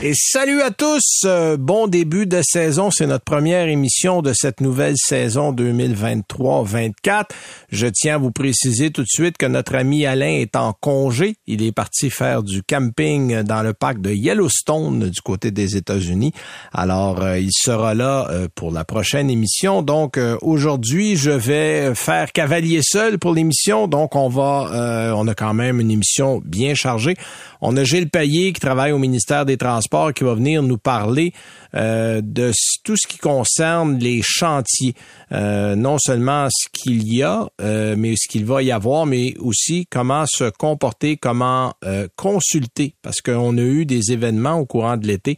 Et 0.00 0.12
salut 0.14 0.62
à 0.62 0.70
tous, 0.70 1.22
euh, 1.24 1.56
bon 1.56 1.88
début 1.88 2.24
de 2.24 2.40
saison, 2.44 2.92
c'est 2.92 3.08
notre 3.08 3.24
première 3.24 3.66
émission 3.66 4.22
de 4.22 4.32
cette 4.32 4.60
nouvelle 4.60 4.94
saison 4.96 5.52
2023-24. 5.52 7.24
Je 7.72 7.88
tiens 7.88 8.14
à 8.14 8.18
vous 8.18 8.30
préciser 8.30 8.92
tout 8.92 9.02
de 9.02 9.08
suite 9.08 9.36
que 9.36 9.46
notre 9.46 9.74
ami 9.74 10.06
Alain 10.06 10.30
est 10.30 10.54
en 10.54 10.72
congé. 10.72 11.34
Il 11.48 11.64
est 11.64 11.72
parti 11.72 12.10
faire 12.10 12.44
du 12.44 12.62
camping 12.62 13.42
dans 13.42 13.64
le 13.64 13.74
parc 13.74 14.00
de 14.00 14.12
Yellowstone 14.12 15.10
du 15.10 15.20
côté 15.20 15.50
des 15.50 15.76
États-Unis. 15.76 16.32
Alors, 16.72 17.20
euh, 17.20 17.40
il 17.40 17.50
sera 17.52 17.94
là 17.94 18.28
euh, 18.30 18.46
pour 18.54 18.70
la 18.70 18.84
prochaine 18.84 19.30
émission. 19.30 19.82
Donc, 19.82 20.16
aujourd'hui, 20.42 21.16
je 21.16 21.32
vais 21.32 21.92
faire 21.96 22.30
cavalier 22.30 22.82
seul 22.84 23.18
pour 23.18 23.34
l'émission. 23.34 23.88
Donc, 23.88 24.14
on 24.14 24.28
va, 24.28 25.12
on 25.16 25.26
a 25.26 25.34
quand 25.34 25.54
même 25.54 25.80
une 25.80 25.90
émission 25.90 26.40
bien 26.44 26.74
chargée. 26.74 27.16
On 27.60 27.76
a 27.76 27.84
Gilles 27.84 28.08
Payet 28.08 28.52
qui 28.52 28.60
travaille 28.60 28.92
au 28.92 28.98
ministère 28.98 29.44
des 29.44 29.56
Transports 29.56 30.12
qui 30.14 30.24
va 30.24 30.34
venir 30.34 30.62
nous 30.62 30.78
parler 30.78 31.32
euh, 31.74 32.20
de 32.22 32.52
tout 32.84 32.96
ce 32.96 33.06
qui 33.06 33.18
concerne 33.18 33.98
les 33.98 34.20
chantiers. 34.22 34.94
Euh, 35.32 35.74
non 35.74 35.98
seulement 35.98 36.48
ce 36.50 36.68
qu'il 36.72 37.12
y 37.12 37.22
a, 37.22 37.48
euh, 37.60 37.94
mais 37.98 38.14
ce 38.16 38.28
qu'il 38.28 38.46
va 38.46 38.62
y 38.62 38.70
avoir, 38.70 39.06
mais 39.06 39.34
aussi 39.38 39.86
comment 39.90 40.24
se 40.26 40.50
comporter, 40.50 41.16
comment 41.16 41.74
consulter, 42.16 42.94
parce 43.02 43.20
qu'on 43.20 43.56
a 43.58 43.62
eu 43.62 43.84
des 43.84 44.12
événements 44.12 44.54
au 44.54 44.66
courant 44.66 44.96
de 44.96 45.06
l'été 45.06 45.36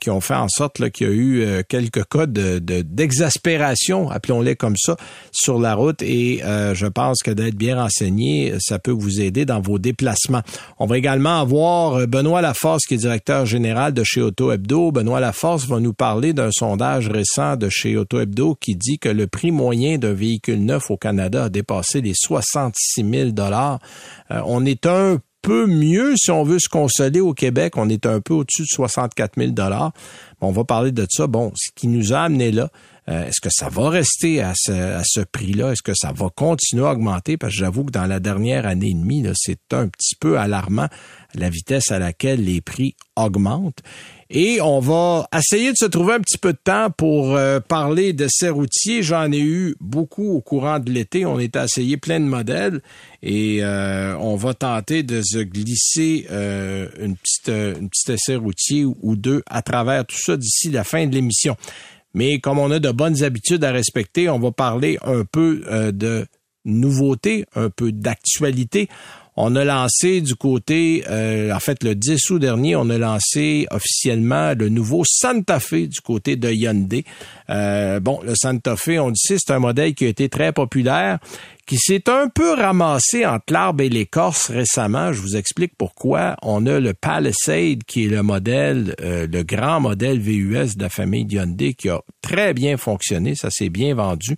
qui 0.00 0.10
ont 0.10 0.20
fait 0.20 0.34
en 0.34 0.48
sorte 0.48 0.90
qu'il 0.90 1.06
y 1.06 1.10
a 1.10 1.12
eu 1.12 1.64
quelques 1.68 2.04
cas 2.08 2.26
de, 2.26 2.58
d'exaspération, 2.58 4.10
appelons-les 4.10 4.56
comme 4.56 4.76
ça, 4.76 4.96
sur 5.32 5.58
la 5.58 5.74
route. 5.74 6.02
Et 6.02 6.42
je 6.42 6.86
pense 6.86 7.22
que 7.22 7.30
d'être 7.30 7.56
bien 7.56 7.80
renseigné, 7.80 8.54
ça 8.60 8.78
peut 8.78 8.90
vous 8.90 9.20
aider 9.20 9.44
dans 9.44 9.60
vos 9.60 9.78
déplacements. 9.78 10.42
On 10.78 10.86
va 10.86 10.98
également 10.98 11.33
avoir 11.40 12.06
Benoît 12.06 12.40
Laforce, 12.40 12.84
qui 12.86 12.94
est 12.94 12.98
directeur 12.98 13.46
général 13.46 13.92
de 13.92 14.02
chez 14.04 14.20
Auto 14.20 14.52
Hebdo. 14.52 14.92
Benoît 14.92 15.20
Laforce 15.20 15.66
va 15.66 15.80
nous 15.80 15.92
parler 15.92 16.32
d'un 16.32 16.50
sondage 16.50 17.08
récent 17.08 17.56
de 17.56 17.68
chez 17.68 17.96
Auto 17.96 18.20
Hebdo 18.20 18.54
qui 18.54 18.76
dit 18.76 18.98
que 18.98 19.08
le 19.08 19.26
prix 19.26 19.50
moyen 19.50 19.98
d'un 19.98 20.12
véhicule 20.12 20.64
neuf 20.64 20.90
au 20.90 20.96
Canada 20.96 21.44
a 21.44 21.48
dépassé 21.48 22.00
les 22.00 22.14
66 22.14 23.04
000 23.08 23.30
dollars. 23.30 23.78
Euh, 24.30 24.40
on 24.46 24.64
est 24.64 24.86
un 24.86 25.18
peu 25.42 25.66
mieux 25.66 26.16
si 26.16 26.30
on 26.30 26.42
veut 26.42 26.58
se 26.58 26.68
consoler 26.68 27.20
au 27.20 27.34
Québec. 27.34 27.76
On 27.76 27.88
est 27.88 28.06
un 28.06 28.20
peu 28.20 28.34
au-dessus 28.34 28.62
de 28.62 28.68
64 28.68 29.34
000 29.38 29.52
dollars. 29.52 29.92
On 30.40 30.50
va 30.50 30.64
parler 30.64 30.90
de 30.90 31.06
ça. 31.08 31.26
Bon, 31.26 31.52
ce 31.54 31.70
qui 31.74 31.86
nous 31.86 32.12
a 32.12 32.20
amené 32.20 32.50
là, 32.50 32.70
euh, 33.08 33.26
est-ce 33.26 33.40
que 33.40 33.50
ça 33.50 33.68
va 33.68 33.90
rester 33.90 34.40
à 34.40 34.54
ce, 34.54 35.20
prix-là? 35.20 35.72
Est-ce 35.72 35.82
que 35.82 35.94
ça 35.94 36.12
va 36.12 36.28
continuer 36.34 36.86
à 36.86 36.92
augmenter? 36.92 37.36
Parce 37.36 37.52
que 37.52 37.58
j'avoue 37.58 37.84
que 37.84 37.92
dans 37.92 38.06
la 38.06 38.20
dernière 38.20 38.66
année 38.66 38.90
et 38.90 38.94
demie, 38.94 39.24
c'est 39.34 39.72
un 39.72 39.88
petit 39.88 40.16
peu 40.16 40.38
alarmant 40.38 40.88
la 41.34 41.50
vitesse 41.50 41.90
à 41.90 41.98
laquelle 41.98 42.44
les 42.44 42.60
prix 42.60 42.94
augmentent. 43.16 43.82
Et 44.30 44.60
on 44.60 44.80
va 44.80 45.28
essayer 45.36 45.70
de 45.70 45.76
se 45.76 45.84
trouver 45.84 46.14
un 46.14 46.20
petit 46.20 46.38
peu 46.38 46.52
de 46.52 46.58
temps 46.62 46.90
pour 46.90 47.36
euh, 47.36 47.60
parler 47.60 48.12
de 48.12 48.26
ces 48.28 48.48
routiers. 48.48 49.02
J'en 49.02 49.30
ai 49.30 49.38
eu 49.38 49.76
beaucoup 49.80 50.30
au 50.32 50.40
courant 50.40 50.78
de 50.78 50.90
l'été. 50.90 51.26
On 51.26 51.38
est 51.38 51.54
essayé 51.54 51.98
plein 51.98 52.18
de 52.18 52.24
modèles 52.24 52.80
et 53.22 53.58
euh, 53.62 54.16
on 54.18 54.34
va 54.36 54.54
tenter 54.54 55.02
de 55.02 55.20
se 55.22 55.38
glisser 55.38 56.26
euh, 56.30 56.88
une 56.98 57.16
petite 57.16 57.48
une 57.48 57.88
petite 57.90 58.10
essai 58.10 58.36
routier 58.36 58.84
ou 58.84 59.16
deux 59.16 59.42
à 59.46 59.62
travers 59.62 60.06
tout 60.06 60.18
ça 60.18 60.36
d'ici 60.36 60.70
la 60.70 60.84
fin 60.84 61.06
de 61.06 61.14
l'émission. 61.14 61.56
Mais 62.14 62.38
comme 62.38 62.58
on 62.58 62.70
a 62.70 62.78
de 62.78 62.90
bonnes 62.90 63.22
habitudes 63.22 63.64
à 63.64 63.72
respecter, 63.72 64.28
on 64.28 64.38
va 64.38 64.52
parler 64.52 64.98
un 65.04 65.24
peu 65.24 65.64
de 65.92 66.26
nouveautés, 66.64 67.44
un 67.54 67.70
peu 67.70 67.92
d'actualité. 67.92 68.88
On 69.36 69.56
a 69.56 69.64
lancé 69.64 70.20
du 70.20 70.36
côté, 70.36 71.02
euh, 71.10 71.52
en 71.52 71.58
fait, 71.58 71.82
le 71.82 71.96
10 71.96 72.30
août 72.30 72.38
dernier, 72.38 72.76
on 72.76 72.88
a 72.88 72.98
lancé 72.98 73.66
officiellement 73.72 74.54
le 74.56 74.68
nouveau 74.68 75.02
Santa 75.04 75.58
Fe 75.58 75.88
du 75.88 76.00
côté 76.00 76.36
de 76.36 76.48
Hyundai. 76.52 77.04
Euh, 77.50 77.98
bon, 77.98 78.20
le 78.22 78.34
Santa 78.36 78.76
Fe, 78.76 79.00
on 79.00 79.12
sait, 79.14 79.36
c'est 79.38 79.52
un 79.52 79.58
modèle 79.58 79.94
qui 79.94 80.04
a 80.04 80.08
été 80.08 80.28
très 80.28 80.52
populaire, 80.52 81.18
qui 81.66 81.78
s'est 81.78 82.08
un 82.10 82.28
peu 82.28 82.54
ramassé 82.54 83.24
entre 83.24 83.52
l'arbre 83.52 83.82
et 83.82 83.88
l'écorce 83.88 84.50
récemment. 84.50 85.12
Je 85.12 85.20
vous 85.20 85.36
explique 85.36 85.72
pourquoi. 85.78 86.36
On 86.42 86.66
a 86.66 86.78
le 86.78 86.94
Palisade, 86.94 87.84
qui 87.84 88.04
est 88.04 88.08
le 88.08 88.22
modèle, 88.22 88.94
euh, 89.00 89.26
le 89.26 89.42
grand 89.42 89.80
modèle 89.80 90.20
VUS 90.20 90.76
de 90.76 90.82
la 90.82 90.88
famille 90.88 91.26
Hyundai, 91.30 91.74
qui 91.74 91.88
a 91.88 92.00
très 92.20 92.52
bien 92.52 92.76
fonctionné. 92.76 93.34
Ça 93.34 93.50
s'est 93.50 93.70
bien 93.70 93.94
vendu. 93.94 94.36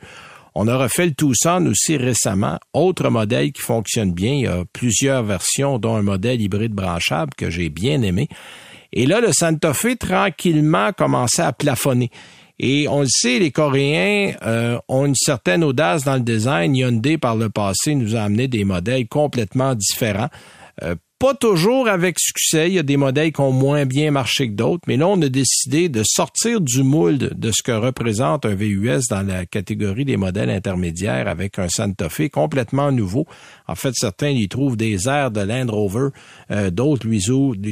On 0.54 0.68
a 0.68 0.76
refait 0.76 1.06
le 1.06 1.14
Tucson 1.14 1.66
aussi 1.66 1.98
récemment, 1.98 2.58
autre 2.72 3.10
modèle 3.10 3.52
qui 3.52 3.60
fonctionne 3.60 4.12
bien. 4.12 4.32
Il 4.32 4.40
y 4.40 4.46
a 4.46 4.64
plusieurs 4.72 5.22
versions, 5.22 5.78
dont 5.78 5.96
un 5.96 6.02
modèle 6.02 6.40
hybride 6.40 6.72
branchable 6.72 7.34
que 7.36 7.50
j'ai 7.50 7.68
bien 7.68 8.00
aimé. 8.00 8.28
Et 8.92 9.04
là, 9.04 9.20
le 9.20 9.32
Santa 9.32 9.74
Fe 9.74 9.98
tranquillement 9.98 10.92
commençait 10.92 11.42
à 11.42 11.52
plafonner. 11.52 12.10
Et 12.58 12.88
on 12.88 13.00
le 13.00 13.08
sait, 13.08 13.38
les 13.38 13.50
Coréens 13.50 14.34
euh, 14.42 14.78
ont 14.88 15.04
une 15.06 15.14
certaine 15.14 15.62
audace 15.62 16.04
dans 16.04 16.14
le 16.14 16.20
design. 16.20 16.74
Hyundai, 16.74 17.18
par 17.18 17.36
le 17.36 17.50
passé, 17.50 17.94
nous 17.94 18.16
a 18.16 18.20
amené 18.20 18.48
des 18.48 18.64
modèles 18.64 19.08
complètement 19.08 19.74
différents. 19.74 20.30
Euh, 20.82 20.94
pas 21.18 21.34
toujours 21.34 21.88
avec 21.88 22.18
succès. 22.18 22.68
Il 22.68 22.74
y 22.74 22.78
a 22.78 22.82
des 22.82 22.96
modèles 22.96 23.32
qui 23.32 23.40
ont 23.40 23.52
moins 23.52 23.86
bien 23.86 24.10
marché 24.10 24.48
que 24.48 24.54
d'autres, 24.54 24.82
mais 24.86 24.96
là, 24.96 25.08
on 25.08 25.20
a 25.22 25.28
décidé 25.28 25.88
de 25.88 26.02
sortir 26.04 26.60
du 26.60 26.82
moule 26.82 27.18
de 27.18 27.50
ce 27.50 27.62
que 27.62 27.72
représente 27.72 28.44
un 28.44 28.54
VUS 28.54 29.08
dans 29.08 29.26
la 29.26 29.46
catégorie 29.46 30.04
des 30.04 30.16
modèles 30.16 30.50
intermédiaires 30.50 31.28
avec 31.28 31.58
un 31.58 31.68
Santa 31.68 32.08
Fe 32.08 32.28
complètement 32.30 32.92
nouveau. 32.92 33.26
En 33.66 33.74
fait, 33.74 33.94
certains 33.94 34.30
y 34.30 34.48
trouvent 34.48 34.76
des 34.76 35.08
airs 35.08 35.30
de 35.30 35.40
Land 35.40 35.70
Rover, 35.70 36.08
euh, 36.50 36.70
d'autres 36.70 37.06
lui, 37.06 37.22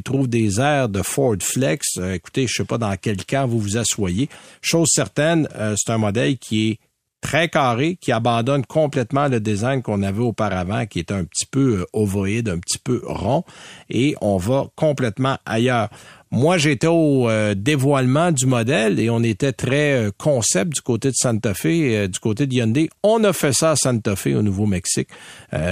trouvent 0.03 0.28
des 0.28 0.61
airs 0.61 0.88
de 0.88 1.03
Ford 1.03 1.37
Flex. 1.41 1.99
Euh, 1.99 2.15
écoutez, 2.15 2.47
je 2.47 2.55
sais 2.55 2.65
pas 2.65 2.78
dans 2.78 2.94
quel 2.97 3.16
cas 3.25 3.47
vous 3.47 3.59
vous 3.59 3.76
assoyez. 3.76 4.28
Chose 4.62 4.88
certaine, 4.91 5.49
euh, 5.56 5.75
c'est 5.76 5.93
un 5.93 5.99
modèle 5.99 6.38
qui 6.38 6.71
est 6.71 6.78
très 7.24 7.48
carré, 7.48 7.96
qui 7.98 8.12
abandonne 8.12 8.66
complètement 8.66 9.28
le 9.28 9.40
design 9.40 9.80
qu'on 9.80 10.02
avait 10.02 10.22
auparavant, 10.22 10.84
qui 10.84 10.98
est 10.98 11.10
un 11.10 11.24
petit 11.24 11.46
peu 11.46 11.80
euh, 11.80 11.86
ovoïde, 11.94 12.50
un 12.50 12.58
petit 12.58 12.78
peu 12.78 13.00
rond, 13.02 13.44
et 13.88 14.14
on 14.20 14.36
va 14.36 14.66
complètement 14.76 15.38
ailleurs. 15.46 15.88
Moi, 16.30 16.58
j'étais 16.58 16.86
au 16.86 17.30
euh, 17.30 17.54
dévoilement 17.54 18.30
du 18.30 18.44
modèle 18.44 19.00
et 19.00 19.08
on 19.08 19.22
était 19.22 19.54
très 19.54 19.94
euh, 19.94 20.10
concept 20.18 20.74
du 20.74 20.82
côté 20.82 21.08
de 21.08 21.14
Santa 21.16 21.54
Fe, 21.54 22.08
du 22.08 22.18
côté 22.20 22.46
de 22.46 22.52
Hyundai. 22.52 22.90
On 23.02 23.24
a 23.24 23.32
fait 23.32 23.54
ça 23.54 23.70
à 23.70 23.76
Santa 23.76 24.16
Fe 24.16 24.26
au 24.36 24.42
Nouveau-Mexique. 24.42 25.08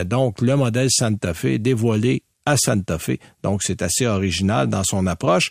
donc, 0.07 0.41
le 0.41 0.57
modèle 0.57 0.89
Santa 0.91 1.35
Fe 1.35 1.59
dévoilé 1.59 2.23
à 2.47 2.57
Santa 2.57 2.99
Fe. 2.99 3.19
Donc, 3.43 3.63
c'est 3.63 3.83
assez 3.83 4.07
original 4.07 4.69
dans 4.69 4.85
son 4.85 5.07
approche. 5.07 5.51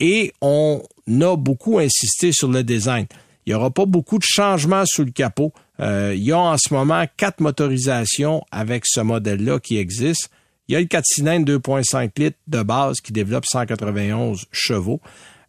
Et 0.00 0.32
on 0.40 0.82
a 1.08 1.36
beaucoup 1.36 1.78
insisté 1.78 2.32
sur 2.32 2.48
le 2.48 2.64
design. 2.64 3.06
Il 3.46 3.50
n'y 3.50 3.54
aura 3.54 3.70
pas 3.70 3.86
beaucoup 3.86 4.18
de 4.18 4.24
changements 4.26 4.84
sous 4.86 5.04
le 5.04 5.12
capot. 5.12 5.52
Euh, 5.80 6.14
il 6.16 6.24
y 6.24 6.32
a 6.32 6.38
en 6.38 6.56
ce 6.58 6.74
moment 6.74 7.04
quatre 7.16 7.40
motorisations 7.40 8.42
avec 8.50 8.82
ce 8.86 9.00
modèle-là 9.00 9.60
qui 9.60 9.78
existe. 9.78 10.30
Il 10.68 10.72
y 10.72 10.76
a 10.76 10.80
le 10.80 10.86
4 10.86 11.04
cylindres 11.06 11.52
2.5 11.52 12.10
litres 12.18 12.38
de 12.48 12.62
base 12.62 13.00
qui 13.00 13.12
développe 13.12 13.44
191 13.46 14.46
chevaux. 14.50 15.00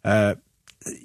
Euh, 0.06 0.34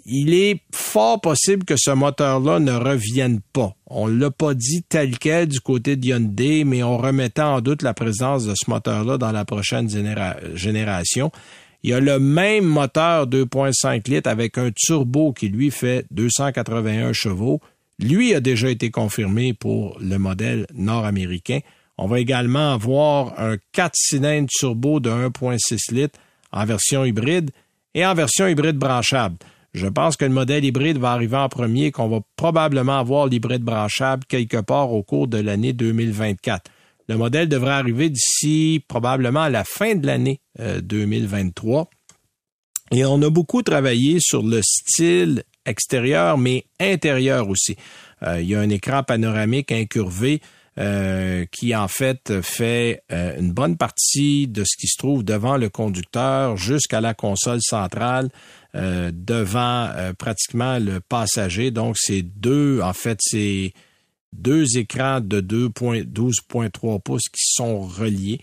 il 0.06 0.34
est 0.36 0.62
fort 0.72 1.20
possible 1.20 1.66
que 1.66 1.76
ce 1.78 1.90
moteur-là 1.92 2.60
ne 2.60 2.74
revienne 2.74 3.42
pas. 3.54 3.76
On 3.88 4.08
ne 4.08 4.20
l'a 4.20 4.30
pas 4.30 4.54
dit 4.54 4.84
tel 4.88 5.18
quel 5.18 5.48
du 5.48 5.60
côté 5.60 5.96
de 5.96 6.06
Hyundai, 6.06 6.64
mais 6.64 6.84
on 6.84 6.98
remettait 6.98 7.42
en 7.42 7.60
doute 7.60 7.82
la 7.82 7.96
présence 7.96 8.46
de 8.46 8.54
ce 8.56 8.70
moteur-là 8.70 9.18
dans 9.18 9.32
la 9.32 9.46
prochaine 9.46 9.90
génération. 10.54 11.32
Il 11.84 11.94
a 11.94 12.00
le 12.00 12.18
même 12.18 12.64
moteur 12.64 13.28
2.5 13.28 14.10
litres 14.10 14.30
avec 14.30 14.58
un 14.58 14.72
turbo 14.74 15.34
qui 15.34 15.50
lui 15.50 15.70
fait 15.70 16.06
281 16.12 17.12
chevaux. 17.12 17.60
Lui 18.00 18.34
a 18.34 18.40
déjà 18.40 18.70
été 18.70 18.90
confirmé 18.90 19.54
pour 19.54 19.98
le 20.00 20.18
modèle 20.18 20.66
nord-américain. 20.74 21.60
On 21.98 22.08
va 22.08 22.22
également 22.22 22.74
avoir 22.74 23.38
un 23.38 23.58
4 23.74 23.92
cylindres 23.96 24.48
turbo 24.50 25.02
de 25.02 25.10
1.6 25.10 25.94
litres 25.94 26.20
en 26.54 26.64
version 26.64 27.04
hybride 27.04 27.52
et 27.94 28.06
en 28.06 28.14
version 28.14 28.48
hybride 28.48 28.78
branchable. 28.78 29.36
Je 29.74 29.88
pense 29.88 30.16
que 30.16 30.26
le 30.26 30.32
modèle 30.32 30.64
hybride 30.64 31.00
va 31.00 31.12
arriver 31.12 31.38
en 31.38 31.50
premier, 31.50 31.92
qu'on 31.92 32.08
va 32.08 32.22
probablement 32.36 33.00
avoir 33.00 33.28
l'hybride 33.28 33.64
branchable 33.64 34.24
quelque 34.26 34.62
part 34.62 34.94
au 34.94 35.04
cours 35.04 35.28
de 35.28 35.40
l'année 35.40 35.74
2024. 35.74 36.72
Le 37.08 37.18
modèle 37.18 37.50
devrait 37.50 37.72
arriver 37.72 38.10
d'ici 38.10 38.84
probablement 38.88 39.42
à 39.42 39.50
la 39.50 39.64
fin 39.64 39.96
de 39.96 40.06
l'année 40.06 40.40
2023. 40.60 41.82
Euh, 41.82 42.96
Et 42.96 43.06
on 43.06 43.22
a 43.22 43.30
beaucoup 43.30 43.62
travaillé 43.62 44.20
sur 44.20 44.44
le 44.44 44.62
style 44.64 45.44
extérieur, 45.66 46.38
mais 46.38 46.66
intérieur 46.80 47.50
aussi. 47.50 47.76
Euh, 48.24 48.42
il 48.42 48.48
y 48.48 48.56
a 48.56 48.60
un 48.60 48.70
écran 48.70 49.04
panoramique 49.04 49.72
incurvé 49.72 50.42
euh, 50.80 51.46
qui 51.52 51.76
en 51.76 51.88
fait 51.88 52.42
fait 52.42 53.04
euh, 53.12 53.40
une 53.40 53.54
bonne 53.54 53.78
partie 53.78 54.48
de 54.48 54.64
ce 54.64 54.76
qui 54.76 54.88
se 54.88 54.98
trouve 54.98 55.24
devant 55.24 55.56
le 55.56 55.70
conducteur 55.70 56.58
jusqu'à 56.58 57.00
la 57.00 57.14
console 57.14 57.60
centrale, 57.62 58.30
euh, 58.74 59.12
devant 59.14 59.92
pratiquement 60.18 60.80
le 60.80 61.00
passager. 61.00 61.70
Donc, 61.70 61.96
c'est 62.00 62.24
deux, 62.24 62.82
en 62.82 62.94
fait, 62.94 63.20
c'est 63.22 63.74
deux 64.34 64.78
écrans 64.78 65.20
de 65.22 65.42
12.3 65.42 67.02
pouces 67.02 67.30
qui 67.30 67.44
sont 67.54 67.82
reliés. 67.82 68.42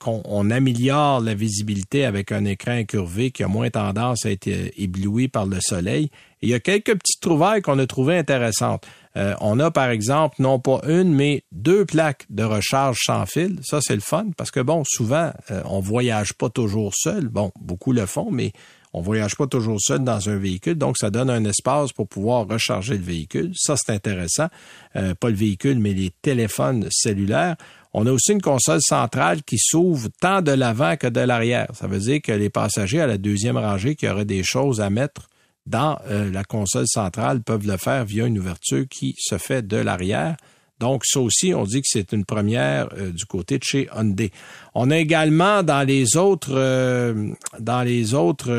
qu'on 0.00 0.20
on 0.24 0.50
améliore 0.50 1.20
la 1.20 1.34
visibilité 1.34 2.04
avec 2.04 2.32
un 2.32 2.44
écran 2.44 2.72
incurvé 2.72 3.30
qui 3.30 3.44
a 3.44 3.48
moins 3.48 3.70
tendance 3.70 4.26
à 4.26 4.30
être 4.30 4.48
ébloui 4.76 5.28
par 5.28 5.46
le 5.46 5.58
soleil. 5.60 6.10
Et 6.42 6.46
il 6.46 6.48
y 6.48 6.54
a 6.54 6.60
quelques 6.60 6.96
petites 6.96 7.20
trouvailles 7.20 7.62
qu'on 7.62 7.78
a 7.78 7.86
trouvées 7.86 8.18
intéressantes. 8.18 8.84
Euh, 9.16 9.34
on 9.40 9.58
a 9.58 9.70
par 9.70 9.90
exemple 9.90 10.36
non 10.38 10.60
pas 10.60 10.80
une, 10.86 11.12
mais 11.12 11.42
deux 11.50 11.84
plaques 11.84 12.26
de 12.30 12.44
recharge 12.44 12.98
sans 13.04 13.26
fil. 13.26 13.58
Ça, 13.62 13.80
c'est 13.80 13.94
le 13.94 14.00
fun 14.00 14.26
parce 14.36 14.50
que 14.50 14.60
bon, 14.60 14.84
souvent, 14.86 15.32
euh, 15.50 15.62
on 15.64 15.80
voyage 15.80 16.32
pas 16.34 16.48
toujours 16.48 16.92
seul. 16.94 17.28
Bon, 17.28 17.50
beaucoup 17.60 17.92
le 17.92 18.06
font, 18.06 18.30
mais 18.30 18.52
on 18.92 19.02
voyage 19.02 19.36
pas 19.36 19.46
toujours 19.46 19.80
seul 19.80 20.00
dans 20.00 20.28
un 20.28 20.36
véhicule, 20.36 20.74
donc 20.74 20.96
ça 20.98 21.10
donne 21.10 21.30
un 21.30 21.44
espace 21.44 21.92
pour 21.92 22.08
pouvoir 22.08 22.48
recharger 22.48 22.96
le 22.96 23.04
véhicule. 23.04 23.52
Ça, 23.54 23.76
c'est 23.76 23.92
intéressant. 23.92 24.48
Euh, 24.96 25.14
pas 25.14 25.28
le 25.28 25.36
véhicule, 25.36 25.78
mais 25.78 25.92
les 25.92 26.10
téléphones 26.22 26.88
cellulaires. 26.90 27.56
On 27.92 28.06
a 28.06 28.12
aussi 28.12 28.32
une 28.32 28.42
console 28.42 28.80
centrale 28.80 29.42
qui 29.42 29.58
s'ouvre 29.58 30.08
tant 30.20 30.42
de 30.42 30.52
l'avant 30.52 30.96
que 30.96 31.06
de 31.06 31.20
l'arrière. 31.20 31.68
Ça 31.74 31.86
veut 31.86 31.98
dire 31.98 32.20
que 32.22 32.32
les 32.32 32.50
passagers 32.50 33.00
à 33.00 33.06
la 33.06 33.18
deuxième 33.18 33.56
rangée 33.56 33.96
qui 33.96 34.08
auraient 34.08 34.24
des 34.24 34.42
choses 34.42 34.80
à 34.80 34.90
mettre 34.90 35.28
dans 35.66 35.98
euh, 36.08 36.30
la 36.30 36.44
console 36.44 36.86
centrale 36.86 37.42
peuvent 37.42 37.66
le 37.66 37.76
faire 37.76 38.04
via 38.04 38.26
une 38.26 38.38
ouverture 38.38 38.86
qui 38.88 39.14
se 39.18 39.38
fait 39.38 39.66
de 39.66 39.76
l'arrière. 39.76 40.36
Donc, 40.80 41.04
ça 41.04 41.20
aussi, 41.20 41.54
on 41.54 41.64
dit 41.64 41.82
que 41.82 41.86
c'est 41.88 42.12
une 42.12 42.24
première 42.24 42.88
euh, 42.94 43.12
du 43.12 43.24
côté 43.26 43.58
de 43.58 43.64
chez 43.64 43.88
Hyundai. 43.94 44.32
On 44.74 44.90
a 44.90 44.98
également 44.98 45.62
dans 45.62 45.86
les 45.86 46.16
autres, 46.16 46.54
euh, 46.54 47.28
dans 47.60 47.82
les 47.82 48.14
autres 48.14 48.50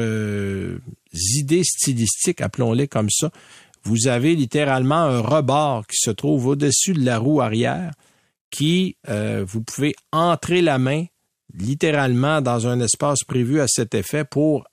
idées 1.13 1.63
stylistiques, 1.63 2.39
appelons-les 2.39 2.87
comme 2.87 3.09
ça, 3.09 3.31
vous 3.83 4.07
avez 4.07 4.35
littéralement 4.35 4.95
un 5.03 5.19
rebord 5.19 5.85
qui 5.87 5.97
se 5.97 6.11
trouve 6.11 6.47
au-dessus 6.47 6.93
de 6.93 7.03
la 7.03 7.17
roue 7.17 7.41
arrière, 7.41 7.91
qui 8.51 8.95
vous 9.07 9.63
pouvez 9.63 9.95
entrer 10.11 10.61
la 10.61 10.77
main 10.77 11.05
littéralement 11.57 12.41
dans 12.41 12.67
un 12.67 12.79
espace 12.79 13.23
prévu 13.23 13.59
à 13.59 13.67
cet 13.67 13.95
effet 13.95 14.23
pour 14.23 14.65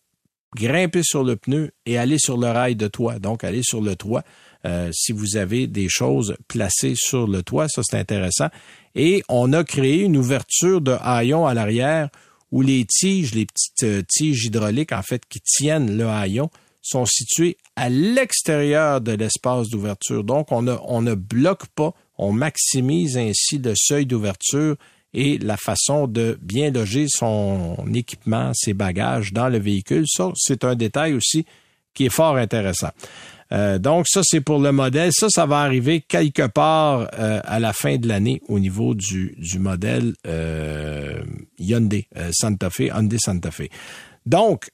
grimper 0.56 1.02
sur 1.02 1.24
le 1.24 1.36
pneu 1.36 1.70
et 1.86 1.98
aller 1.98 2.18
sur 2.18 2.36
le 2.38 2.48
rail 2.48 2.76
de 2.76 2.88
toit, 2.88 3.18
donc 3.18 3.44
aller 3.44 3.62
sur 3.62 3.80
le 3.80 3.96
toit. 3.96 4.22
Euh, 4.64 4.90
si 4.92 5.12
vous 5.12 5.36
avez 5.36 5.66
des 5.66 5.88
choses 5.88 6.36
placées 6.48 6.94
sur 6.96 7.26
le 7.28 7.42
toit, 7.42 7.68
ça 7.68 7.82
c'est 7.84 7.98
intéressant. 7.98 8.48
Et 8.94 9.22
on 9.28 9.52
a 9.52 9.62
créé 9.64 10.02
une 10.02 10.16
ouverture 10.16 10.80
de 10.80 10.96
haillon 11.00 11.46
à 11.46 11.54
l'arrière 11.54 12.08
où 12.50 12.62
les 12.62 12.84
tiges, 12.84 13.34
les 13.34 13.46
petites 13.46 13.84
euh, 13.84 14.02
tiges 14.08 14.46
hydrauliques 14.46 14.92
en 14.92 15.02
fait 15.02 15.22
qui 15.28 15.40
tiennent 15.40 15.96
le 15.96 16.06
haillon, 16.06 16.50
sont 16.82 17.04
situées 17.06 17.56
à 17.76 17.88
l'extérieur 17.88 19.00
de 19.00 19.12
l'espace 19.12 19.68
d'ouverture. 19.68 20.24
Donc 20.24 20.50
on, 20.50 20.66
on 20.66 21.02
ne 21.02 21.14
bloque 21.14 21.66
pas, 21.66 21.92
on 22.16 22.32
maximise 22.32 23.16
ainsi 23.16 23.58
le 23.58 23.74
seuil 23.76 24.06
d'ouverture 24.06 24.76
et 25.14 25.38
la 25.38 25.56
façon 25.56 26.06
de 26.06 26.38
bien 26.42 26.70
loger 26.70 27.06
son 27.08 27.76
équipement, 27.94 28.52
ses 28.54 28.74
bagages 28.74 29.32
dans 29.32 29.48
le 29.48 29.58
véhicule. 29.58 30.04
Ça, 30.06 30.30
c'est 30.34 30.64
un 30.64 30.74
détail 30.74 31.14
aussi 31.14 31.46
qui 31.94 32.06
est 32.06 32.10
fort 32.10 32.36
intéressant. 32.36 32.90
Euh, 33.52 33.78
donc 33.78 34.06
ça, 34.08 34.20
c'est 34.22 34.40
pour 34.40 34.58
le 34.58 34.72
modèle. 34.72 35.10
Ça, 35.12 35.28
ça 35.30 35.46
va 35.46 35.60
arriver 35.60 36.00
quelque 36.00 36.46
part 36.46 37.08
euh, 37.18 37.40
à 37.44 37.58
la 37.58 37.72
fin 37.72 37.96
de 37.96 38.06
l'année 38.06 38.42
au 38.48 38.58
niveau 38.58 38.94
du, 38.94 39.34
du 39.38 39.58
modèle 39.58 40.14
euh, 40.26 41.22
Hyundai 41.58 42.08
Santa 42.32 42.70
Fe, 42.70 42.90
Hyundai 42.94 43.18
Santa 43.18 43.50
Fe. 43.50 43.68
Donc, 44.26 44.68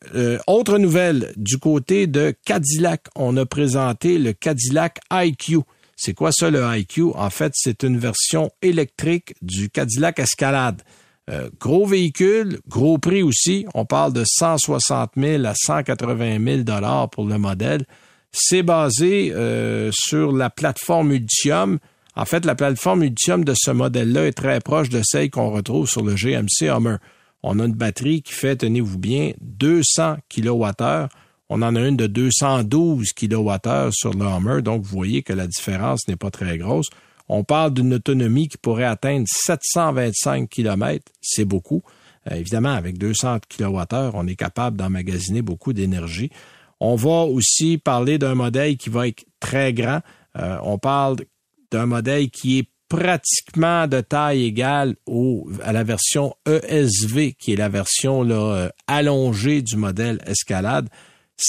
autre 0.48 0.78
nouvelle, 0.78 1.32
du 1.36 1.58
côté 1.58 2.08
de 2.08 2.34
Cadillac, 2.44 3.02
on 3.14 3.36
a 3.36 3.46
présenté 3.46 4.18
le 4.18 4.32
Cadillac 4.32 4.98
IQ. 5.12 5.60
C'est 5.94 6.12
quoi 6.12 6.32
ça 6.32 6.50
le 6.50 6.64
IQ? 6.76 7.12
En 7.14 7.30
fait, 7.30 7.52
c'est 7.54 7.84
une 7.84 7.98
version 7.98 8.50
électrique 8.62 9.34
du 9.42 9.70
Cadillac 9.70 10.18
Escalade. 10.18 10.82
Euh, 11.30 11.48
gros 11.58 11.86
véhicule, 11.86 12.58
gros 12.68 12.98
prix 12.98 13.22
aussi. 13.22 13.64
On 13.74 13.86
parle 13.86 14.12
de 14.12 14.24
160 14.26 15.12
000 15.16 15.44
à 15.46 15.54
180 15.54 16.44
000 16.44 16.62
dollars 16.62 17.08
pour 17.08 17.24
le 17.24 17.38
modèle. 17.38 17.86
C'est 18.36 18.64
basé 18.64 19.32
euh, 19.32 19.90
sur 19.92 20.32
la 20.32 20.50
plateforme 20.50 21.12
Ultium. 21.12 21.78
En 22.16 22.24
fait, 22.24 22.44
la 22.44 22.56
plateforme 22.56 23.04
Ultium 23.04 23.44
de 23.44 23.54
ce 23.56 23.70
modèle-là 23.70 24.26
est 24.26 24.32
très 24.32 24.58
proche 24.60 24.88
de 24.88 25.02
celle 25.04 25.30
qu'on 25.30 25.50
retrouve 25.50 25.88
sur 25.88 26.02
le 26.02 26.14
GMC 26.14 26.68
Hummer. 26.68 26.96
On 27.44 27.60
a 27.60 27.64
une 27.64 27.74
batterie 27.74 28.22
qui 28.22 28.32
fait, 28.32 28.56
tenez-vous 28.56 28.98
bien, 28.98 29.32
200 29.40 30.16
kWh 30.28 31.06
on 31.50 31.62
en 31.62 31.76
a 31.76 31.80
une 31.80 31.96
de 31.96 32.06
212 32.06 33.12
kWh 33.12 33.90
sur 33.92 34.12
le 34.14 34.24
Hummer, 34.24 34.62
donc 34.62 34.82
vous 34.82 34.96
voyez 34.96 35.22
que 35.22 35.32
la 35.32 35.46
différence 35.46 36.08
n'est 36.08 36.16
pas 36.16 36.30
très 36.30 36.56
grosse. 36.58 36.88
On 37.28 37.44
parle 37.44 37.74
d'une 37.74 37.94
autonomie 37.94 38.48
qui 38.48 38.58
pourrait 38.58 38.84
atteindre 38.84 39.26
725 39.28 40.48
km, 40.48 41.04
c'est 41.20 41.44
beaucoup. 41.44 41.82
Euh, 42.30 42.36
évidemment, 42.36 42.72
avec 42.72 42.98
200 42.98 43.38
kWh, 43.48 44.10
on 44.14 44.26
est 44.26 44.36
capable 44.36 44.76
d'emmagasiner 44.76 45.42
beaucoup 45.42 45.72
d'énergie. 45.72 46.30
On 46.80 46.96
va 46.96 47.22
aussi 47.24 47.78
parler 47.78 48.18
d'un 48.18 48.34
modèle 48.34 48.76
qui 48.76 48.90
va 48.90 49.08
être 49.08 49.24
très 49.40 49.72
grand. 49.72 50.00
Euh, 50.38 50.58
on 50.62 50.78
parle 50.78 51.16
d'un 51.70 51.86
modèle 51.86 52.30
qui 52.30 52.58
est 52.58 52.68
pratiquement 52.88 53.86
de 53.86 54.00
taille 54.00 54.44
égale 54.44 54.96
au, 55.06 55.48
à 55.62 55.72
la 55.72 55.84
version 55.84 56.34
ESV, 56.46 57.34
qui 57.34 57.52
est 57.52 57.56
la 57.56 57.68
version 57.68 58.22
là, 58.22 58.34
euh, 58.34 58.68
allongée 58.86 59.62
du 59.62 59.76
modèle 59.76 60.20
Escalade. 60.26 60.88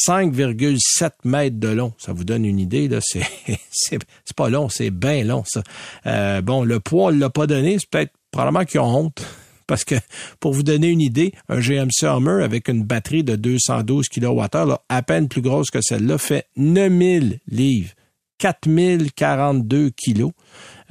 5,7 0.07 1.11
mètres 1.25 1.59
de 1.59 1.67
long. 1.67 1.93
Ça 1.99 2.11
vous 2.11 2.23
donne 2.23 2.45
une 2.45 2.59
idée, 2.59 2.87
là. 2.87 2.99
C'est, 3.01 3.23
c'est, 3.71 4.35
pas 4.35 4.49
long, 4.49 4.69
c'est 4.69 4.89
bien 4.89 5.23
long, 5.23 5.43
ça. 5.45 5.61
Euh, 6.07 6.41
bon, 6.41 6.63
le 6.63 6.79
poids, 6.79 7.05
on 7.05 7.09
l'a 7.09 7.29
pas 7.29 7.45
donné. 7.45 7.77
C'est 7.77 7.89
peut-être 7.89 8.13
probablement 8.31 8.65
qu'ils 8.65 8.79
ont 8.79 9.05
honte. 9.05 9.23
Parce 9.67 9.83
que, 9.83 9.95
pour 10.39 10.53
vous 10.53 10.63
donner 10.63 10.89
une 10.89 11.01
idée, 11.01 11.33
un 11.49 11.59
GMC 11.59 12.03
Hummer 12.03 12.43
avec 12.43 12.67
une 12.67 12.83
batterie 12.83 13.23
de 13.23 13.35
212 13.35 14.07
kWh, 14.09 14.47
là, 14.53 14.81
à 14.89 15.01
peine 15.01 15.27
plus 15.27 15.41
grosse 15.41 15.71
que 15.71 15.79
celle-là, 15.81 16.17
fait 16.17 16.47
9000 16.57 17.39
livres. 17.47 17.91
4042 18.37 19.91
kilos. 19.91 20.31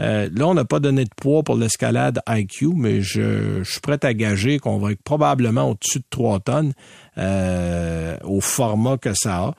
Euh, 0.00 0.28
là, 0.34 0.48
on 0.48 0.54
n'a 0.54 0.64
pas 0.64 0.80
donné 0.80 1.04
de 1.04 1.10
poids 1.14 1.42
pour 1.42 1.56
l'escalade 1.56 2.20
IQ, 2.28 2.68
mais 2.74 3.00
je, 3.00 3.62
suis 3.64 3.80
prêt 3.80 3.98
à 4.02 4.14
gager 4.14 4.58
qu'on 4.58 4.78
va 4.78 4.92
être 4.92 5.02
probablement 5.02 5.70
au-dessus 5.70 5.98
de 5.98 6.06
3 6.10 6.40
tonnes 6.40 6.72
euh, 7.18 8.16
au 8.24 8.40
format 8.40 8.96
que 8.96 9.14
ça 9.14 9.36
a. 9.36 9.54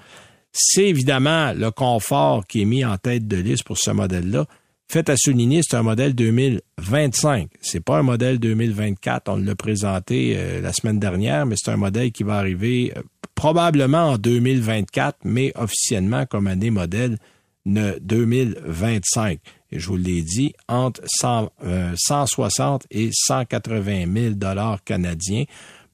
C'est 0.51 0.86
évidemment 0.86 1.53
le 1.53 1.69
confort 1.72 2.48
qui 2.48 2.62
est 2.62 2.65
mis 2.65 2.86
en 2.86 2.98
tête 2.98 3.27
de 3.27 3.38
liste 3.38 3.65
pour 3.65 3.77
ce 3.77 3.91
modèle-là. 3.91 4.45
Fait 4.88 5.10
à 5.10 5.15
souligner, 5.18 5.62
c'est 5.63 5.75
un 5.75 5.84
modèle 5.84 6.13
2025. 6.13 7.50
C'est 7.62 7.84
pas 7.84 7.98
un 7.98 8.04
modèle 8.04 8.39
2024. 8.39 9.30
On 9.30 9.38
l'a 9.38 9.56
présenté 9.56 10.36
euh, 10.38 10.62
la 10.62 10.74
semaine 10.74 11.00
dernière, 11.00 11.46
mais 11.46 11.56
c'est 11.58 11.72
un 11.72 11.77
modèle 11.77 12.12
qui 12.12 12.24
va 12.24 12.38
arriver 12.38 12.94
probablement 13.34 14.12
en 14.12 14.18
2024, 14.18 15.20
mais 15.24 15.51
officiellement 15.56 16.25
comme 16.25 16.48
année 16.48 16.70
modèle 16.70 17.18
2025. 17.65 19.39
Et 19.72 19.80
je 19.80 19.88
vous 19.88 19.98
l'ai 19.98 20.22
dit, 20.22 20.54
entre 20.68 21.01
160 21.06 22.84
euh, 22.84 22.88
et 22.92 23.10
180 23.12 24.06
000 24.13 24.36
dollars 24.36 24.84
canadiens. 24.84 25.46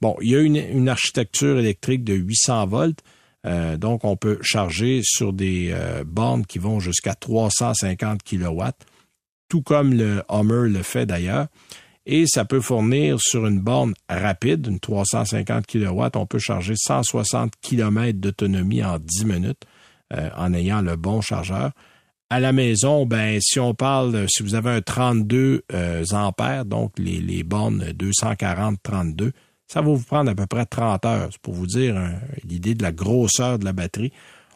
Bon, 0.02 0.16
il 0.22 0.30
y 0.30 0.36
a 0.36 0.40
une, 0.40 0.58
une 0.58 0.90
architecture 0.90 1.58
électrique 1.58 2.04
de 2.04 2.14
800 2.14 2.68
volts. 2.68 3.02
Euh, 3.46 3.78
donc, 3.78 4.04
on 4.04 4.16
peut 4.16 4.40
charger 4.42 5.02
sur 5.04 5.34
des 5.34 5.72
euh, 5.72 6.04
bornes 6.06 6.46
qui 6.46 6.60
vont 6.60 6.80
jusqu'à 6.80 7.16
350 7.16 8.24
kilowatts, 8.24 8.86
tout 9.50 9.62
comme 9.62 9.94
le 9.94 10.24
Hummer 10.30 10.70
le 10.70 10.84
fait 10.84 11.06
d'ailleurs. 11.06 11.48
Et 12.06 12.26
ça 12.28 12.46
peut 12.46 12.62
fournir 12.62 13.20
sur 13.20 13.46
une 13.46 13.60
borne 13.60 13.94
rapide, 14.10 14.68
une 14.68 14.80
350 14.80 15.68
kilowatts, 15.68 16.16
on 16.16 16.26
peut 16.26 16.40
charger 16.40 16.74
160 16.76 17.54
km 17.62 18.20
d'autonomie 18.20 18.84
en 18.84 18.98
10 18.98 19.26
minutes. 19.26 19.66
Euh, 20.14 20.30
en 20.36 20.54
ayant 20.54 20.82
le 20.82 20.98
bon 20.98 21.22
chargeur. 21.22 21.72
À 22.30 22.42
la 22.42 22.52
maison, 22.52 23.06
ben 23.06 23.40
si 23.40 23.62
on 23.62 23.74
parle, 23.74 24.26
si 24.28 24.44
vous 24.44 24.56
avez 24.56 24.70
un 24.70 24.82
32 24.82 25.64
euh, 25.72 26.04
ampères, 26.12 26.66
donc 26.66 26.92
les, 26.98 27.22
les 27.22 27.44
bornes 27.44 27.86
240-32, 27.94 29.32
ça 29.72 29.80
va 29.80 29.88
vous 29.88 30.04
prendre 30.04 30.30
à 30.30 30.36
peu 30.36 30.48
près 30.48 30.66
30 30.66 31.06
heures. 31.06 31.30
C'est 31.32 31.42
pour 31.42 31.54
vous 31.54 31.66
dire 31.66 31.96
l'idée 32.44 32.76
de 32.76 32.84
la 32.84 32.92
grosseur 32.92 33.58
de 33.58 33.64
la 33.64 33.72
batterie. 33.72 34.12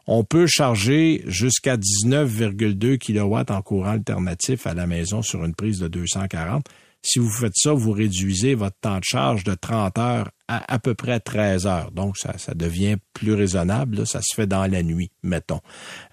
On 0.08 0.26
peut 0.26 0.46
charger 0.46 1.24
jusqu'à 1.26 1.78
19,2 1.78 2.98
kW 2.98 3.54
en 3.54 3.62
courant 3.62 3.92
alternatif 3.92 4.68
à 4.68 4.74
la 4.74 4.88
maison 4.88 5.22
sur 5.22 5.46
une 5.46 5.56
prise 5.56 5.80
de 5.80 5.88
240. 5.88 6.66
Si 7.02 7.20
vous 7.20 7.30
faites 7.30 7.56
ça, 7.56 7.72
vous 7.72 7.94
réduisez 7.94 8.56
votre 8.56 8.76
temps 8.82 8.98
de 8.98 9.06
charge 9.06 9.46
de 9.46 9.54
30 9.54 9.98
heures 10.00 10.32
à 10.50 10.74
à 10.74 10.80
peu 10.80 10.96
près 10.96 11.22
13 11.22 11.66
heures. 11.66 11.92
Donc, 11.92 12.18
ça, 12.18 12.38
ça 12.38 12.54
devient 12.54 12.98
plus 13.14 13.36
raisonnable. 13.36 14.06
Ça 14.06 14.20
se 14.22 14.36
fait 14.36 14.48
dans 14.48 14.68
la 14.68 14.84
nuit, 14.84 15.12
mettons. 15.24 15.62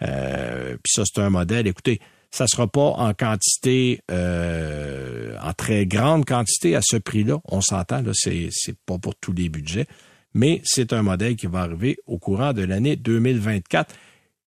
Euh, 0.03 0.77
puis 0.81 0.93
ça, 0.95 1.03
c'est 1.05 1.21
un 1.21 1.31
modèle. 1.31 1.67
Écoutez, 1.67 2.01
Ça 2.35 2.47
sera 2.47 2.67
pas 2.67 2.81
en 2.81 3.13
quantité, 3.13 4.01
euh, 4.11 5.37
en 5.43 5.53
très 5.53 5.87
grande 5.87 6.25
quantité 6.25 6.75
à 6.75 6.81
ce 6.83 6.97
prix-là. 6.97 7.39
On 7.45 7.61
s'entend, 7.61 8.01
là, 8.01 8.13
c'est, 8.15 8.49
c'est 8.51 8.77
pas 8.87 8.99
pour 8.99 9.15
tous 9.17 9.33
les 9.33 9.51
budgets, 9.51 9.87
mais 10.33 10.63
c'est 10.65 10.95
un 10.95 11.03
modèle 11.03 11.37
qui 11.37 11.47
va 11.47 11.61
arriver 11.61 11.99
au 12.07 12.19
courant 12.19 12.55
de 12.55 12.63
l'année 12.63 12.97
2024. 12.97 13.95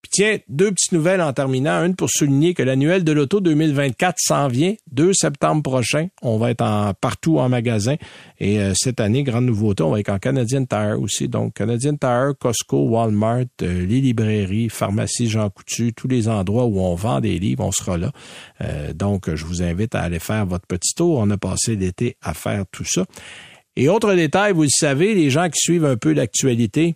Puis 0.06 0.22
tiens, 0.22 0.38
deux 0.50 0.70
petites 0.70 0.92
nouvelles 0.92 1.20
en 1.20 1.34
terminant. 1.34 1.84
Une 1.84 1.96
pour 1.96 2.12
souligner 2.12 2.54
que 2.54 2.62
l'annuel 2.62 3.04
de 3.04 3.12
l'auto 3.12 3.42
2024 3.42 4.18
s'en 4.20 4.48
vient 4.48 4.76
2 4.92 5.14
septembre 5.14 5.64
prochain. 5.64 6.10
On 6.22 6.38
va 6.38 6.52
être 6.52 6.62
en, 6.62 6.94
partout 6.94 7.40
en 7.40 7.50
magasin. 7.50 7.96
Et 8.40 8.60
euh, 8.60 8.74
cette 8.76 9.00
année, 9.00 9.24
grande 9.24 9.46
nouveauté, 9.46 9.82
on 9.82 9.90
va 9.90 10.00
être 10.00 10.12
en 10.12 10.20
Canadian 10.20 10.64
Tire 10.64 11.02
aussi. 11.02 11.28
Donc, 11.28 11.56
Canadian 11.56 11.96
Tire, 11.96 12.34
Costco, 12.40 12.84
Walmart, 12.88 13.46
euh, 13.64 13.84
les 13.88 14.00
librairies, 14.00 14.70
pharmacie 14.70 15.28
Jean 15.28 15.50
Coutu, 15.50 15.92
tous 15.92 16.08
les 16.08 16.28
endroits 16.28 16.66
où 16.66 16.80
on 16.82 16.94
vend 16.94 17.20
des 17.20 17.40
livres, 17.40 17.66
on 17.66 17.72
sera 17.72 17.98
là. 17.98 18.12
Euh, 18.62 18.94
donc, 18.94 19.34
je 19.34 19.44
vous 19.44 19.64
invite 19.64 19.96
à 19.96 20.02
aller 20.02 20.20
faire 20.20 20.46
votre 20.46 20.68
petit 20.68 20.94
tour. 20.94 21.18
On 21.18 21.32
a 21.32 21.38
passé 21.38 21.76
l'été 21.76 22.16
à 22.22 22.36
faire 22.36 22.66
tout 22.72 22.86
ça. 22.86 23.06
Et 23.76 23.90
autre 23.90 24.14
détail, 24.14 24.54
vous 24.54 24.64
le 24.64 24.70
savez, 24.70 25.16
les 25.16 25.32
gens 25.32 25.50
qui 25.50 25.60
suivent 25.60 25.86
un 25.86 25.98
peu 25.98 26.14
l'actualité, 26.14 26.96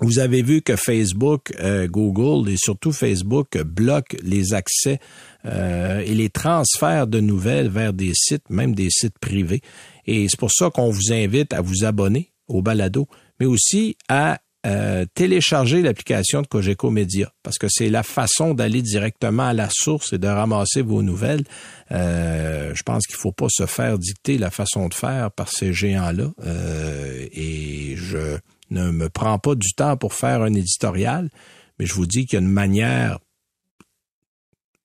vous 0.00 0.18
avez 0.18 0.42
vu 0.42 0.62
que 0.62 0.76
Facebook, 0.76 1.52
euh, 1.60 1.88
Google 1.88 2.50
et 2.50 2.56
surtout 2.56 2.92
Facebook 2.92 3.58
bloquent 3.62 4.16
les 4.22 4.54
accès 4.54 5.00
euh, 5.44 6.00
et 6.00 6.14
les 6.14 6.30
transferts 6.30 7.06
de 7.06 7.20
nouvelles 7.20 7.68
vers 7.68 7.92
des 7.92 8.12
sites, 8.14 8.48
même 8.50 8.74
des 8.74 8.90
sites 8.90 9.18
privés. 9.18 9.60
Et 10.06 10.26
c'est 10.28 10.38
pour 10.38 10.52
ça 10.52 10.70
qu'on 10.70 10.90
vous 10.90 11.12
invite 11.12 11.52
à 11.52 11.60
vous 11.60 11.84
abonner 11.84 12.32
au 12.46 12.62
balado, 12.62 13.08
mais 13.40 13.46
aussi 13.46 13.96
à 14.08 14.40
euh, 14.66 15.04
télécharger 15.14 15.82
l'application 15.82 16.42
de 16.42 16.46
Cogeco 16.48 16.90
Media 16.90 17.32
parce 17.44 17.58
que 17.58 17.68
c'est 17.70 17.90
la 17.90 18.02
façon 18.02 18.54
d'aller 18.54 18.82
directement 18.82 19.46
à 19.46 19.52
la 19.52 19.68
source 19.70 20.12
et 20.12 20.18
de 20.18 20.26
ramasser 20.26 20.82
vos 20.82 21.02
nouvelles. 21.02 21.44
je 21.90 22.82
pense 22.82 23.06
qu'il 23.06 23.16
faut 23.16 23.32
pas 23.32 23.46
se 23.48 23.66
faire 23.66 23.98
dicter 23.98 24.36
la 24.36 24.50
façon 24.50 24.88
de 24.88 24.94
faire 24.94 25.30
par 25.30 25.48
ces 25.48 25.72
géants-là. 25.72 26.32
et 27.32 27.94
je 27.96 28.38
ne 28.70 28.90
me 28.90 29.08
prends 29.08 29.38
pas 29.38 29.54
du 29.54 29.72
temps 29.72 29.96
pour 29.96 30.14
faire 30.14 30.42
un 30.42 30.52
éditorial, 30.54 31.30
mais 31.78 31.86
je 31.86 31.94
vous 31.94 32.06
dis 32.06 32.26
qu'il 32.26 32.38
y 32.38 32.42
a 32.42 32.44
une 32.44 32.52
manière 32.52 33.18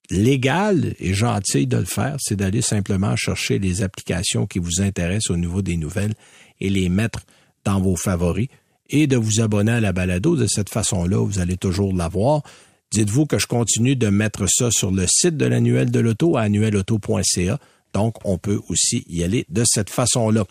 légale 0.10 0.96
et 1.00 1.13
gentille 1.13 1.68
de 1.68 1.78
le 1.78 1.86
faire, 1.86 2.18
c'est 2.20 2.36
d'aller 2.36 2.62
simplement 2.62 3.16
chercher 3.16 3.60
les 3.60 3.82
applications 3.82 4.46
qui 4.46 4.60
vous 4.60 4.82
intéressent 4.82 5.32
au 5.32 5.38
niveau 5.38 5.62
des 5.62 5.78
nouvelles 5.78 6.13
et 6.60 6.70
les 6.70 6.90
mettre 6.90 7.22
dans 7.66 7.80
vos 7.80 7.96
favoris 7.96 8.48
et 8.90 9.08
de 9.08 9.18
vous 9.18 9.42
abonner 9.42 9.72
à 9.72 9.82
la 9.82 9.94
balado. 9.94 10.36
De 10.36 10.48
cette 10.48 10.70
façon-là, 10.70 11.18
vous 11.18 11.40
allez 11.40 11.58
toujours 11.58 11.94
l'avoir. 11.94 12.44
Dites-vous 12.92 13.25
que 13.25 13.40
je 13.40 13.48
continue 13.48 13.96
de 13.96 14.10
mettre 14.10 14.48
ça 14.48 14.70
sur 14.70 14.92
le 14.92 15.06
site 15.08 15.36
de 15.38 15.46
l'annuel 15.46 15.90
de 15.90 16.00
l'auto 16.00 16.38
à 16.38 16.42
annuelauto.ca. 16.42 17.60
Donc, 17.94 18.16
on 18.24 18.38
peut 18.38 18.60
aussi 18.70 19.04
y 19.08 19.24
aller 19.24 19.46
de 19.50 19.63
cette 19.66 19.90
façon-là. 19.90 20.46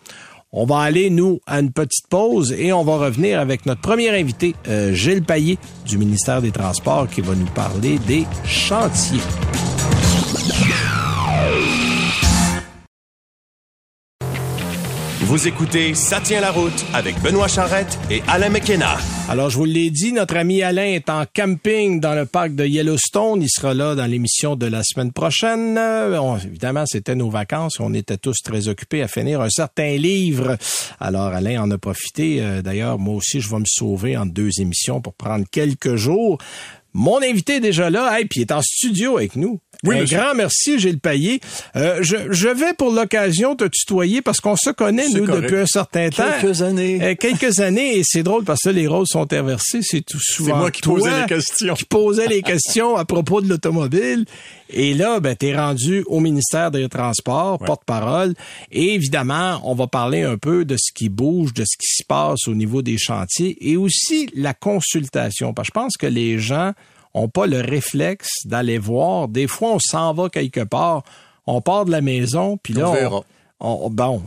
On 0.55 0.65
va 0.65 0.81
aller, 0.81 1.09
nous, 1.09 1.39
à 1.47 1.59
une 1.59 1.71
petite 1.71 2.07
pause 2.07 2.51
et 2.51 2.71
on 2.71 2.83
va 2.83 2.97
revenir 2.97 3.39
avec 3.39 3.65
notre 3.65 3.81
premier 3.81 4.09
invité, 4.09 4.53
euh, 4.67 4.93
Gilles 4.93 5.23
Payet 5.23 5.57
du 5.87 5.97
ministère 5.97 6.43
des 6.43 6.51
Transports, 6.51 7.09
qui 7.09 7.21
va 7.21 7.33
nous 7.33 7.47
parler 7.47 7.97
des 8.07 8.27
chantiers. 8.45 9.72
Vous 15.33 15.47
écoutez 15.47 15.95
Ça 15.95 16.21
tient 16.21 16.41
la 16.41 16.51
route 16.51 16.85
avec 16.93 17.19
Benoît 17.23 17.47
Charrette 17.47 17.97
et 18.11 18.21
Alain 18.27 18.49
McKenna. 18.49 18.97
Alors, 19.27 19.49
je 19.49 19.57
vous 19.57 19.65
l'ai 19.65 19.89
dit, 19.89 20.13
notre 20.13 20.37
ami 20.37 20.61
Alain 20.61 20.85
est 20.85 21.09
en 21.09 21.23
camping 21.25 21.99
dans 21.99 22.13
le 22.13 22.27
parc 22.27 22.53
de 22.53 22.63
Yellowstone. 22.63 23.41
Il 23.41 23.49
sera 23.49 23.73
là 23.73 23.95
dans 23.95 24.05
l'émission 24.05 24.55
de 24.55 24.67
la 24.67 24.83
semaine 24.83 25.11
prochaine. 25.11 25.75
évidemment, 26.45 26.83
c'était 26.85 27.15
nos 27.15 27.31
vacances. 27.31 27.79
On 27.79 27.95
était 27.95 28.17
tous 28.17 28.43
très 28.43 28.67
occupés 28.67 29.01
à 29.01 29.07
finir 29.07 29.41
un 29.41 29.49
certain 29.49 29.95
livre. 29.97 30.55
Alors, 30.99 31.29
Alain 31.29 31.63
en 31.63 31.71
a 31.71 31.79
profité. 31.79 32.37
Euh, 32.39 32.61
d'ailleurs, 32.61 32.99
moi 32.99 33.15
aussi, 33.15 33.41
je 33.41 33.49
vais 33.49 33.57
me 33.57 33.65
sauver 33.65 34.15
en 34.15 34.27
deux 34.27 34.51
émissions 34.59 35.01
pour 35.01 35.15
prendre 35.15 35.45
quelques 35.51 35.95
jours. 35.95 36.37
Mon 36.93 37.21
invité 37.21 37.55
est 37.55 37.59
déjà 37.59 37.89
là, 37.89 38.19
et 38.19 38.25
puis 38.25 38.41
il 38.41 38.43
est 38.43 38.51
en 38.51 38.61
studio 38.61 39.17
avec 39.17 39.35
nous. 39.35 39.59
Oui, 39.83 39.99
un 39.99 40.03
grand 40.05 40.33
merci, 40.33 40.79
Gilles 40.79 40.99
Payet. 40.99 41.41
Euh, 41.75 41.99
je, 42.01 42.15
je 42.29 42.47
vais 42.47 42.73
pour 42.73 42.91
l'occasion 42.91 43.55
te 43.55 43.65
tutoyer 43.65 44.21
parce 44.21 44.39
qu'on 44.39 44.55
se 44.55 44.69
connaît, 44.69 45.09
nous, 45.09 45.25
depuis 45.25 45.57
un 45.57 45.65
certain 45.65 46.09
temps. 46.09 46.23
Quelques 46.39 46.61
années. 46.61 46.99
Euh, 47.01 47.15
quelques 47.15 47.59
années, 47.59 47.97
et 47.97 48.03
c'est 48.05 48.23
drôle 48.23 48.45
parce 48.45 48.61
que 48.61 48.69
les 48.69 48.87
rôles 48.87 49.07
sont 49.07 49.31
inversés. 49.33 49.79
C'est 49.81 50.01
tout 50.01 50.21
souvent 50.21 50.57
moi 50.57 50.71
qui 50.71 50.81
posais 50.81 51.21
les 51.21 51.27
questions. 51.27 51.73
Qui 51.73 51.85
posais 51.85 52.27
les 52.27 52.41
questions 52.41 52.95
à 52.95 53.03
propos 53.03 53.41
de 53.41 53.49
l'automobile. 53.49 54.25
Et 54.69 54.93
là, 54.93 55.19
ben, 55.19 55.35
tu 55.35 55.47
es 55.47 55.55
rendu 55.55 56.03
au 56.07 56.19
ministère 56.19 56.71
des 56.71 56.87
Transports, 56.87 57.59
porte-parole. 57.59 58.33
Et 58.71 58.93
évidemment, 58.93 59.59
on 59.65 59.75
va 59.75 59.87
parler 59.87 60.21
un 60.21 60.37
peu 60.37 60.63
de 60.63 60.77
ce 60.77 60.91
qui 60.93 61.09
bouge, 61.09 61.53
de 61.53 61.63
ce 61.65 61.77
qui 61.77 61.93
se 61.93 62.03
passe 62.07 62.47
au 62.47 62.55
niveau 62.55 62.81
des 62.81 62.97
chantiers 62.97 63.57
et 63.59 63.75
aussi 63.75 64.29
la 64.33 64.53
consultation. 64.53 65.53
Parce 65.53 65.67
que 65.67 65.73
je 65.73 65.81
pense 65.81 65.97
que 65.97 66.07
les 66.07 66.39
gens 66.39 66.71
ont 67.13 67.29
pas 67.29 67.47
le 67.47 67.61
réflexe 67.61 68.29
d'aller 68.45 68.77
voir. 68.77 69.27
Des 69.27 69.47
fois, 69.47 69.73
on 69.73 69.79
s'en 69.79 70.13
va 70.13 70.29
quelque 70.29 70.63
part, 70.63 71.03
on 71.45 71.61
part 71.61 71.85
de 71.85 71.91
la 71.91 72.01
maison, 72.01 72.57
puis 72.61 72.73
là, 72.73 72.89
on, 72.89 73.23
on, 73.65 73.89
bon, 73.89 74.21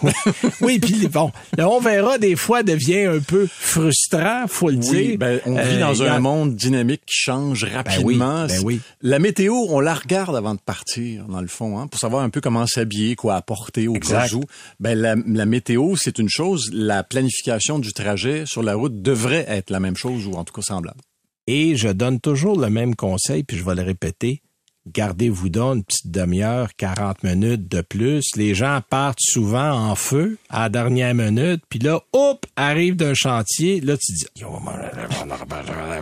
oui, 0.60 0.80
puis 0.80 1.06
bon, 1.06 1.30
on 1.56 1.78
verra 1.78 2.18
des 2.18 2.34
fois 2.34 2.64
devient 2.64 3.04
un 3.04 3.20
peu 3.20 3.46
frustrant, 3.46 4.46
faut 4.48 4.70
le 4.70 4.76
dire. 4.76 5.18
Ben, 5.18 5.40
on 5.46 5.54
vit 5.54 5.78
dans 5.78 6.00
euh, 6.00 6.10
un 6.10 6.18
monde 6.18 6.56
dynamique 6.56 7.02
qui 7.06 7.14
change 7.14 7.64
ben 7.64 7.76
rapidement. 7.76 8.46
Ben 8.46 8.60
oui, 8.64 8.80
La 9.00 9.20
météo, 9.20 9.54
on 9.68 9.78
la 9.78 9.94
regarde 9.94 10.34
avant 10.34 10.54
de 10.54 10.60
partir, 10.60 11.26
dans 11.26 11.40
le 11.40 11.46
fond, 11.46 11.78
hein, 11.78 11.86
pour 11.86 12.00
savoir 12.00 12.24
un 12.24 12.30
peu 12.30 12.40
comment 12.40 12.66
s'habiller, 12.66 13.14
quoi 13.14 13.36
apporter 13.36 13.86
au 13.86 13.94
cas 13.94 14.26
où. 14.32 14.42
Ben 14.80 14.98
la, 14.98 15.14
la 15.26 15.46
météo, 15.46 15.94
c'est 15.94 16.18
une 16.18 16.28
chose. 16.28 16.68
La 16.72 17.04
planification 17.04 17.78
du 17.78 17.92
trajet 17.92 18.46
sur 18.46 18.64
la 18.64 18.74
route 18.74 19.00
devrait 19.00 19.44
être 19.48 19.70
la 19.70 19.78
même 19.78 19.96
chose 19.96 20.26
ou 20.26 20.32
en 20.32 20.42
tout 20.42 20.52
cas 20.52 20.62
semblable. 20.62 20.98
Et 21.46 21.76
je 21.76 21.88
donne 21.88 22.20
toujours 22.20 22.58
le 22.58 22.70
même 22.70 22.94
conseil, 22.94 23.42
puis 23.42 23.56
je 23.56 23.64
vais 23.64 23.74
le 23.74 23.82
répéter. 23.82 24.42
Gardez-vous 24.86 25.48
donc 25.48 25.76
une 25.76 25.84
petite 25.84 26.10
demi-heure, 26.10 26.74
40 26.76 27.22
minutes 27.22 27.68
de 27.68 27.82
plus. 27.82 28.24
Les 28.34 28.52
gens 28.52 28.80
partent 28.88 29.20
souvent 29.20 29.70
en 29.70 29.94
feu 29.94 30.38
à 30.48 30.62
la 30.62 30.68
dernière 30.70 31.14
minute, 31.14 31.62
puis 31.68 31.78
là, 31.78 32.00
hop, 32.12 32.46
arrive 32.56 32.96
d'un 32.96 33.14
chantier, 33.14 33.80
là, 33.80 33.96
tu 33.96 34.12
dis, 34.12 34.26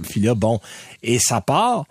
puis 0.09 0.21
là, 0.21 0.35
bon, 0.35 0.61
et 1.03 1.19
ça 1.19 1.43
part, 1.43 1.85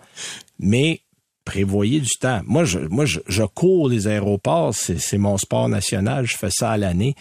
mais 0.58 1.00
prévoyez 1.44 2.00
du 2.00 2.10
temps. 2.20 2.40
Moi, 2.44 2.64
moi, 2.90 3.04
je 3.04 3.42
cours 3.44 3.88
les 3.88 4.08
aéroports, 4.08 4.74
c'est 4.74 5.18
mon 5.18 5.38
sport 5.38 5.68
national, 5.68 6.26
je 6.26 6.36
fais 6.36 6.50
ça 6.50 6.72
à 6.72 6.76
l'année, 6.76 7.14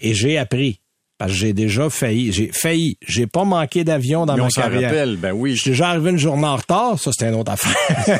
et 0.00 0.12
j'ai 0.12 0.36
appris 0.36 0.80
parce 1.18 1.32
que 1.32 1.38
j'ai 1.38 1.52
déjà 1.52 1.90
failli. 1.90 2.32
J'ai 2.32 2.50
failli. 2.52 2.96
J'ai 3.06 3.26
pas 3.26 3.44
manqué 3.44 3.84
d'avion 3.84 4.24
dans 4.24 4.36
ma 4.36 4.48
carrière. 4.48 4.90
Rappelle, 4.90 5.16
ben 5.16 5.32
oui. 5.32 5.56
J'ai 5.56 5.70
déjà 5.70 5.88
arrivé 5.88 6.10
une 6.10 6.18
journée 6.18 6.46
en 6.46 6.56
retard. 6.56 6.98
Ça, 6.98 7.10
c'était 7.12 7.28
une 7.28 7.34
autre 7.34 7.52
affaire. 7.52 8.18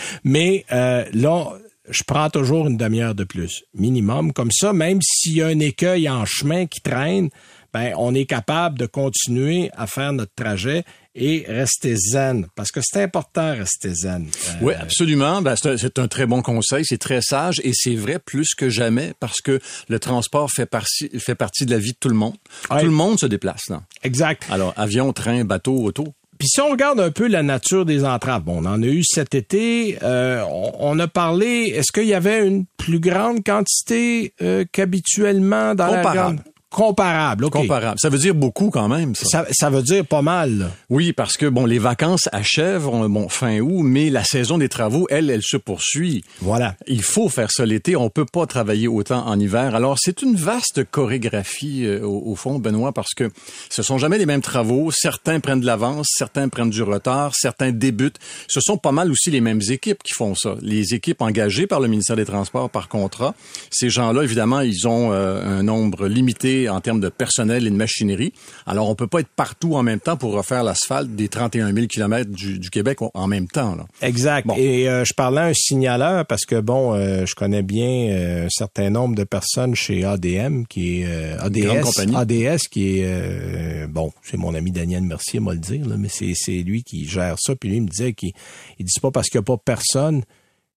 Mais 0.24 0.64
euh, 0.72 1.04
là, 1.12 1.52
je 1.90 2.02
prends 2.06 2.30
toujours 2.30 2.66
une 2.66 2.78
demi-heure 2.78 3.14
de 3.14 3.24
plus, 3.24 3.64
minimum. 3.74 4.32
Comme 4.32 4.50
ça, 4.50 4.72
même 4.72 5.00
s'il 5.02 5.36
y 5.36 5.42
a 5.42 5.48
un 5.48 5.60
écueil 5.60 6.08
en 6.08 6.24
chemin 6.24 6.66
qui 6.66 6.80
traîne, 6.80 7.28
ben, 7.74 7.92
on 7.98 8.14
est 8.14 8.24
capable 8.24 8.78
de 8.78 8.86
continuer 8.86 9.70
à 9.76 9.86
faire 9.86 10.12
notre 10.12 10.34
trajet 10.34 10.84
et 11.14 11.44
rester 11.48 11.96
zen, 11.96 12.46
parce 12.54 12.70
que 12.70 12.80
c'est 12.82 13.02
important 13.02 13.52
rester 13.52 13.92
zen. 13.94 14.26
Euh, 14.26 14.52
oui, 14.62 14.74
absolument. 14.74 15.42
Ben, 15.42 15.54
c'est 15.56 15.98
un, 15.98 16.08
très 16.08 16.26
bon 16.26 16.42
conseil, 16.42 16.84
c'est 16.84 16.98
très 16.98 17.20
sage 17.20 17.60
et 17.64 17.72
c'est 17.74 17.94
vrai 17.94 18.18
plus 18.18 18.54
que 18.54 18.68
jamais 18.68 19.12
parce 19.18 19.40
que 19.40 19.60
le 19.88 19.98
transport 19.98 20.50
fait 20.50 20.66
partie, 20.66 21.08
fait 21.18 21.34
partie 21.34 21.66
de 21.66 21.72
la 21.72 21.78
vie 21.78 21.92
de 21.92 21.98
tout 21.98 22.08
le 22.08 22.14
monde. 22.14 22.36
Tout 22.68 22.84
le 22.84 22.90
monde 22.90 23.18
se 23.18 23.26
déplace. 23.26 23.68
Là. 23.68 23.82
Exact. 24.02 24.46
Alors, 24.50 24.72
avion, 24.76 25.12
train, 25.12 25.44
bateau, 25.44 25.76
auto. 25.76 26.14
Puis 26.40 26.48
si 26.48 26.60
on 26.62 26.70
regarde 26.70 26.98
un 27.00 27.10
peu 27.10 27.28
la 27.28 27.42
nature 27.42 27.84
des 27.84 28.02
entraves, 28.02 28.44
bon, 28.44 28.64
on 28.64 28.66
en 28.66 28.82
a 28.82 28.86
eu 28.86 29.02
cet 29.04 29.34
été, 29.34 29.98
euh, 30.02 30.42
on, 30.78 30.98
a 30.98 31.06
parlé, 31.06 31.74
est-ce 31.76 31.92
qu'il 31.92 32.08
y 32.08 32.14
avait 32.14 32.46
une 32.46 32.64
plus 32.78 32.98
grande 32.98 33.44
quantité 33.44 34.32
euh, 34.40 34.64
qu'habituellement 34.72 35.74
dans 35.74 35.88
la 35.88 36.02
grande... 36.02 36.40
Comparable, 36.70 37.46
OK. 37.46 37.52
Comparable. 37.52 37.98
Ça 37.98 38.10
veut 38.10 38.18
dire 38.18 38.34
beaucoup 38.34 38.70
quand 38.70 38.86
même, 38.86 39.16
ça. 39.16 39.44
Ça, 39.50 39.70
veut 39.70 39.82
dire 39.82 40.06
pas 40.06 40.22
mal. 40.22 40.70
Oui, 40.88 41.12
parce 41.12 41.36
que, 41.36 41.46
bon, 41.46 41.66
les 41.66 41.80
vacances 41.80 42.28
achèvent, 42.30 42.88
bon, 43.08 43.28
fin 43.28 43.58
août, 43.58 43.82
mais 43.82 44.08
la 44.08 44.22
saison 44.22 44.56
des 44.56 44.68
travaux, 44.68 45.08
elle, 45.10 45.30
elle 45.30 45.42
se 45.42 45.56
poursuit. 45.56 46.22
Voilà. 46.40 46.76
Il 46.86 47.02
faut 47.02 47.28
faire 47.28 47.50
ça 47.50 47.66
l'été. 47.66 47.96
On 47.96 48.08
peut 48.08 48.24
pas 48.24 48.46
travailler 48.46 48.86
autant 48.86 49.26
en 49.26 49.38
hiver. 49.40 49.74
Alors, 49.74 49.96
c'est 50.00 50.22
une 50.22 50.36
vaste 50.36 50.84
chorégraphie, 50.88 51.86
euh, 51.86 52.06
au, 52.06 52.36
fond, 52.36 52.60
Benoît, 52.60 52.92
parce 52.92 53.14
que 53.14 53.30
ce 53.68 53.82
sont 53.82 53.98
jamais 53.98 54.18
les 54.18 54.26
mêmes 54.26 54.40
travaux. 54.40 54.92
Certains 54.92 55.40
prennent 55.40 55.60
de 55.60 55.66
l'avance, 55.66 56.06
certains 56.16 56.48
prennent 56.48 56.70
du 56.70 56.82
retard, 56.82 57.32
certains 57.34 57.72
débutent. 57.72 58.18
Ce 58.46 58.60
sont 58.60 58.76
pas 58.76 58.92
mal 58.92 59.10
aussi 59.10 59.32
les 59.32 59.40
mêmes 59.40 59.62
équipes 59.70 60.04
qui 60.04 60.14
font 60.14 60.36
ça. 60.36 60.54
Les 60.62 60.94
équipes 60.94 61.20
engagées 61.20 61.66
par 61.66 61.80
le 61.80 61.88
ministère 61.88 62.14
des 62.14 62.24
Transports 62.24 62.70
par 62.70 62.88
contrat. 62.88 63.34
Ces 63.72 63.90
gens-là, 63.90 64.22
évidemment, 64.22 64.60
ils 64.60 64.86
ont 64.86 65.12
euh, 65.12 65.42
un 65.44 65.64
nombre 65.64 66.06
limité 66.06 66.59
en 66.68 66.80
termes 66.80 67.00
de 67.00 67.08
personnel 67.08 67.66
et 67.66 67.70
de 67.70 67.76
machinerie. 67.76 68.32
Alors, 68.66 68.88
on 68.88 68.94
peut 68.94 69.06
pas 69.06 69.20
être 69.20 69.28
partout 69.28 69.74
en 69.74 69.82
même 69.82 70.00
temps 70.00 70.16
pour 70.16 70.32
refaire 70.32 70.62
l'asphalte 70.62 71.14
des 71.14 71.28
31 71.28 71.72
000 71.72 71.86
kilomètres 71.86 72.30
du, 72.30 72.58
du 72.58 72.70
Québec 72.70 72.98
en 73.00 73.26
même 73.26 73.48
temps. 73.48 73.74
Là. 73.74 73.86
Exact. 74.02 74.46
Bon. 74.46 74.54
Et 74.56 74.88
euh, 74.88 75.04
je 75.04 75.14
parlais 75.14 75.40
à 75.40 75.44
un 75.46 75.54
signaleur 75.54 76.26
parce 76.26 76.44
que 76.44 76.60
bon, 76.60 76.94
euh, 76.94 77.24
je 77.26 77.34
connais 77.34 77.62
bien 77.62 78.10
euh, 78.10 78.46
un 78.46 78.50
certain 78.50 78.90
nombre 78.90 79.14
de 79.14 79.24
personnes 79.24 79.74
chez 79.74 80.04
ADM 80.04 80.64
qui 80.64 81.02
est 81.02 81.06
ADS, 81.38 81.82
compagnie. 81.82 82.16
ADS 82.16 82.68
qui 82.70 83.00
est 83.00 83.86
bon, 83.86 84.12
c'est 84.22 84.36
mon 84.36 84.54
ami 84.54 84.70
Daniel 84.70 85.02
Mercier, 85.02 85.40
m'a 85.40 85.52
le 85.52 85.58
dire, 85.58 85.86
là, 85.86 85.96
mais 85.98 86.08
c'est 86.08 86.52
lui 86.52 86.82
qui 86.82 87.06
gère 87.06 87.36
ça. 87.38 87.54
Puis 87.56 87.68
lui 87.68 87.76
il 87.76 87.82
me 87.82 87.88
disait 87.88 88.12
qu'il 88.12 88.32
il 88.78 88.84
dit 88.84 89.00
pas 89.00 89.10
parce 89.10 89.28
qu'il 89.28 89.38
n'y 89.38 89.44
a 89.44 89.56
pas 89.56 89.56
personne 89.56 90.22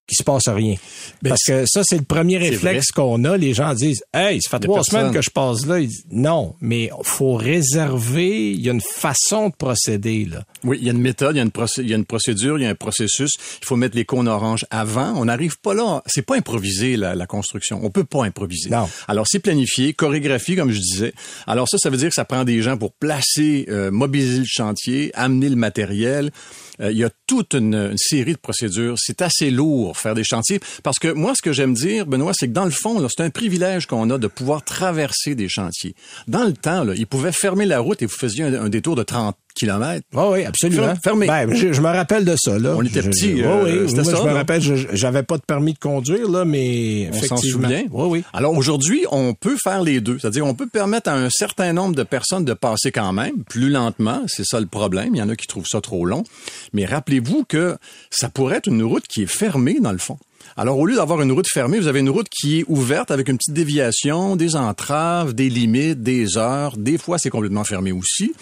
qu'il 0.08 0.18
se 0.18 0.24
passe 0.24 0.50
rien. 0.50 0.76
Ben, 1.22 1.30
parce 1.30 1.44
que 1.44 1.66
ça, 1.66 1.82
c'est 1.84 1.98
le 1.98 2.04
premier 2.04 2.38
réflexe 2.38 2.92
qu'on 2.92 3.24
a. 3.24 3.38
Les 3.38 3.54
gens 3.54 3.74
disent 3.74 4.04
Hey, 4.14 4.42
ça 4.42 4.50
fait 4.50 4.60
trois 4.60 4.84
semaines 4.84 5.12
que 5.14 5.22
je 5.22 5.30
passe 5.30 5.66
là. 5.66 5.80
Ils 5.80 5.88
disent, 5.88 6.04
non, 6.12 6.56
mais 6.62 6.90
faut 7.04 7.36
réserver. 7.36 8.52
Il 8.52 8.62
y 8.62 8.70
a 8.70 8.74
une 8.74 8.82
façon 8.82 9.50
de 9.50 9.54
procéder, 9.56 10.26
là. 10.26 10.44
Oui, 10.64 10.78
il 10.82 10.86
y 10.86 10.90
a 10.90 10.94
une 10.94 11.02
méthode, 11.02 11.36
il 11.36 11.38
y 11.38 11.42
a 11.42 11.44
une, 11.44 11.50
procé- 11.52 11.82
il 11.84 11.90
y 11.90 11.94
a 11.94 11.98
une 11.98 12.06
procédure, 12.06 12.58
il 12.60 12.64
y 12.64 12.66
a 12.66 12.70
un 12.70 12.76
processus. 12.76 13.32
Il 13.62 13.66
faut 13.66 13.76
mettre 13.76 13.96
les 13.96 14.06
cônes 14.06 14.28
oranges 14.28 14.66
avant. 14.70 15.14
On 15.16 15.26
n'arrive 15.26 15.58
pas 15.60 15.74
là. 15.74 16.02
C'est 16.06 16.22
pas 16.22 16.36
improvisé 16.36 16.98
la, 16.98 17.16
la 17.16 17.26
construction. 17.26 17.80
On 17.84 17.90
peut 17.90 18.04
pas 18.04 18.24
improviser. 18.26 18.70
Non. 18.70 18.90
Alors 19.08 19.26
c'est 19.28 19.40
planifié, 19.40 19.94
chorégraphie 19.94 20.56
comme 20.56 20.72
je 20.72 20.80
disais. 20.80 21.14
Alors 21.48 21.68
ça, 21.70 21.78
ça 21.78 21.90
veut 21.90 21.98
dire 21.98 22.10
que 22.10 22.16
ça 22.16 22.26
prend 22.26 22.44
des 22.44 22.62
gens 22.62 22.78
pour 22.78 22.92
placer, 22.94 23.66
euh, 23.70 23.92
mobiliser 23.92 24.40
le 24.40 24.46
chantier, 24.48 25.12
amener 25.14 25.50
le 25.50 25.56
matériel. 25.56 26.32
Euh, 26.82 26.92
il 26.92 26.98
y 26.98 27.04
a 27.04 27.10
toute 27.28 27.54
une, 27.54 27.76
une 27.76 27.98
série 27.98 28.34
de 28.34 28.38
procédures. 28.40 28.96
C'est 28.98 29.22
assez 29.22 29.50
lourd 29.52 29.93
faire 29.98 30.16
des 30.16 30.24
chantiers 30.24 30.60
parce 30.84 31.00
que 31.00 31.12
moi, 31.12 31.34
ce 31.36 31.42
que 31.42 31.54
j'aime 31.54 31.74
dire, 31.74 32.06
Benoît, 32.06 32.34
c'est 32.34 32.48
que 32.48 32.54
dans 32.54 32.66
le 32.66 32.72
fond, 32.72 33.06
c'est 33.10 33.24
un 33.24 33.30
privilège 33.30 33.86
qu'on 33.86 34.10
a 34.10 34.18
de 34.18 34.28
pouvoir 34.28 34.64
traverser 34.64 35.36
des 35.36 35.50
chantiers. 35.50 35.96
Dans 36.28 36.44
le 36.44 36.54
temps, 36.54 36.84
là, 36.84 36.94
ils 36.96 37.08
pouvaient 37.08 37.32
fermer 37.32 37.66
la 37.66 37.80
route 37.80 38.02
et 38.02 38.06
vous 38.06 38.16
faisiez 38.16 38.44
un, 38.44 38.54
un 38.54 38.70
détour 38.70 38.96
de 38.96 39.04
30 39.04 39.36
kilomètres. 39.54 40.06
Oui, 40.14 40.24
oui, 40.32 40.46
absolument. 40.46 40.94
Fermé. 41.04 41.28
Ben, 41.28 41.54
je, 41.54 41.74
je 41.74 41.82
me 41.82 41.88
rappelle 41.88 42.26
de 42.26 42.36
ça, 42.38 42.58
là. 42.60 42.76
On 42.78 42.82
était 42.84 43.02
petits, 43.02 43.38
je- 43.38 43.44
euh, 43.44 43.64
oui, 43.64 43.72
oui, 43.82 43.90
c'était 43.90 44.04
moi, 44.04 44.12
ça, 44.12 44.18
je 44.18 44.28
me 44.30 44.34
rappelle, 44.34 44.62
j'avais 44.94 45.24
pas 45.24 45.38
de 45.38 45.44
permis 45.44 45.74
de 45.74 45.80
conduire, 45.80 46.30
là, 46.30 46.46
mais 46.46 47.10
On 47.14 47.22
s'en 47.22 47.38
souvient. 47.38 47.84
Oui, 47.92 48.08
oui. 48.10 48.24
Alors 48.34 48.54
aujourd'hui, 48.58 49.06
on 49.12 49.34
peut 49.34 49.58
faire 49.64 49.82
les 49.84 50.02
deux. 50.02 50.18
C'est-à-dire, 50.20 50.46
on 50.46 50.54
peut 50.56 50.68
permettre 50.68 51.10
à 51.10 51.16
un 51.16 51.30
certain 51.30 51.74
nombre 51.74 51.96
de 51.96 52.04
personnes 52.04 52.46
de 52.46 52.54
passer 52.54 52.92
quand 52.92 53.14
même, 53.14 53.44
plus 53.44 53.70
lentement. 53.70 54.22
C'est 54.28 54.46
ça 54.46 54.60
le 54.60 54.66
problème. 54.68 55.16
Il 55.16 55.20
y 55.20 55.22
en 55.22 55.30
a 55.30 55.36
qui 55.36 55.48
trouvent 55.48 55.68
ça 55.68 55.82
trop 55.82 56.06
long. 56.06 56.24
Mais 56.74 56.86
rappelez-vous 56.86 57.46
que 57.48 57.78
ça 58.10 58.30
pourrait 58.30 58.58
être 58.58 58.68
une 58.68 58.84
route 58.84 59.06
qui 59.08 59.24
est 59.24 59.28
fermée, 59.28 59.78
dans 59.82 59.92
le 59.92 59.98
fond. 59.98 60.18
Alors, 60.58 60.78
au 60.78 60.86
lieu 60.86 60.96
d'avoir 60.98 61.22
une 61.22 61.32
route 61.32 61.48
fermée, 61.52 61.80
vous 61.80 61.88
avez 61.88 62.02
une 62.02 62.10
route 62.10 62.28
qui 62.30 62.60
est 62.60 62.66
ouverte 62.68 63.12
avec 63.12 63.30
une 63.30 63.38
petite 63.38 63.54
déviation, 63.54 64.36
des 64.36 64.56
entraves, 64.56 65.34
des 65.34 65.50
limites, 65.50 66.04
des 66.04 66.38
heures. 66.38 66.76
Des 66.78 66.98
fois, 66.98 67.18
c'est 67.18 67.30
complètement 67.30 67.64
fermé 67.64 67.92
aussi. 67.92 68.34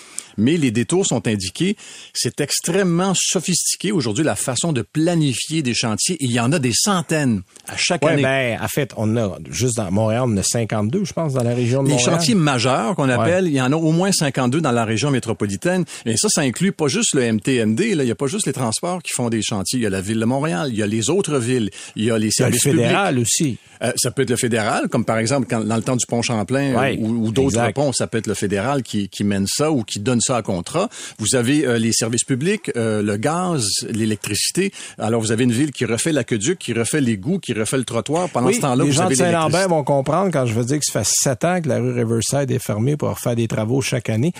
Mais 0.41 0.57
les 0.57 0.71
détours 0.71 1.05
sont 1.05 1.27
indiqués. 1.27 1.75
C'est 2.13 2.41
extrêmement 2.41 3.13
sophistiqué 3.15 3.91
aujourd'hui, 3.91 4.23
la 4.23 4.35
façon 4.35 4.73
de 4.73 4.81
planifier 4.81 5.61
des 5.61 5.73
chantiers. 5.73 6.17
Il 6.19 6.31
y 6.31 6.39
en 6.39 6.51
a 6.51 6.59
des 6.59 6.73
centaines 6.73 7.41
à 7.67 7.77
chaque 7.77 8.03
Ouais, 8.03 8.11
année. 8.13 8.23
ben, 8.23 8.59
en 8.61 8.67
fait, 8.67 8.91
on 8.97 9.15
a, 9.17 9.37
juste 9.49 9.77
dans 9.77 9.91
Montréal, 9.91 10.23
on 10.25 10.37
a 10.37 10.43
52, 10.43 11.05
je 11.05 11.13
pense, 11.13 11.33
dans 11.33 11.43
la 11.43 11.53
région 11.53 11.83
de 11.83 11.87
Les 11.89 11.93
Montréal. 11.95 12.13
chantiers 12.15 12.35
majeurs 12.35 12.95
qu'on 12.95 13.09
appelle, 13.09 13.47
il 13.47 13.53
y 13.53 13.61
en 13.61 13.71
a 13.71 13.75
au 13.75 13.91
moins 13.91 14.11
52 14.11 14.61
dans 14.61 14.71
la 14.71 14.85
région 14.85 15.11
métropolitaine. 15.11 15.85
Et 16.05 16.17
ça, 16.17 16.27
ça 16.29 16.41
inclut 16.41 16.71
pas 16.71 16.87
juste 16.87 17.13
le 17.15 17.31
MTMD. 17.31 17.79
Là. 17.95 18.03
Il 18.03 18.07
y 18.07 18.11
a 18.11 18.15
pas 18.15 18.27
juste 18.27 18.47
les 18.47 18.53
transports 18.53 19.01
qui 19.03 19.13
font 19.13 19.29
des 19.29 19.41
chantiers. 19.41 19.79
Il 19.79 19.83
y 19.83 19.85
a 19.85 19.89
la 19.89 20.01
ville 20.01 20.19
de 20.19 20.25
Montréal, 20.25 20.69
il 20.71 20.77
y 20.77 20.83
a 20.83 20.87
les 20.87 21.09
autres 21.09 21.37
villes, 21.37 21.69
il 21.95 22.05
y 22.05 22.11
a 22.11 22.17
les 22.17 22.25
a 22.25 22.27
le 22.27 22.31
services 22.31 22.63
fédéral 22.63 23.13
publics. 23.15 23.21
aussi. 23.27 23.57
Euh, 23.83 23.91
ça 23.95 24.11
peut 24.11 24.21
être 24.21 24.29
le 24.29 24.35
fédéral, 24.35 24.89
comme 24.89 25.05
par 25.05 25.17
exemple 25.17 25.47
quand, 25.49 25.63
dans 25.63 25.75
le 25.75 25.81
temps 25.81 25.95
du 25.95 26.05
pont 26.05 26.21
Champlain 26.21 26.75
Ouais, 26.75 26.97
ou, 26.99 27.25
ou 27.27 27.31
d'autres 27.31 27.71
ponts, 27.73 27.91
ça 27.91 28.05
peut 28.05 28.19
être 28.19 28.27
le 28.27 28.35
fédéral 28.35 28.83
qui, 28.83 29.09
qui 29.09 29.23
mène 29.23 29.47
ça 29.47 29.71
ou 29.71 29.83
qui 29.83 29.99
donne 29.99 30.21
ça 30.21 30.30
à 30.35 30.41
contrat. 30.41 30.89
Vous 31.19 31.35
avez 31.35 31.65
euh, 31.65 31.77
les 31.77 31.91
services 31.93 32.23
publics, 32.23 32.71
euh, 32.75 33.01
le 33.01 33.17
gaz, 33.17 33.65
l'électricité. 33.89 34.71
Alors 34.97 35.21
vous 35.21 35.31
avez 35.31 35.43
une 35.43 35.51
ville 35.51 35.71
qui 35.71 35.85
refait 35.85 36.11
l'aqueduc, 36.11 36.59
qui 36.59 36.73
refait 36.73 37.01
l'égout, 37.01 37.39
qui 37.39 37.53
refait 37.53 37.77
le 37.77 37.83
trottoir. 37.83 38.29
Pendant 38.29 38.47
Oui, 38.47 38.55
ce 38.55 38.61
temps-là, 38.61 38.83
les 38.83 38.89
vous 38.89 38.95
gens 38.95 39.09
de 39.09 39.15
Saint-Lambert 39.15 39.69
vont 39.69 39.83
comprendre 39.83 40.31
quand 40.31 40.45
je 40.45 40.53
veux 40.53 40.65
dire 40.65 40.79
que 40.79 40.85
ça 40.85 41.03
fait 41.03 41.11
sept 41.11 41.45
ans 41.45 41.61
que 41.61 41.69
la 41.69 41.79
rue 41.79 41.91
Riverside 41.91 42.51
est 42.51 42.63
fermée 42.63 42.97
pour 42.97 43.17
faire 43.19 43.35
des 43.35 43.47
travaux 43.47 43.81
chaque 43.81 44.09
année. 44.09 44.33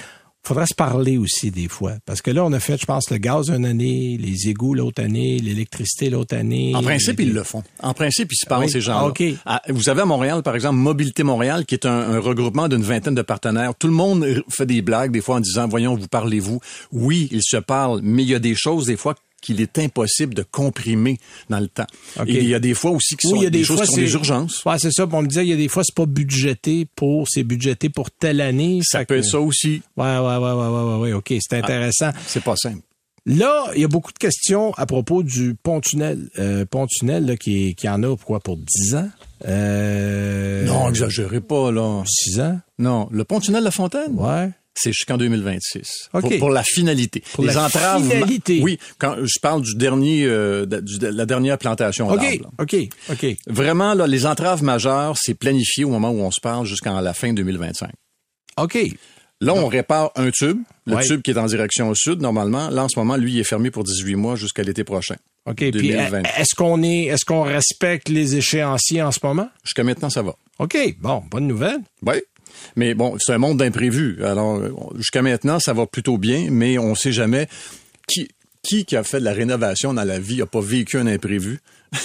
Faudrait 0.44 0.66
se 0.66 0.74
parler 0.74 1.18
aussi 1.20 1.52
des 1.52 1.68
fois. 1.68 1.94
Parce 2.06 2.22
que 2.24 2.32
là, 2.32 2.44
on 2.44 2.52
a 2.52 2.60
fait, 2.60 2.76
je 2.82 2.86
pense, 2.88 3.12
le 3.12 3.18
gaz 3.18 3.50
une 3.52 3.64
année, 3.64 4.18
les 4.20 4.50
égouts 4.50 4.74
l'autre 4.74 5.04
année, 5.04 5.38
l'électricité 5.38 6.10
l'autre 6.10 6.36
année. 6.36 6.74
En 6.76 6.82
principe, 6.82 7.20
Les- 7.20 7.26
ils 7.26 7.34
le 7.34 7.44
font. 7.44 7.62
En 7.84 7.94
principe, 7.94 8.30
ils 8.32 8.38
se 8.38 8.48
parlent, 8.48 8.64
Oui? 8.66 8.72
ces 8.72 8.82
gens-là. 8.82 9.02
Ah, 9.04 9.08
OK. 9.08 9.24
Ah, 9.46 9.62
vous 9.70 9.88
avez 9.90 10.02
à 10.02 10.06
Montréal, 10.06 10.42
par 10.42 10.56
exemple, 10.56 10.78
Mobilité 10.78 11.22
Montréal, 11.22 11.66
qui 11.68 11.76
est 11.76 11.86
un, 11.86 11.92
un 11.92 12.20
regroupement 12.20 12.68
d'une 12.68 12.82
vingtaine 12.82 13.14
de 13.14 13.22
partenaires. 13.22 13.74
Tout 13.78 13.88
le 13.88 13.94
monde 13.94 14.44
fait 14.50 14.66
des 14.66 14.82
blagues, 14.82 15.12
des 15.12 15.22
fois, 15.22 15.36
en 15.36 15.40
disant, 15.42 15.68
voyons, 15.68 15.96
vous 15.96 16.08
parlez-vous? 16.08 16.60
Oui, 16.92 17.30
ils 17.32 17.44
se 17.44 17.58
parlent, 17.58 18.00
mais 18.02 18.24
il 18.24 18.30
y 18.30 18.36
a 18.36 18.40
des 18.40 18.56
choses, 18.56 18.88
des 18.88 18.98
fois, 18.98 19.14
qu'il 19.42 19.60
est 19.60 19.78
impossible 19.80 20.34
de 20.34 20.44
comprimer 20.44 21.18
dans 21.50 21.60
le 21.60 21.68
temps. 21.68 21.88
Et 22.28 22.38
il 22.38 22.48
y 22.48 22.54
a 22.56 22.60
des 22.60 22.74
fois 22.74 22.92
aussi 22.92 23.16
qui 23.18 23.28
Oui, 23.28 23.32
sont 23.32 23.38
il 23.38 23.44
y 23.44 23.48
a 23.48 23.50
des, 23.50 23.64
choses 23.64 23.78
fois, 23.78 23.86
qui 23.88 23.92
sont 23.94 23.98
des 24.02 24.14
urgences. 24.14 24.64
Ouais, 24.66 24.78
c'est 24.80 24.92
ça. 24.92 25.08
On 25.12 25.22
me 25.22 25.28
disait, 25.28 25.44
il 25.46 25.50
y 25.50 25.54
a 25.54 25.58
des 25.58 25.68
fois, 25.68 25.84
c'est 25.84 25.96
pas 25.96 26.06
budgété 26.06 26.88
pour, 26.96 27.28
c'est 27.28 27.44
budgété 27.44 27.90
pour 27.90 28.12
telle 28.12 28.40
année. 28.42 28.80
Ça 28.84 29.00
peut 29.00 29.16
que- 29.16 29.20
être 29.20 29.26
ça 29.26 29.40
aussi. 29.42 29.82
Ouais, 29.98 30.06
ouais, 30.06 30.20
ouais, 30.20 30.38
ouais, 30.38 30.54
ouais, 30.54 30.84
ouais, 30.94 30.98
ouais, 31.00 31.14
OK, 31.14 31.34
c'est 31.40 31.58
intéressant. 31.58 32.12
C'est 32.28 32.44
pas 32.44 32.56
simple. 32.56 32.82
Là, 33.28 33.66
il 33.76 33.82
y 33.82 33.84
a 33.84 33.88
beaucoup 33.88 34.12
de 34.12 34.18
questions 34.18 34.74
à 34.78 34.88
propos 34.88 35.22
du 35.22 35.54
pont-tunnel. 35.62 36.30
Euh, 36.40 36.66
pont-tunnel, 36.66 37.26
là, 37.28 37.38
qui, 37.38 37.76
qui 37.76 37.88
en 37.88 38.02
a, 38.02 38.16
quoi, 38.18 38.40
pour 38.40 38.58
10 38.58 38.96
ans? 38.96 39.10
Euh, 39.48 40.66
Non, 40.66 40.90
exagérez 40.90 41.42
pas, 41.42 41.72
là. 41.72 42.04
6 42.08 42.40
ans? 42.40 42.60
Non, 42.80 43.08
le 43.12 43.24
pont-tunnel 43.24 43.64
La 43.64 43.72
Fontaine, 43.72 44.14
Ouais. 44.16 44.50
C'est 44.74 44.92
jusqu'en 44.92 45.18
2026. 45.18 46.10
OK. 46.14 46.22
Pour, 46.22 46.38
pour 46.40 46.50
la 46.50 46.64
finalité. 46.64 47.24
Pour 47.34 47.44
la 47.46 47.70
finalité. 47.70 48.62
Oui, 48.64 48.80
quand 48.98 49.16
je 49.22 49.40
parle 49.42 49.62
du 49.62 49.76
dernier, 49.76 50.24
euh, 50.26 50.66
de, 50.66 51.08
la 51.08 51.26
dernière 51.26 51.58
plantation 51.58 52.10
OK, 52.10 52.20
d'arbres. 52.22 52.52
OK, 52.60 52.76
OK. 53.12 53.26
Vraiment, 53.48 53.94
là, 53.94 54.08
les 54.08 54.26
entraves 54.26 54.64
majeures, 54.64 55.16
c'est 55.20 55.34
planifié 55.34 55.84
au 55.84 55.90
moment 55.90 56.12
où 56.12 56.22
on 56.22 56.32
se 56.32 56.40
parle 56.42 56.66
jusqu'en 56.66 57.00
la 57.02 57.14
fin 57.14 57.34
2025. 57.34 57.92
OK. 58.58 58.78
Là, 59.42 59.56
on 59.56 59.68
répare 59.68 60.12
un 60.16 60.30
tube, 60.30 60.60
le 60.86 60.96
Ouais. 60.98 61.04
tube 61.04 61.24
qui 61.24 61.32
est 61.32 61.38
en 61.38 61.48
direction 61.48 61.90
au 61.90 61.96
sud, 61.96 62.22
normalement. 62.22 62.70
Là, 62.70 62.84
en 62.84 62.90
ce 62.90 63.00
moment, 63.00 63.16
lui, 63.18 63.34
il 63.34 63.40
est 63.40 63.44
fermé 63.44 63.72
pour 63.72 63.84
18 63.84 64.16
mois 64.16 64.36
jusqu'à 64.36 64.62
l'été 64.62 64.84
prochain. 64.84 65.16
OK. 65.48 65.56
Puis, 65.56 65.72
2020. 65.72 66.22
est-ce 66.38 66.54
qu'on 66.56 66.84
est, 66.84 67.06
est-ce 67.06 67.26
qu'on 67.26 67.42
respecte 67.42 68.08
les 68.10 68.36
échéanciers 68.36 69.02
en 69.02 69.12
ce 69.12 69.18
moment? 69.24 69.50
Jusqu'à 69.64 69.84
maintenant, 69.84 70.12
ça 70.12 70.22
va. 70.22 70.36
OK. 70.60 70.78
Bon, 71.00 71.24
bonne 71.32 71.48
nouvelle. 71.48 71.80
Oui. 72.06 72.18
Mais 72.76 72.94
bon, 72.94 73.16
c'est 73.20 73.34
un 73.34 73.38
monde 73.38 73.58
d'imprévus. 73.60 74.24
Alors, 74.24 74.62
jusqu'à 74.98 75.22
maintenant, 75.22 75.60
ça 75.60 75.74
va 75.74 75.86
plutôt 75.86 76.18
bien, 76.18 76.48
mais 76.52 76.78
on 76.78 76.96
sait 76.96 77.12
jamais 77.12 77.48
qui, 78.08 78.28
qui 78.64 78.86
qui 78.86 78.96
a 78.96 79.04
fait 79.04 79.20
de 79.20 79.26
la 79.26 79.34
rénovation 79.34 79.94
dans 79.94 80.04
la 80.04 80.20
vie 80.20 80.42
a 80.42 80.46
pas 80.46 80.62
vécu 80.62 80.98
un 80.98 81.08
imprévu. 81.08 81.60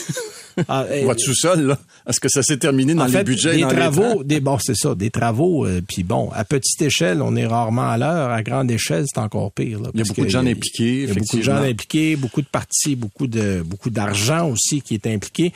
Ah, 0.69 0.87
eh, 0.91 1.05
Vois-tu 1.05 1.35
seul, 1.35 1.67
là? 1.67 1.79
Est-ce 2.09 2.19
que 2.19 2.31
ça 2.31 2.43
s'est 2.43 2.57
terminé 2.57 2.95
dans 2.95 3.03
en 3.03 3.07
les 3.07 3.13
fait, 3.13 3.25
budgets 3.25 3.53
et 3.53 3.57
des 3.57 3.61
dans 3.61 3.69
les 3.69 3.75
temps? 3.75 3.81
travaux, 3.93 4.25
des 4.25 4.41
bon, 4.41 4.57
c'est 4.59 4.75
ça, 4.75 4.95
des 4.95 5.11
travaux. 5.11 5.67
euh, 5.67 5.83
Puis 5.87 6.03
bon, 6.03 6.31
à 6.33 6.47
petite 6.47 6.81
échelle, 6.81 7.21
on 7.21 7.37
est 7.37 7.45
rarement 7.47 7.91
à 7.91 7.99
l'heure. 7.99 8.31
À 8.31 8.43
grande 8.43 8.71
échelle, 8.71 9.05
c'est 9.07 9.21
encore 9.21 9.53
pire. 9.53 9.81
là, 9.81 9.91
Il 9.93 9.99
y 10.01 10.03
a 10.03 10.07
beaucoup 10.07 10.23
de 10.25 10.31
gens 10.31 10.47
y 10.47 10.51
impliqués, 10.51 11.03
Il 11.03 11.09
y 11.09 11.11
a 11.11 11.15
beaucoup 11.15 11.37
de 11.37 11.43
gens 11.43 11.57
impliqués, 11.57 12.17
beaucoup 12.17 12.41
de 12.41 12.47
partis, 12.47 12.97
beaucoup 12.97 13.27
de 13.27 13.63
beaucoup 13.67 13.91
d'argent 13.91 14.49
aussi 14.49 14.81
qui 14.81 14.95
est 14.95 15.07
impliqué. 15.07 15.53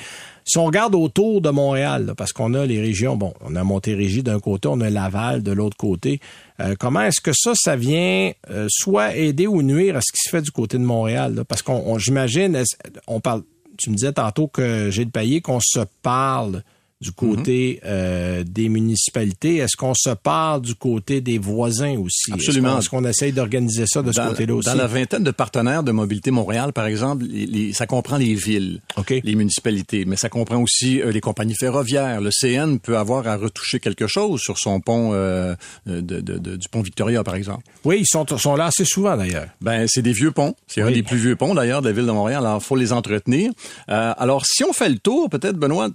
Si 0.51 0.59
on 0.59 0.65
regarde 0.65 0.97
autour 0.97 1.41
de 1.41 1.51
Montréal, 1.51 2.15
parce 2.17 2.33
qu'on 2.33 2.55
a 2.55 2.67
les 2.67 2.81
régions, 2.81 3.15
bon, 3.17 3.33
on 3.41 3.55
a 3.55 3.63
Montérégie 3.63 4.25
d'un 4.25 4.41
côté, 4.41 4.67
on 4.67 4.81
a 4.81 4.91
Laval 4.91 5.45
de 5.45 5.53
l'autre 5.53 5.77
côté. 5.77 6.19
euh, 6.59 6.75
comment 6.77 7.03
est-ce 7.03 7.21
que 7.21 7.31
ça, 7.33 7.53
ça 7.55 7.77
vient 7.77 8.33
euh, 8.51 8.67
soit 8.69 9.15
aider 9.15 9.47
ou 9.47 9.63
nuire 9.63 9.97
à 9.97 10.01
ce 10.01 10.11
qui 10.13 10.19
se 10.25 10.29
fait 10.29 10.43
du 10.43 10.51
côté 10.51 10.77
de 10.77 10.83
Montréal? 10.83 11.45
Parce 11.47 11.63
qu'on, 11.63 11.81
on- 11.87 11.99
j'imagine, 11.99 12.61
on 13.07 13.21
parle, 13.21 13.43
tu 13.79 13.91
me 13.91 13.95
disais 13.95 14.13
tantôt 14.13 14.49
que 14.49 14.91
j'ai 14.91 15.05
le 15.05 15.11
payé 15.11 15.41
qu'on 15.41 15.61
se 15.63 15.81
parle 16.03 16.65
du 17.01 17.13
côté 17.13 17.81
euh, 17.87 18.45
des 18.47 18.69
municipalités. 18.69 19.57
Est-ce 19.57 19.75
qu'on 19.77 19.95
se 19.95 20.11
parle 20.11 20.61
du 20.61 20.75
côté 20.75 21.23
des 21.23 21.39
voisins 21.39 21.97
aussi? 21.99 22.31
Absolument. 22.33 22.79
Est-ce 22.79 22.91
qu'on, 22.91 23.05
essaye 23.05 23.33
d'organiser 23.33 23.87
ça 23.87 24.03
de 24.03 24.13
ce 24.13 24.21
côté-là 24.21 24.55
aussi? 24.55 24.69
dans 24.69 24.75
la 24.75 24.87
vingtaine 24.87 25.25
de 25.25 25.31
partenaires 25.31 25.83
de 25.83 25.93
Mobilité 25.93 26.31
Montréal, 26.31 26.73
par 26.75 26.85
exemple, 26.87 27.25
les- 27.25 27.47
les- 27.47 27.73
ça 27.73 27.87
comprend 27.87 28.19
les 28.19 28.35
villes, 28.35 28.83
les 29.25 29.35
municipalités, 29.35 30.05
mais 30.05 30.17
ça 30.17 30.29
comprend 30.29 30.61
aussi 30.63 31.01
euh, 31.01 31.11
les 31.11 31.21
compagnies 31.23 31.55
ferroviaires. 31.59 32.21
Le 32.21 32.31
CN 32.31 32.77
peut 32.79 32.99
avoir 32.99 33.27
à 33.27 33.37
retoucher 33.37 33.81
quelque 33.81 34.07
chose 34.07 34.41
sur 34.43 34.59
son 34.59 34.81
pont 34.81 35.13
euh, 35.15 35.55
de, 35.87 36.01
de- 36.01 36.21
de- 36.21 36.57
du 36.57 36.69
pont 36.69 36.83
Victoria, 36.83 37.25
par 37.25 37.35
exemple. 37.35 37.65
Oui, 37.85 37.99
ils 38.01 38.07
sont, 38.07 38.27
sont 38.37 38.57
là 38.57 38.67
assez 38.67 38.85
souvent 38.85 39.17
d'ailleurs. 39.17 39.47
Ben, 39.63 39.87
c'est 39.89 40.03
des 40.03 40.13
vieux 40.13 40.33
ponts. 40.33 40.55
C'est 40.67 40.83
un 40.83 40.91
des 40.91 41.03
plus 41.03 41.17
vieux 41.17 41.37
ponts, 41.37 41.55
d'ailleurs, 41.55 41.81
de 41.81 41.89
la 41.89 41.95
ville 41.95 42.07
de 42.07 42.13
Montréal. 42.13 42.45
Alors, 42.45 42.63
faut 42.63 42.77
les 42.77 42.93
entretenir. 42.93 43.53
Euh, 43.89 44.13
alors, 44.19 44.45
si 44.45 44.65
on 44.65 44.75
fait 44.75 44.91
le 44.91 44.99
tour, 44.99 45.31
peut-être, 45.31 45.57
Benoît, 45.57 45.89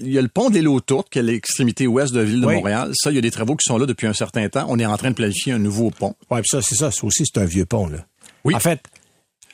il 0.00 0.12
y 0.12 0.18
a 0.18 0.22
le 0.22 0.28
pont 0.28 0.50
des 0.50 0.62
Lots-Tourtes, 0.62 1.08
qui 1.10 1.18
est 1.18 1.22
à 1.22 1.24
l'extrémité 1.24 1.86
ouest 1.86 2.12
de 2.12 2.18
la 2.20 2.24
ville 2.24 2.40
de 2.40 2.46
Oui. 2.46 2.54
Montréal. 2.56 2.90
Ça, 2.94 3.10
il 3.10 3.14
y 3.14 3.18
a 3.18 3.20
des 3.20 3.30
travaux 3.30 3.56
qui 3.56 3.64
sont 3.66 3.78
là 3.78 3.86
depuis 3.86 4.06
un 4.06 4.12
certain 4.12 4.48
temps. 4.48 4.66
On 4.68 4.78
est 4.78 4.86
en 4.86 4.96
train 4.96 5.10
de 5.10 5.14
planifier 5.16 5.52
un 5.52 5.58
nouveau 5.58 5.90
pont. 5.90 6.14
Ouais, 6.30 6.40
puis 6.40 6.48
ça, 6.50 6.62
c'est 6.62 6.74
ça. 6.76 6.90
Ça 6.90 7.06
aussi, 7.06 7.24
c'est 7.26 7.40
un 7.40 7.44
vieux 7.44 7.64
pont, 7.66 7.88
là. 7.88 7.98
Oui. 8.44 8.54
En 8.54 8.60
fait, 8.60 8.80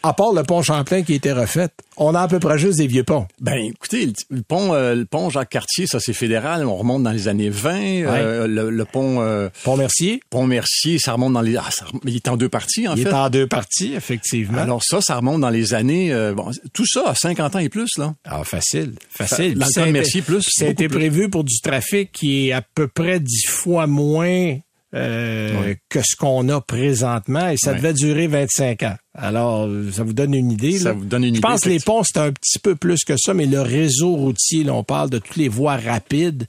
à 0.04 0.12
part 0.12 0.34
le 0.34 0.42
pont 0.42 0.62
Champlain 0.62 1.02
qui 1.02 1.14
a 1.14 1.16
été 1.16 1.32
refait, 1.32 1.70
on 1.96 2.14
a 2.14 2.20
à 2.20 2.28
peu 2.28 2.38
près 2.38 2.58
juste 2.58 2.76
des 2.76 2.86
vieux 2.86 3.04
ponts. 3.04 3.26
Ben, 3.40 3.54
écoutez, 3.54 4.12
le, 4.30 4.42
pont, 4.42 4.74
euh, 4.74 4.94
le 4.94 5.06
pont 5.06 5.30
Jacques-Cartier, 5.30 5.86
ça 5.86 5.98
c'est 5.98 6.12
fédéral. 6.12 6.66
On 6.66 6.76
remonte 6.76 7.02
dans 7.02 7.10
les 7.10 7.26
années 7.26 7.48
20. 7.48 8.04
Euh, 8.04 8.46
le, 8.46 8.84
pont... 8.84 9.22
Euh, 9.22 9.48
pont 9.62 9.78
Mercier. 9.78 10.20
Pont 10.28 10.46
Mercier, 10.46 10.98
ça 10.98 11.12
remonte 11.14 11.32
dans 11.32 11.40
les... 11.40 11.56
Ah, 11.56 11.70
ça, 11.70 11.86
il 12.04 12.16
est 12.16 12.28
en 12.28 12.36
deux 12.36 12.50
parties, 12.50 12.86
en 12.86 12.96
fait. 12.96 13.02
Il 13.02 13.06
est 13.08 13.12
en 13.12 13.30
deux 13.30 13.46
parties, 13.46 13.94
effectivement. 13.94 14.58
Alors 14.58 14.82
ça, 14.84 15.00
ça 15.00 15.16
remonte 15.16 15.40
dans 15.40 15.50
les 15.50 15.72
années... 15.72 16.14
bon, 16.36 16.50
tout 16.74 16.86
ça 16.86 17.08
à 17.08 17.14
50 17.14 17.56
ans 17.56 17.60
et 17.60 17.70
plus, 17.70 17.96
là. 17.96 18.14
Ah, 18.26 18.44
facile, 18.44 18.92
facile. 19.08 19.54
Dans 19.54 19.84
le 19.86 19.92
Mercier, 19.92 20.20
plus. 20.20 20.44
Ça 20.46 20.66
a 20.66 20.68
été 20.68 20.88
prévu 20.88 21.30
pour 21.30 21.44
du 21.44 21.60
trafic 21.62 22.12
qui 22.12 22.48
est 22.48 22.52
à 22.52 22.60
peu 22.60 22.88
près 22.88 23.20
dix 23.20 23.46
fois 23.46 23.86
moins 23.86 24.58
euh, 24.94 25.74
que 25.88 26.00
ce 26.02 26.16
qu'on 26.16 26.48
a 26.48 26.60
présentement 26.60 27.48
et 27.48 27.56
ça 27.56 27.74
devait 27.74 27.92
durer 27.92 28.26
25 28.26 28.82
ans. 28.84 28.96
Alors, 29.16 29.68
ça 29.92 30.04
vous 30.04 30.12
donne 30.12 30.34
une 30.34 30.52
idée. 30.52 30.78
Ça 30.78 30.92
vous 30.92 31.04
donne 31.04 31.24
une 31.24 31.36
Je 31.36 31.40
pense 31.40 31.62
que 31.62 31.68
les 31.68 31.80
ponts, 31.80 32.02
c'est 32.04 32.18
un 32.18 32.32
petit 32.32 32.58
peu 32.58 32.76
plus 32.76 33.04
que 33.04 33.16
ça, 33.16 33.34
mais 33.34 33.46
le 33.46 33.60
réseau 33.60 34.14
routier, 34.14 34.64
là, 34.64 34.74
on 34.74 34.84
parle 34.84 35.10
de 35.10 35.18
toutes 35.18 35.36
les 35.36 35.48
voies 35.48 35.76
rapides. 35.76 36.46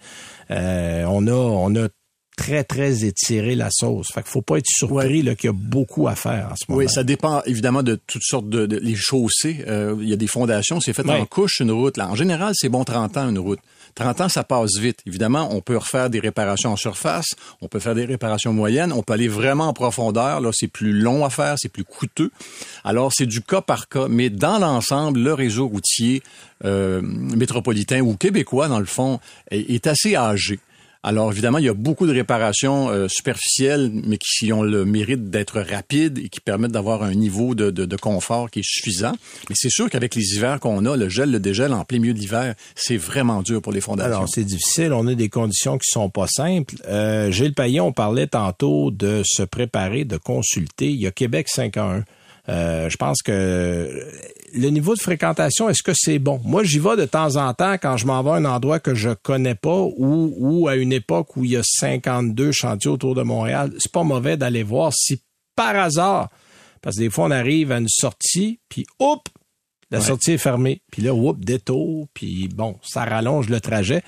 Euh, 0.52 1.06
on 1.08 1.28
a, 1.28 1.34
on 1.34 1.76
a 1.76 1.88
très, 2.36 2.64
très 2.64 3.06
étiré 3.06 3.56
la 3.56 3.70
sauce. 3.72 4.08
Fait 4.14 4.22
qu'il 4.22 4.32
faut 4.32 4.42
pas 4.42 4.58
être 4.58 4.68
surpris 4.68 5.22
qu'il 5.22 5.46
y 5.46 5.48
a 5.48 5.54
beaucoup 5.54 6.08
à 6.08 6.16
faire 6.16 6.50
en 6.52 6.56
ce 6.56 6.66
moment. 6.68 6.80
Oui, 6.80 6.90
ça 6.90 7.04
dépend 7.04 7.42
évidemment 7.46 7.84
de 7.84 8.00
toutes 8.08 8.24
sortes 8.24 8.50
de, 8.50 8.78
les 8.78 8.96
chaussées. 8.96 9.64
Euh, 9.68 9.96
il 10.02 10.10
y 10.10 10.14
a 10.14 10.18
des 10.18 10.28
fondations, 10.28 10.80
c'est 10.80 10.94
fait 10.94 11.10
en 11.10 11.26
couche 11.26 11.60
une 11.60 11.72
route. 11.72 11.98
Là. 11.98 12.10
En 12.10 12.16
général, 12.16 12.54
c'est 12.56 12.70
bon 12.70 12.84
30 12.84 13.18
ans 13.18 13.30
une 13.30 13.40
route. 13.40 13.60
30 13.96 14.22
ans, 14.22 14.30
ça 14.30 14.44
passe 14.44 14.78
vite. 14.78 15.00
Évidemment, 15.06 15.50
on 15.52 15.62
peut 15.62 15.78
refaire 15.78 16.10
des 16.10 16.20
réparations 16.20 16.72
en 16.72 16.76
surface, 16.76 17.28
on 17.62 17.68
peut 17.68 17.80
faire 17.80 17.96
des 17.96 18.06
réparations 18.06 18.54
moyennes, 18.54 18.92
on 18.92 19.04
peut 19.04 19.14
aller 19.14 19.30
vraiment 19.30 19.70
en 19.70 19.74
profondeur. 19.74 20.42
Là, 20.42 20.52
c'est 20.54 20.68
plus 20.68 20.92
long 20.92 21.26
à 21.26 21.30
faire, 21.30 21.56
c'est 21.58 21.70
plus 21.70 21.86
coûteux. 21.86 22.32
Alors, 22.84 23.12
c'est 23.14 23.26
du 23.26 23.42
cas 23.42 23.62
par 23.62 23.88
cas. 23.88 24.08
Mais 24.10 24.30
dans 24.30 24.60
l'ensemble, 24.60 25.20
le 25.20 25.34
réseau 25.34 25.68
routier 25.68 26.22
euh, 26.66 27.02
métropolitain 27.02 28.02
ou 28.02 28.16
québécois, 28.16 28.68
dans 28.68 28.80
le 28.80 28.86
fond, 28.86 29.20
est 29.50 29.88
assez 29.88 30.16
âgé. 30.16 30.60
Alors 31.08 31.32
évidemment, 31.32 31.60
il 31.60 31.66
y 31.66 31.70
a 31.70 31.74
beaucoup 31.76 32.08
de 32.08 32.12
réparations 32.12 32.90
euh, 32.90 33.08
superficielles, 33.08 33.92
mais 33.94 34.18
qui 34.18 34.52
ont 34.52 34.64
le 34.64 34.86
mérite 34.86 35.30
d'être 35.30 35.62
rapides 35.62 36.18
et 36.18 36.30
qui 36.30 36.40
permettent 36.40 36.72
d'avoir 36.72 37.04
un 37.04 37.14
niveau 37.14 37.54
de, 37.54 37.96
confort 37.96 38.50
qui 38.50 38.62
est 38.62 38.66
suffisant. 38.68 39.14
Mais 39.48 39.56
c'est 39.56 39.70
sûr 39.70 39.88
qu'avec 39.88 40.16
les 40.16 40.34
hivers 40.34 40.60
qu'on 40.60 40.84
a, 40.88 40.98
le 40.98 41.08
gel, 41.08 41.30
le 41.30 41.40
dégel 41.40 41.74
en 41.74 41.86
plein 41.86 42.00
milieu 42.00 42.16
de 42.16 42.18
l'hiver, 42.18 42.56
c'est 42.74 42.98
vraiment 42.98 43.44
dur 43.44 43.62
pour 43.62 43.72
les 43.72 43.82
fondations. 43.82 44.26
C'est 44.26 44.44
difficile, 44.44 44.94
on 44.94 45.06
a 45.06 45.14
des 45.14 45.30
conditions 45.30 45.78
qui 45.78 45.92
sont 45.92 46.10
pas 46.10 46.26
simples. 46.26 46.74
Euh, 46.88 47.30
Gilles 47.30 47.54
Payon, 47.54 47.86
on 47.86 47.92
parlait 47.92 48.28
tantôt 48.28 48.90
de 48.90 49.22
se 49.24 49.44
préparer, 49.44 50.06
de 50.06 50.18
consulter. 50.18 50.90
Il 50.90 51.00
y 51.00 51.06
a 51.06 51.12
Québec 51.12 51.50
5 51.50 51.78
à 51.78 51.84
1. 51.84 52.04
Euh, 52.50 52.90
je 52.90 52.98
pense 52.98 53.22
que 53.22 54.04
le 54.54 54.70
niveau 54.70 54.96
de 54.96 55.00
fréquentation, 55.00 55.70
est-ce 55.70 55.84
que 55.84 55.94
c'est 55.94 56.20
bon? 56.20 56.40
Moi, 56.44 56.64
j'y 56.64 56.80
vais 56.80 56.96
de 56.96 57.06
temps 57.06 57.36
en 57.36 57.54
temps 57.54 57.74
quand 57.74 57.98
je 57.98 58.06
m'en 58.06 58.22
vais 58.24 58.32
à 58.32 58.34
un 58.36 58.46
endroit 58.46 58.80
que 58.80 58.96
je 58.96 59.10
connais 59.10 59.56
pas 59.56 59.82
ou, 59.82 60.34
ou 60.38 60.68
à 60.68 60.76
une 60.76 60.94
époque 60.94 61.36
où 61.38 61.44
il 61.44 61.52
y 61.52 61.58
a 61.58 61.64
52 61.64 62.52
chantiers 62.52 62.92
autour 62.92 63.16
de 63.16 63.24
Montréal. 63.24 63.74
C'est 63.80 63.92
pas 63.92 64.04
mauvais 64.04 64.38
d'aller 64.38 64.64
voir 64.64 64.94
si 64.94 65.22
par 65.56 65.76
hasard, 65.76 66.30
parce 66.82 66.98
que 66.98 67.02
des 67.02 67.10
fois, 67.10 67.26
on 67.26 67.32
arrive 67.32 67.72
à 67.72 67.78
une 67.78 67.88
sortie, 67.88 68.60
puis 68.70 68.86
hop, 69.00 69.30
la 69.92 70.02
sortie 70.02 70.34
est 70.34 70.38
fermée. 70.38 70.82
Puis 70.92 71.02
là, 71.02 71.14
whoop, 71.14 71.44
détour, 71.44 72.08
puis 72.14 72.50
bon, 72.50 72.78
ça 72.84 73.06
rallonge 73.06 73.50
le 73.50 73.62
trajet 73.62 74.02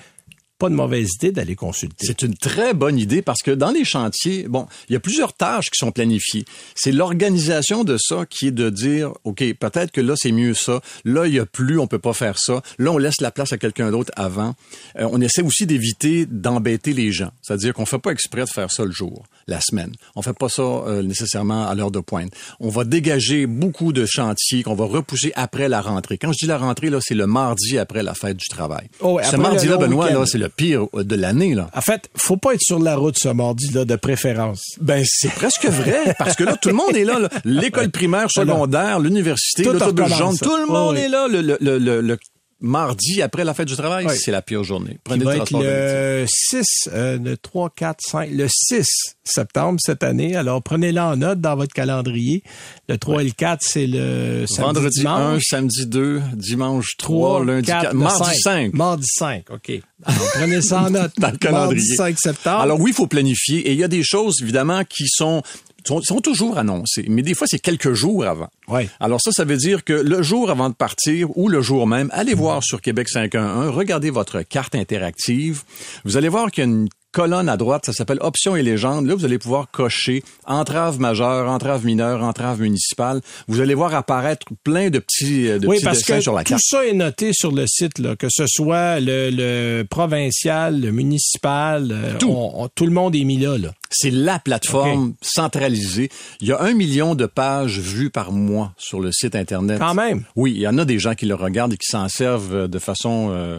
pas 0.58 0.68
de 0.68 0.74
mauvaise 0.74 1.08
idée 1.14 1.32
d'aller 1.32 1.54
consulter. 1.54 2.06
C'est 2.06 2.22
une 2.22 2.36
très 2.36 2.74
bonne 2.74 2.98
idée 2.98 3.22
parce 3.22 3.42
que 3.42 3.50
dans 3.50 3.70
les 3.70 3.84
chantiers, 3.84 4.48
bon, 4.48 4.66
il 4.88 4.94
y 4.94 4.96
a 4.96 5.00
plusieurs 5.00 5.32
tâches 5.32 5.70
qui 5.70 5.78
sont 5.78 5.92
planifiées. 5.92 6.44
C'est 6.74 6.92
l'organisation 6.92 7.84
de 7.84 7.96
ça 7.98 8.26
qui 8.28 8.48
est 8.48 8.52
de 8.52 8.68
dire, 8.68 9.12
OK, 9.24 9.44
peut-être 9.54 9.92
que 9.92 10.00
là, 10.00 10.14
c'est 10.16 10.32
mieux 10.32 10.54
ça. 10.54 10.80
Là, 11.04 11.26
il 11.26 11.34
y 11.34 11.38
a 11.38 11.46
plus, 11.46 11.78
on 11.78 11.86
peut 11.86 11.98
pas 11.98 12.12
faire 12.12 12.38
ça. 12.38 12.62
Là, 12.78 12.90
on 12.90 12.98
laisse 12.98 13.20
la 13.20 13.30
place 13.30 13.52
à 13.52 13.58
quelqu'un 13.58 13.90
d'autre 13.90 14.12
avant. 14.16 14.54
Euh, 14.98 15.08
on 15.12 15.20
essaie 15.20 15.42
aussi 15.42 15.66
d'éviter 15.66 16.26
d'embêter 16.26 16.92
les 16.92 17.12
gens. 17.12 17.30
C'est-à-dire 17.42 17.72
qu'on 17.72 17.86
fait 17.86 17.98
pas 17.98 18.10
exprès 18.10 18.44
de 18.44 18.50
faire 18.50 18.70
ça 18.70 18.84
le 18.84 18.90
jour, 18.90 19.24
la 19.46 19.60
semaine. 19.60 19.92
On 20.16 20.22
fait 20.22 20.36
pas 20.36 20.48
ça 20.48 20.62
euh, 20.62 21.02
nécessairement 21.02 21.68
à 21.68 21.74
l'heure 21.74 21.90
de 21.90 22.00
pointe. 22.00 22.32
On 22.58 22.68
va 22.68 22.84
dégager 22.84 23.46
beaucoup 23.46 23.92
de 23.92 24.06
chantiers 24.06 24.62
qu'on 24.62 24.74
va 24.74 24.86
repousser 24.86 25.32
après 25.36 25.68
la 25.68 25.80
rentrée. 25.80 26.18
Quand 26.18 26.32
je 26.32 26.38
dis 26.38 26.46
la 26.46 26.58
rentrée, 26.58 26.90
là, 26.90 26.98
c'est 27.00 27.14
le 27.14 27.26
mardi 27.26 27.78
après 27.78 28.02
la 28.02 28.14
fête 28.14 28.36
du 28.36 28.48
travail. 28.48 28.88
Oh, 29.00 29.20
ce 29.22 29.36
mardi-là, 29.36 29.76
Benoît, 29.76 30.10
là, 30.10 30.24
c'est 30.26 30.38
le 30.38 30.47
pire 30.48 30.86
de 30.94 31.14
l'année. 31.16 31.54
Là. 31.54 31.70
En 31.74 31.80
fait, 31.80 32.08
faut 32.16 32.36
pas 32.36 32.54
être 32.54 32.62
sur 32.62 32.78
la 32.78 32.96
route 32.96 33.18
ce 33.18 33.28
mardi-là, 33.28 33.84
de 33.84 33.96
préférence. 33.96 34.76
Ben, 34.80 35.04
c'est 35.06 35.32
presque 35.32 35.66
vrai, 35.66 36.14
parce 36.18 36.34
que 36.36 36.44
là, 36.44 36.56
tout 36.56 36.68
le 36.68 36.74
monde 36.74 36.96
est 36.96 37.04
là. 37.04 37.28
L'école 37.44 37.90
primaire, 37.90 38.30
secondaire, 38.30 39.00
l'université, 39.00 39.64
l'autobus 39.64 40.14
jaune, 40.14 40.38
tout 40.38 40.56
le 40.56 40.66
monde 40.66 40.96
est 40.96 41.08
là. 41.08 41.26
Le, 41.28 41.40
le, 41.40 41.58
le, 41.60 42.00
le, 42.00 42.18
mardi 42.60 43.22
après 43.22 43.44
la 43.44 43.54
fête 43.54 43.68
du 43.68 43.76
travail, 43.76 44.06
c'est 44.16 44.30
la 44.30 44.42
pire 44.42 44.64
journée. 44.64 44.98
Prenez 45.04 45.24
le 45.24 45.36
transport 45.36 45.62
le 45.62 46.24
6, 46.26 46.88
euh, 46.92 47.18
le 47.18 47.36
3, 47.36 47.70
4, 47.70 48.00
5, 48.00 48.30
le 48.32 48.46
6 48.48 48.86
septembre 49.24 49.78
cette 49.80 50.02
année. 50.02 50.36
Alors, 50.36 50.62
prenez-le 50.62 51.00
en 51.00 51.16
note 51.16 51.40
dans 51.40 51.54
votre 51.54 51.72
calendrier. 51.72 52.42
Le 52.88 52.98
3 52.98 53.22
et 53.22 53.24
le 53.26 53.30
4, 53.30 53.60
c'est 53.62 53.86
le 53.86 54.46
samedi 54.46 54.62
Vendredi 54.62 55.06
1, 55.06 55.38
samedi 55.40 55.86
2, 55.86 56.22
dimanche 56.34 56.96
3, 56.98 57.44
lundi 57.44 57.66
4, 57.66 57.94
mardi 57.94 58.40
5. 58.40 58.74
Mardi 58.74 59.06
5, 59.06 59.44
OK. 59.50 59.72
Alors, 60.04 60.30
prenez 60.34 60.62
ça 60.62 60.82
en 60.82 60.90
note. 60.90 61.12
dans 61.18 61.30
le 61.30 61.36
calendrier. 61.36 61.96
Mardi 61.96 61.96
5 61.96 62.18
septembre. 62.18 62.60
Alors 62.60 62.80
oui, 62.80 62.90
il 62.90 62.94
faut 62.94 63.06
planifier. 63.06 63.58
Et 63.68 63.72
il 63.72 63.78
y 63.78 63.84
a 63.84 63.88
des 63.88 64.02
choses, 64.02 64.42
évidemment, 64.42 64.82
qui 64.84 65.04
sont 65.08 65.42
sont, 65.88 66.02
sont 66.02 66.20
toujours 66.20 66.58
annoncés, 66.58 67.06
mais 67.08 67.22
des 67.22 67.34
fois, 67.34 67.46
c'est 67.48 67.58
quelques 67.58 67.92
jours 67.92 68.24
avant. 68.24 68.48
Ouais. 68.68 68.88
Alors 69.00 69.20
ça, 69.20 69.32
ça 69.32 69.44
veut 69.44 69.56
dire 69.56 69.84
que 69.84 69.92
le 69.92 70.22
jour 70.22 70.50
avant 70.50 70.68
de 70.68 70.74
partir 70.74 71.36
ou 71.36 71.48
le 71.48 71.60
jour 71.62 71.86
même, 71.86 72.10
allez 72.12 72.34
voir 72.34 72.62
sur 72.62 72.80
Québec 72.80 73.08
511, 73.08 73.74
regardez 73.74 74.10
votre 74.10 74.42
carte 74.42 74.74
interactive. 74.74 75.62
Vous 76.04 76.16
allez 76.16 76.28
voir 76.28 76.50
qu'il 76.50 76.64
y 76.64 76.66
a 76.66 76.70
une 76.70 76.88
colonne 77.18 77.48
à 77.48 77.56
droite, 77.56 77.84
ça 77.84 77.92
s'appelle 77.92 78.18
Options 78.20 78.54
et 78.54 78.62
légendes. 78.62 79.08
Là, 79.08 79.16
vous 79.16 79.24
allez 79.24 79.38
pouvoir 79.38 79.72
cocher 79.72 80.22
entrave 80.46 81.00
majeure, 81.00 81.50
entrave 81.50 81.84
mineure, 81.84 82.22
entrave 82.22 82.60
municipale. 82.60 83.22
Vous 83.48 83.60
allez 83.60 83.74
voir 83.74 83.92
apparaître 83.92 84.46
plein 84.62 84.88
de 84.88 85.00
petits, 85.00 85.48
euh, 85.48 85.58
de 85.58 85.66
oui, 85.66 85.78
petits 85.78 85.84
parce 85.84 86.04
que 86.04 86.20
sur 86.20 86.32
la 86.32 86.44
carte. 86.44 86.60
Tout 86.62 86.76
ça 86.76 86.86
est 86.86 86.92
noté 86.92 87.32
sur 87.32 87.50
le 87.50 87.66
site, 87.66 87.98
là, 87.98 88.14
que 88.14 88.28
ce 88.30 88.44
soit 88.46 89.00
le, 89.00 89.30
le 89.32 89.82
provincial, 89.82 90.80
le 90.80 90.92
municipal, 90.92 91.88
euh, 91.90 92.16
tout. 92.18 92.32
tout 92.76 92.86
le 92.86 92.92
monde 92.92 93.16
est 93.16 93.24
mis 93.24 93.38
là. 93.38 93.58
là. 93.58 93.72
C'est 93.90 94.12
la 94.12 94.38
plateforme 94.38 95.14
centralisée. 95.20 96.10
Il 96.40 96.46
y 96.46 96.52
a 96.52 96.60
un 96.60 96.72
million 96.74 97.16
de 97.16 97.26
pages 97.26 97.80
vues 97.80 98.10
par 98.10 98.30
mois 98.30 98.74
sur 98.76 99.00
le 99.00 99.10
site 99.10 99.34
Internet. 99.34 99.80
Quand 99.80 99.94
même. 99.94 100.22
Oui, 100.36 100.52
il 100.54 100.60
y 100.60 100.68
en 100.68 100.78
a 100.78 100.84
des 100.84 101.00
gens 101.00 101.16
qui 101.16 101.26
le 101.26 101.34
regardent 101.34 101.72
et 101.72 101.78
qui 101.78 101.90
s'en 101.90 102.08
servent 102.08 102.68
de 102.68 102.78
façon 102.78 103.30
euh, 103.32 103.58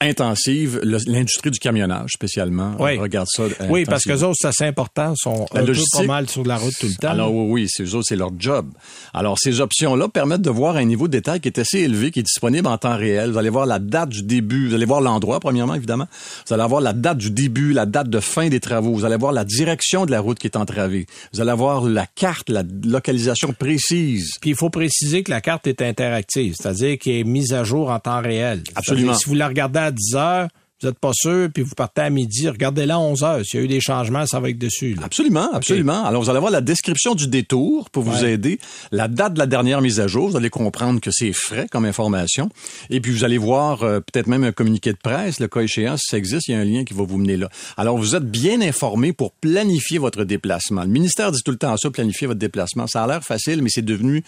intensive, 0.00 0.80
l'industrie 0.82 1.50
du 1.50 1.58
camionnage 1.58 2.12
spécialement 2.12 2.76
oui. 2.78 2.98
regarde 2.98 3.28
ça. 3.30 3.44
Oui, 3.70 3.84
parce 3.86 4.04
que 4.04 4.12
eux 4.12 4.24
autres, 4.24 4.36
c'est 4.52 4.66
important, 4.66 5.14
sont 5.16 5.46
la 5.54 5.62
un 5.62 5.64
peu 5.64 5.72
pas 5.92 6.02
mal 6.02 6.28
sur 6.28 6.44
la 6.44 6.56
route 6.58 6.74
tout 6.78 6.86
le 6.86 6.94
temps. 6.94 7.08
Alors 7.08 7.34
oui, 7.34 7.46
oui, 7.50 7.66
c'est 7.68 7.82
eux 7.82 7.94
autres, 7.94 8.06
c'est 8.08 8.16
leur 8.16 8.30
job. 8.38 8.68
Alors 9.14 9.38
ces 9.38 9.60
options-là 9.60 10.08
permettent 10.08 10.42
de 10.42 10.50
voir 10.50 10.76
un 10.76 10.84
niveau 10.84 11.08
de 11.08 11.12
détail 11.12 11.40
qui 11.40 11.48
est 11.48 11.58
assez 11.58 11.78
élevé, 11.78 12.10
qui 12.10 12.20
est 12.20 12.24
disponible 12.24 12.66
en 12.66 12.76
temps 12.76 12.96
réel. 12.96 13.30
Vous 13.30 13.38
allez 13.38 13.48
voir 13.48 13.64
la 13.64 13.78
date 13.78 14.10
du 14.10 14.22
début, 14.22 14.68
vous 14.68 14.74
allez 14.74 14.84
voir 14.84 15.00
l'endroit 15.00 15.40
premièrement 15.40 15.74
évidemment. 15.74 16.08
Vous 16.46 16.52
allez 16.52 16.62
avoir 16.62 16.82
la 16.82 16.92
date 16.92 17.18
du 17.18 17.30
début, 17.30 17.72
la 17.72 17.86
date 17.86 18.10
de 18.10 18.20
fin 18.20 18.48
des 18.48 18.60
travaux. 18.60 18.92
Vous 18.92 19.06
allez 19.06 19.16
voir 19.16 19.32
la 19.32 19.44
direction 19.44 20.04
de 20.04 20.10
la 20.10 20.20
route 20.20 20.38
qui 20.38 20.46
est 20.46 20.56
entravée. 20.56 21.06
Vous 21.32 21.40
allez 21.40 21.50
avoir 21.50 21.84
la 21.84 22.06
carte, 22.06 22.50
la 22.50 22.64
localisation 22.84 23.54
précise. 23.54 24.32
Puis 24.42 24.50
il 24.50 24.56
faut 24.56 24.70
préciser 24.70 25.22
que 25.22 25.30
la 25.30 25.40
carte 25.40 25.66
est 25.66 25.80
interactive, 25.80 26.54
c'est-à-dire 26.60 26.98
qu'elle 26.98 27.14
est 27.14 27.24
mise 27.24 27.54
à 27.54 27.64
jour 27.64 27.90
en 27.90 27.98
temps 27.98 28.20
réel. 28.20 28.62
Absolument. 28.74 29.14
Si 29.14 29.26
vous 29.28 29.34
la 29.34 29.48
regardez 29.48 29.85
à 29.86 29.90
10 29.90 30.14
heures, 30.16 30.48
vous 30.82 30.88
n'êtes 30.88 30.98
pas 30.98 31.12
sûr, 31.14 31.48
puis 31.54 31.62
vous 31.62 31.74
partez 31.74 32.02
à 32.02 32.10
midi, 32.10 32.50
regardez-la 32.50 32.96
à 32.96 32.98
11 32.98 33.24
heures. 33.24 33.44
S'il 33.46 33.60
y 33.60 33.62
a 33.62 33.64
eu 33.64 33.68
des 33.68 33.80
changements, 33.80 34.26
ça 34.26 34.40
va 34.40 34.50
être 34.50 34.58
dessus. 34.58 34.92
Là. 34.92 35.04
Absolument, 35.06 35.48
absolument. 35.54 36.04
Alors, 36.04 36.22
vous 36.22 36.28
allez 36.28 36.38
voir 36.38 36.52
la 36.52 36.60
description 36.60 37.14
du 37.14 37.28
détour 37.28 37.88
pour 37.88 38.02
vous 38.02 38.26
aider, 38.26 38.58
la 38.92 39.08
date 39.08 39.32
de 39.32 39.38
la 39.38 39.46
dernière 39.46 39.80
mise 39.80 40.00
à 40.00 40.06
jour. 40.06 40.28
Vous 40.28 40.36
allez 40.36 40.50
comprendre 40.50 41.00
que 41.00 41.10
c'est 41.10 41.32
frais 41.32 41.66
comme 41.70 41.86
information. 41.86 42.50
Et 42.90 43.00
puis, 43.00 43.10
vous 43.10 43.24
allez 43.24 43.38
voir 43.38 43.84
euh, 43.84 44.00
peut-être 44.00 44.26
même 44.26 44.44
un 44.44 44.52
communiqué 44.52 44.92
de 44.92 44.98
presse, 45.02 45.40
le 45.40 45.48
cas 45.48 45.60
échéant, 45.60 45.96
si 45.96 46.08
ça 46.10 46.18
existe, 46.18 46.48
il 46.48 46.52
y 46.52 46.54
a 46.54 46.58
un 46.58 46.64
lien 46.64 46.84
qui 46.84 46.92
va 46.92 47.04
vous 47.04 47.16
mener 47.16 47.38
là. 47.38 47.48
Alors, 47.78 47.96
vous 47.96 48.14
êtes 48.14 48.30
bien 48.30 48.60
informé 48.60 49.14
pour 49.14 49.32
planifier 49.32 49.96
votre 49.96 50.24
déplacement. 50.24 50.82
Le 50.82 50.88
ministère 50.88 51.32
dit 51.32 51.40
tout 51.42 51.52
le 51.52 51.56
temps 51.56 51.74
ça, 51.78 51.90
planifier 51.90 52.26
votre 52.26 52.38
déplacement. 52.38 52.86
Ça 52.86 53.02
a 53.02 53.06
l'air 53.06 53.24
facile, 53.24 53.62
mais 53.62 53.70
c'est 53.70 53.80
devenu 53.80 54.22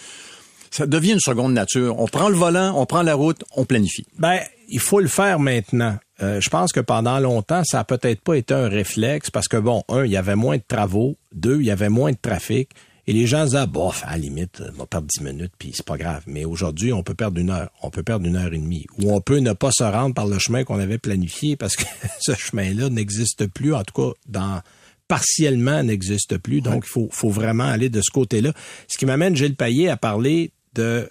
ça 0.71 0.87
devient 0.87 1.13
une 1.13 1.21
seconde 1.21 1.53
nature. 1.53 1.99
On 1.99 2.07
prend 2.07 2.29
le 2.29 2.37
volant, 2.37 2.75
on 2.77 2.87
prend 2.87 3.03
la 3.03 3.15
route, 3.15 3.45
on 3.57 3.65
planifie. 3.65 4.05
Ben, 4.19 4.41
il 4.69 4.81
faut 4.81 5.01
le 5.01 5.09
faire 5.09 5.39
maintenant. 5.39 5.97
Euh, 6.23 6.41
je 6.41 6.51
pense 6.51 6.73
que 6.73 6.81
pendant 6.81 7.19
longtemps, 7.21 7.63
ça 7.65 7.81
a 7.81 7.85
peut-être 7.85 8.21
pas 8.21 8.37
été 8.37 8.55
un 8.55 8.69
réflexe 8.69 9.31
parce 9.31 9.49
que 9.49 9.57
bon, 9.57 9.83
un, 9.89 10.05
il 10.05 10.11
y 10.11 10.17
avait 10.17 10.37
moins 10.37 10.57
de 10.57 10.63
travaux, 10.67 11.17
deux, 11.33 11.61
il 11.61 11.67
y 11.67 11.71
avait 11.71 11.89
moins 11.89 12.13
de 12.13 12.19
trafic. 12.21 12.71
Et 13.07 13.15
les 13.15 13.27
gens 13.27 13.45
disaient, 13.47 13.67
bof, 13.67 14.05
à 14.07 14.11
la 14.11 14.19
limite, 14.19 14.63
on 14.75 14.81
va 14.81 14.87
perdre 14.87 15.07
dix 15.07 15.23
minutes, 15.23 15.53
puis 15.59 15.71
c'est 15.73 15.87
pas 15.87 15.97
grave. 15.97 16.25
Mais 16.27 16.45
aujourd'hui, 16.45 16.93
on 16.93 17.03
peut 17.03 17.15
perdre 17.15 17.41
une 17.41 17.49
heure, 17.49 17.71
on 17.83 17.89
peut 17.89 18.03
perdre 18.03 18.27
une 18.27 18.37
heure 18.37 18.53
et 18.53 18.59
demie. 18.59 18.85
Ou 18.99 19.11
on 19.11 19.23
peut 19.23 19.39
ne 19.39 19.55
pas 19.55 19.71
se 19.73 19.83
rendre 19.83 20.15
par 20.15 20.27
le 20.27 20.39
chemin 20.39 20.65
qu'on 20.65 20.79
avait 20.79 20.99
planifié 20.99 21.57
parce 21.57 21.75
que 21.75 21.85
ce 22.21 22.35
chemin-là 22.35 22.91
n'existe 22.91 23.47
plus, 23.47 23.75
en 23.75 23.83
tout 23.83 23.95
cas 23.95 24.15
dans 24.27 24.61
partiellement 25.09 25.83
n'existe 25.83 26.37
plus. 26.37 26.61
Donc, 26.61 26.85
il 26.87 26.91
faut, 26.91 27.09
faut 27.11 27.31
vraiment 27.31 27.65
aller 27.65 27.89
de 27.89 28.03
ce 28.03 28.11
côté-là. 28.11 28.53
Ce 28.89 28.99
qui 28.99 29.07
m'amène 29.07 29.35
Gilles 29.35 29.57
Payet 29.57 29.89
à 29.89 29.97
parler 29.97 30.53
de 30.75 31.11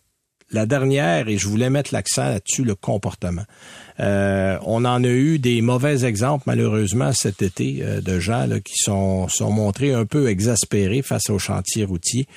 la 0.51 0.65
dernière, 0.65 1.27
et 1.27 1.37
je 1.37 1.47
voulais 1.47 1.69
mettre 1.69 1.93
l'accent 1.93 2.29
là-dessus, 2.29 2.63
le 2.63 2.75
comportement. 2.75 3.43
Euh, 3.99 4.57
on 4.63 4.85
en 4.85 5.03
a 5.03 5.07
eu 5.07 5.39
des 5.39 5.61
mauvais 5.61 6.05
exemples, 6.05 6.43
malheureusement, 6.47 7.11
cet 7.13 7.41
été, 7.41 7.79
euh, 7.81 8.01
de 8.01 8.19
gens 8.19 8.45
là, 8.45 8.59
qui 8.59 8.75
sont, 8.77 9.27
sont 9.27 9.51
montrés 9.51 9.93
un 9.93 10.05
peu 10.05 10.29
exaspérés 10.29 11.01
face 11.01 11.29
au 11.29 11.39
chantier 11.39 11.83
routier. 11.83 12.27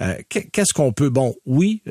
Euh, 0.00 0.14
qu'est-ce 0.28 0.72
qu'on 0.74 0.92
peut... 0.92 1.10
Bon, 1.10 1.34
oui, 1.46 1.82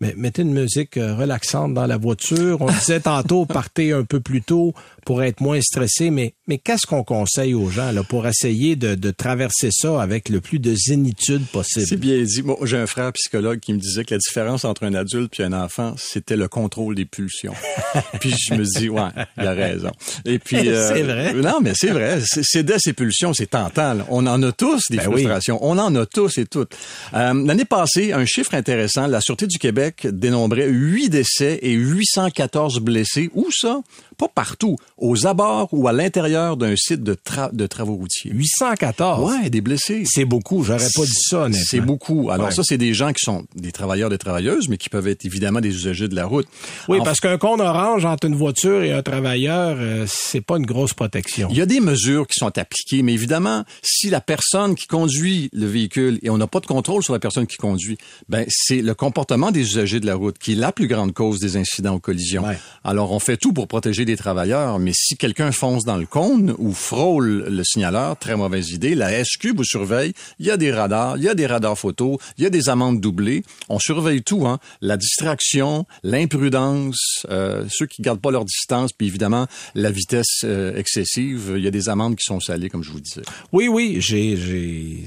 mettez 0.00 0.42
une 0.42 0.52
musique 0.52 0.94
relaxante 0.94 1.74
dans 1.74 1.86
la 1.86 1.98
voiture. 1.98 2.62
On 2.62 2.70
disait 2.70 3.00
tantôt, 3.00 3.44
partez 3.46 3.92
un 3.92 4.04
peu 4.04 4.20
plus 4.20 4.42
tôt 4.42 4.72
pour 5.04 5.22
être 5.22 5.40
moins 5.40 5.60
stressé, 5.60 6.10
mais, 6.10 6.35
mais 6.48 6.58
qu'est-ce 6.58 6.86
qu'on 6.86 7.02
conseille 7.02 7.54
aux 7.54 7.70
gens 7.70 7.90
là, 7.90 8.02
pour 8.02 8.26
essayer 8.26 8.76
de, 8.76 8.94
de 8.94 9.10
traverser 9.10 9.70
ça 9.72 10.00
avec 10.00 10.28
le 10.28 10.40
plus 10.40 10.58
de 10.58 10.74
zénitude 10.74 11.44
possible? 11.46 11.86
C'est 11.86 11.96
bien 11.96 12.22
dit. 12.22 12.42
Moi, 12.42 12.56
j'ai 12.62 12.76
un 12.76 12.86
frère 12.86 13.12
psychologue 13.12 13.58
qui 13.58 13.72
me 13.72 13.78
disait 13.78 14.04
que 14.04 14.14
la 14.14 14.18
différence 14.18 14.64
entre 14.64 14.84
un 14.84 14.94
adulte 14.94 15.40
et 15.40 15.44
un 15.44 15.52
enfant, 15.52 15.94
c'était 15.98 16.36
le 16.36 16.48
contrôle 16.48 16.94
des 16.94 17.04
pulsions. 17.04 17.54
puis 18.20 18.32
je 18.38 18.54
me 18.54 18.64
dis, 18.64 18.88
ouais, 18.88 19.08
il 19.38 19.46
a 19.46 19.52
raison. 19.52 19.90
Et 20.24 20.38
puis... 20.38 20.56
Euh, 20.66 20.92
c'est 20.92 21.02
vrai. 21.02 21.32
Non, 21.34 21.60
mais 21.62 21.72
c'est 21.74 21.90
vrai. 21.90 22.18
Céder 22.20 22.78
ses 22.78 22.92
pulsions, 22.92 23.32
c'est 23.32 23.46
tentant. 23.46 23.98
On 24.08 24.26
en 24.26 24.42
a 24.42 24.52
tous 24.52 24.82
des 24.90 24.96
ben 24.96 25.04
frustrations. 25.04 25.58
On 25.62 25.78
en 25.78 25.94
a 25.94 26.06
tous 26.06 26.38
et 26.38 26.46
toutes. 26.46 26.76
Euh, 27.14 27.34
L'année 27.46 27.64
passée, 27.64 28.12
un 28.12 28.24
chiffre 28.24 28.54
intéressant, 28.54 29.06
la 29.06 29.20
Sûreté 29.20 29.46
du 29.46 29.58
Québec 29.58 30.08
dénombrait 30.10 30.68
8 30.68 31.08
décès 31.10 31.60
et 31.62 31.72
814 31.72 32.80
blessés. 32.80 33.30
Où 33.34 33.48
ça? 33.52 33.80
Pas 34.18 34.28
partout 34.28 34.76
aux 34.96 35.26
abords 35.26 35.68
ou 35.72 35.88
à 35.88 35.92
l'intérieur 35.92 36.56
d'un 36.56 36.74
site 36.76 37.02
de, 37.02 37.16
de 37.52 37.66
travaux 37.66 37.96
routiers. 37.96 38.30
814? 38.32 39.30
Ouais, 39.30 39.50
des 39.50 39.60
blessés. 39.60 40.04
C'est 40.06 40.24
beaucoup. 40.24 40.62
J'aurais 40.64 40.88
pas 40.94 41.04
dit 41.04 41.12
ça. 41.14 41.48
C'est 41.52 41.80
beaucoup. 41.80 42.30
Alors 42.30 42.52
ça, 42.52 42.62
c'est 42.62 42.78
des 42.78 42.94
gens 42.94 43.12
qui 43.12 43.24
sont 43.24 43.44
des 43.54 43.72
travailleurs, 43.72 44.10
des 44.10 44.18
travailleuses, 44.18 44.68
mais 44.68 44.78
qui 44.78 44.88
peuvent 44.88 45.08
être 45.08 45.24
évidemment 45.24 45.60
des 45.60 45.74
usagers 45.74 46.08
de 46.08 46.14
la 46.14 46.26
route. 46.26 46.46
Oui, 46.88 46.98
parce 47.04 47.20
qu'un 47.20 47.38
compte 47.38 47.60
orange 47.60 48.04
entre 48.04 48.26
une 48.26 48.34
voiture 48.34 48.82
et 48.82 48.92
un 48.92 49.02
travailleur, 49.02 49.76
euh, 49.78 50.06
c'est 50.08 50.40
pas 50.40 50.56
une 50.56 50.66
grosse 50.66 50.94
protection. 50.94 51.48
Il 51.50 51.56
y 51.56 51.60
a 51.60 51.66
des 51.66 51.80
mesures 51.80 52.26
qui 52.26 52.38
sont 52.38 52.56
appliquées, 52.58 53.02
mais 53.02 53.12
évidemment, 53.12 53.64
si 53.82 54.08
la 54.10 54.20
personne 54.20 54.74
qui 54.74 54.86
conduit 54.86 55.50
le 55.52 55.66
véhicule 55.66 56.18
et 56.22 56.30
on 56.30 56.38
n'a 56.38 56.46
pas 56.46 56.60
de 56.60 56.66
contrôle 56.66 57.02
sur 57.02 57.12
la 57.12 57.18
personne 57.18 57.46
qui 57.46 57.56
conduit, 57.56 57.98
ben 58.28 58.44
c'est 58.48 58.82
le 58.82 58.94
comportement 58.94 59.50
des 59.50 59.60
usagers 59.60 60.00
de 60.00 60.06
la 60.06 60.14
route 60.14 60.38
qui 60.38 60.52
est 60.52 60.56
la 60.56 60.72
plus 60.72 60.86
grande 60.86 61.12
cause 61.12 61.38
des 61.38 61.56
incidents 61.56 61.94
aux 61.94 62.00
collisions. 62.00 62.44
Alors 62.84 63.12
on 63.12 63.18
fait 63.18 63.36
tout 63.36 63.52
pour 63.52 63.68
protéger 63.68 64.04
des 64.06 64.16
travailleurs, 64.16 64.78
mais 64.78 64.92
si 64.94 65.16
quelqu'un 65.16 65.52
fonce 65.52 65.84
dans 65.84 65.98
le 65.98 66.06
cône 66.06 66.54
ou 66.58 66.72
frôle 66.72 67.46
le 67.48 67.64
signaleur, 67.64 68.16
très 68.16 68.36
mauvaise 68.36 68.70
idée. 68.70 68.94
La 68.94 69.22
SQ 69.22 69.48
vous 69.54 69.64
surveille. 69.64 70.14
Il 70.38 70.46
y 70.46 70.50
a 70.50 70.56
des 70.56 70.72
radars, 70.72 71.18
il 71.18 71.24
y 71.24 71.28
a 71.28 71.34
des 71.34 71.46
radars 71.46 71.78
photos, 71.78 72.16
il 72.38 72.44
y 72.44 72.46
a 72.46 72.50
des 72.50 72.70
amendes 72.70 73.00
doublées. 73.00 73.44
On 73.68 73.78
surveille 73.78 74.22
tout, 74.22 74.46
hein. 74.46 74.58
La 74.80 74.96
distraction, 74.96 75.84
l'imprudence, 76.02 77.26
euh, 77.28 77.66
ceux 77.68 77.86
qui 77.86 78.00
gardent 78.00 78.20
pas 78.20 78.30
leur 78.30 78.44
distance, 78.44 78.92
puis 78.92 79.06
évidemment 79.06 79.46
la 79.74 79.90
vitesse 79.90 80.42
euh, 80.44 80.76
excessive. 80.76 81.54
Il 81.56 81.62
y 81.62 81.68
a 81.68 81.70
des 81.70 81.88
amendes 81.88 82.16
qui 82.16 82.24
sont 82.24 82.40
salées, 82.40 82.70
comme 82.70 82.82
je 82.82 82.90
vous 82.90 83.00
disais. 83.00 83.22
Oui, 83.52 83.68
oui, 83.68 83.98
j'ai, 84.00 84.36
j'ai, 84.36 85.04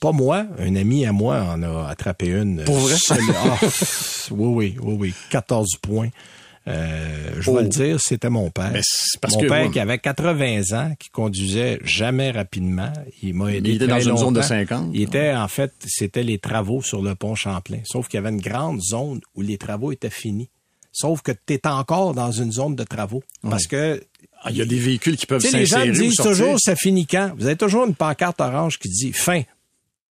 pas 0.00 0.12
moi, 0.12 0.46
un 0.58 0.76
ami 0.76 1.04
à 1.04 1.12
moi 1.12 1.42
en 1.42 1.62
a 1.62 1.88
attrapé 1.88 2.28
une. 2.28 2.64
Pour 2.64 2.78
vrai? 2.78 2.96
Ah, 3.10 3.58
oui, 4.30 4.30
oui, 4.30 4.76
oui, 4.80 4.96
oui. 4.98 5.14
14 5.30 5.76
points. 5.82 6.08
Euh, 6.68 7.36
je 7.40 7.50
vais 7.50 7.62
le 7.62 7.66
oh. 7.66 7.68
dire, 7.68 8.00
c'était 8.00 8.28
mon 8.28 8.50
père. 8.50 8.72
Parce 9.20 9.34
mon 9.34 9.40
père 9.40 9.70
qui 9.70 9.80
avait 9.80 9.98
80 9.98 10.72
ans, 10.72 10.94
qui 10.98 11.08
conduisait 11.10 11.78
jamais 11.84 12.30
rapidement. 12.30 12.92
Il 13.22 13.34
m'a 13.34 13.52
aidé. 13.52 13.70
Il 13.70 13.76
était 13.76 13.86
dans 13.86 14.00
une 14.00 14.16
zone 14.16 14.34
de 14.34 14.42
50. 14.42 14.90
Il 14.92 15.02
était, 15.02 15.34
en 15.34 15.48
fait, 15.48 15.72
c'était 15.86 16.22
les 16.22 16.38
travaux 16.38 16.82
sur 16.82 17.02
le 17.02 17.14
pont 17.14 17.34
Champlain. 17.34 17.80
Sauf 17.84 18.08
qu'il 18.08 18.18
y 18.18 18.20
avait 18.20 18.30
une 18.30 18.40
grande 18.40 18.80
zone 18.80 19.20
où 19.34 19.42
les 19.42 19.58
travaux 19.58 19.92
étaient 19.92 20.10
finis. 20.10 20.50
Sauf 20.92 21.22
que 21.22 21.32
tu 21.32 21.54
es 21.54 21.66
encore 21.66 22.14
dans 22.14 22.32
une 22.32 22.52
zone 22.52 22.74
de 22.74 22.84
travaux. 22.84 23.22
Parce 23.42 23.66
que 23.66 24.02
ah, 24.42 24.50
il 24.50 24.56
y 24.56 24.62
a 24.62 24.64
des 24.64 24.78
véhicules 24.78 25.16
qui 25.16 25.26
peuvent 25.26 25.40
s'insérer. 25.40 25.88
Les 25.88 25.94
gens 25.94 26.00
disent 26.00 26.16
toujours, 26.16 26.58
ça 26.58 26.74
finit 26.74 27.06
quand? 27.06 27.32
Vous 27.36 27.46
avez 27.46 27.56
toujours 27.56 27.86
une 27.86 27.94
pancarte 27.94 28.40
orange 28.40 28.78
qui 28.78 28.88
dit 28.88 29.12
fin 29.12 29.42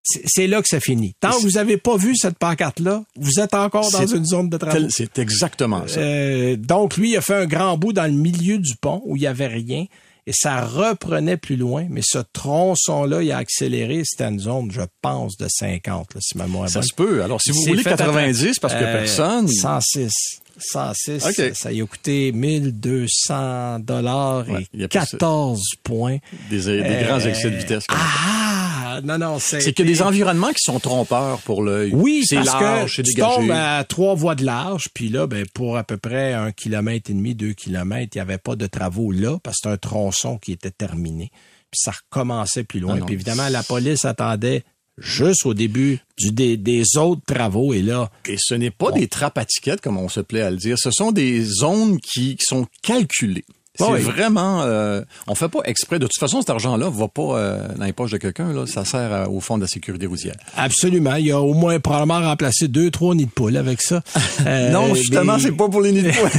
c'est 0.03 0.47
là 0.47 0.61
que 0.61 0.67
ça 0.67 0.79
finit. 0.79 1.13
Tant 1.19 1.31
que 1.31 1.41
vous 1.41 1.51
n'avez 1.51 1.77
pas 1.77 1.97
vu 1.97 2.15
cette 2.15 2.37
pancarte-là, 2.37 3.03
vous 3.17 3.39
êtes 3.39 3.53
encore 3.53 3.91
dans 3.91 4.07
une 4.07 4.25
zone 4.25 4.49
de 4.49 4.57
travail. 4.57 4.87
C'est 4.89 5.19
exactement 5.19 5.87
ça. 5.87 5.99
Euh, 5.99 6.55
donc, 6.55 6.97
lui, 6.97 7.11
il 7.11 7.17
a 7.17 7.21
fait 7.21 7.35
un 7.35 7.45
grand 7.45 7.77
bout 7.77 7.93
dans 7.93 8.05
le 8.05 8.17
milieu 8.17 8.57
du 8.57 8.75
pont 8.79 9.01
où 9.05 9.15
il 9.15 9.21
n'y 9.21 9.27
avait 9.27 9.47
rien 9.47 9.85
et 10.27 10.33
ça 10.33 10.61
reprenait 10.61 11.37
plus 11.37 11.55
loin, 11.55 11.87
mais 11.89 12.01
ce 12.03 12.19
tronçon-là, 12.33 13.23
il 13.23 13.31
a 13.31 13.37
accéléré. 13.37 14.01
C'était 14.03 14.25
une 14.25 14.39
zone, 14.39 14.71
je 14.71 14.81
pense, 15.01 15.37
de 15.37 15.47
50, 15.49 16.15
là, 16.15 16.21
si 16.21 16.37
ma 16.37 16.45
mémoire 16.45 16.69
Ça 16.69 16.81
se 16.81 16.93
peut. 16.93 17.23
Alors, 17.23 17.41
si 17.41 17.51
vous 17.51 17.61
voulez 17.61 17.83
90, 17.83 18.59
parce 18.59 18.73
que 18.73 18.83
euh, 18.83 18.97
personne... 18.97 19.47
106. 19.47 20.11
106, 20.59 21.53
ça 21.53 21.71
y 21.71 21.81
a 21.81 21.85
coûté 21.85 22.31
1200 22.31 23.79
dollars 23.79 24.45
et 24.73 24.87
14 24.87 25.61
points. 25.83 26.17
Des, 26.49 26.63
des 26.63 27.03
grands 27.05 27.19
excès 27.19 27.51
de 27.51 27.57
vitesse. 27.57 27.83
Ah, 27.89 28.56
non, 29.03 29.17
non, 29.17 29.39
c'est... 29.39 29.61
C'est 29.61 29.73
que 29.73 29.83
des 29.83 30.01
environnements 30.01 30.51
qui 30.51 30.61
sont 30.61 30.79
trompeurs 30.79 31.39
pour 31.41 31.61
l'œil. 31.61 31.91
Oui, 31.93 32.23
c'est 32.25 32.37
parce 32.37 32.95
que 32.95 33.01
tu 33.01 33.13
tombes 33.15 33.51
à 33.51 33.83
trois 33.83 34.15
voies 34.15 34.35
de 34.35 34.45
large, 34.45 34.85
puis 34.93 35.09
là, 35.09 35.27
ben, 35.27 35.45
pour 35.53 35.77
à 35.77 35.83
peu 35.83 35.97
près 35.97 36.33
un 36.33 36.51
kilomètre 36.51 37.11
et 37.11 37.13
demi, 37.13 37.35
deux 37.35 37.53
kilomètres, 37.53 38.15
il 38.15 38.17
n'y 38.17 38.21
avait 38.21 38.37
pas 38.37 38.55
de 38.55 38.67
travaux 38.67 39.11
là, 39.11 39.37
parce 39.43 39.57
que 39.57 39.69
c'est 39.69 39.73
un 39.73 39.77
tronçon 39.77 40.37
qui 40.37 40.51
était 40.51 40.71
terminé. 40.71 41.31
Puis 41.71 41.81
ça 41.83 41.91
recommençait 41.91 42.63
plus 42.63 42.79
loin. 42.79 42.97
Ah 43.01 43.05
puis 43.05 43.15
évidemment, 43.15 43.49
la 43.49 43.63
police 43.63 44.05
attendait 44.05 44.63
juste 44.97 45.45
au 45.45 45.53
début 45.53 45.99
du, 46.17 46.31
des, 46.31 46.83
autres 46.97 47.21
travaux. 47.25 47.73
Et 47.73 47.81
là... 47.81 48.09
Et 48.27 48.37
ce 48.37 48.55
n'est 48.55 48.71
pas 48.71 48.91
des 48.91 49.07
trappes 49.07 49.37
à 49.37 49.45
tickets, 49.45 49.81
comme 49.81 49.97
on 49.97 50.09
se 50.09 50.21
plaît 50.21 50.41
à 50.41 50.49
le 50.49 50.57
dire. 50.57 50.77
Ce 50.79 50.91
sont 50.91 51.11
des 51.11 51.43
zones 51.43 51.99
qui, 51.99 52.35
qui 52.35 52.45
sont 52.45 52.67
calculées. 52.81 53.45
C'est 53.77 53.99
vraiment, 53.99 54.63
euh, 54.63 55.01
on 55.27 55.35
fait 55.35 55.49
pas 55.49 55.59
exprès. 55.65 55.99
De 55.99 56.05
toute 56.05 56.19
façon, 56.19 56.41
cet 56.41 56.49
argent-là 56.49 56.89
va 56.89 57.07
pas 57.07 57.37
euh, 57.37 57.67
dans 57.75 57.85
les 57.85 57.93
poches 57.93 58.11
de 58.11 58.17
quelqu'un. 58.17 58.51
Là, 58.53 58.65
ça 58.65 58.85
sert 58.85 59.13
euh, 59.13 59.25
au 59.27 59.39
fond 59.39 59.57
de 59.57 59.63
la 59.63 59.67
sécurité 59.67 60.05
routière. 60.05 60.35
Absolument. 60.55 61.15
Il 61.15 61.27
y 61.27 61.31
a 61.31 61.39
au 61.39 61.53
moins 61.53 61.79
probablement 61.79 62.21
remplacé 62.21 62.67
deux, 62.67 62.91
trois 62.91 63.15
nids 63.15 63.25
de 63.25 63.31
poules 63.31 63.57
avec 63.57 63.81
ça. 63.81 64.01
non, 64.71 64.95
justement, 64.95 65.37
c'est 65.39 65.51
pas 65.51 65.69
pour 65.69 65.81
les 65.81 65.91
nids 65.91 66.03
de 66.03 66.11
poules. 66.11 66.29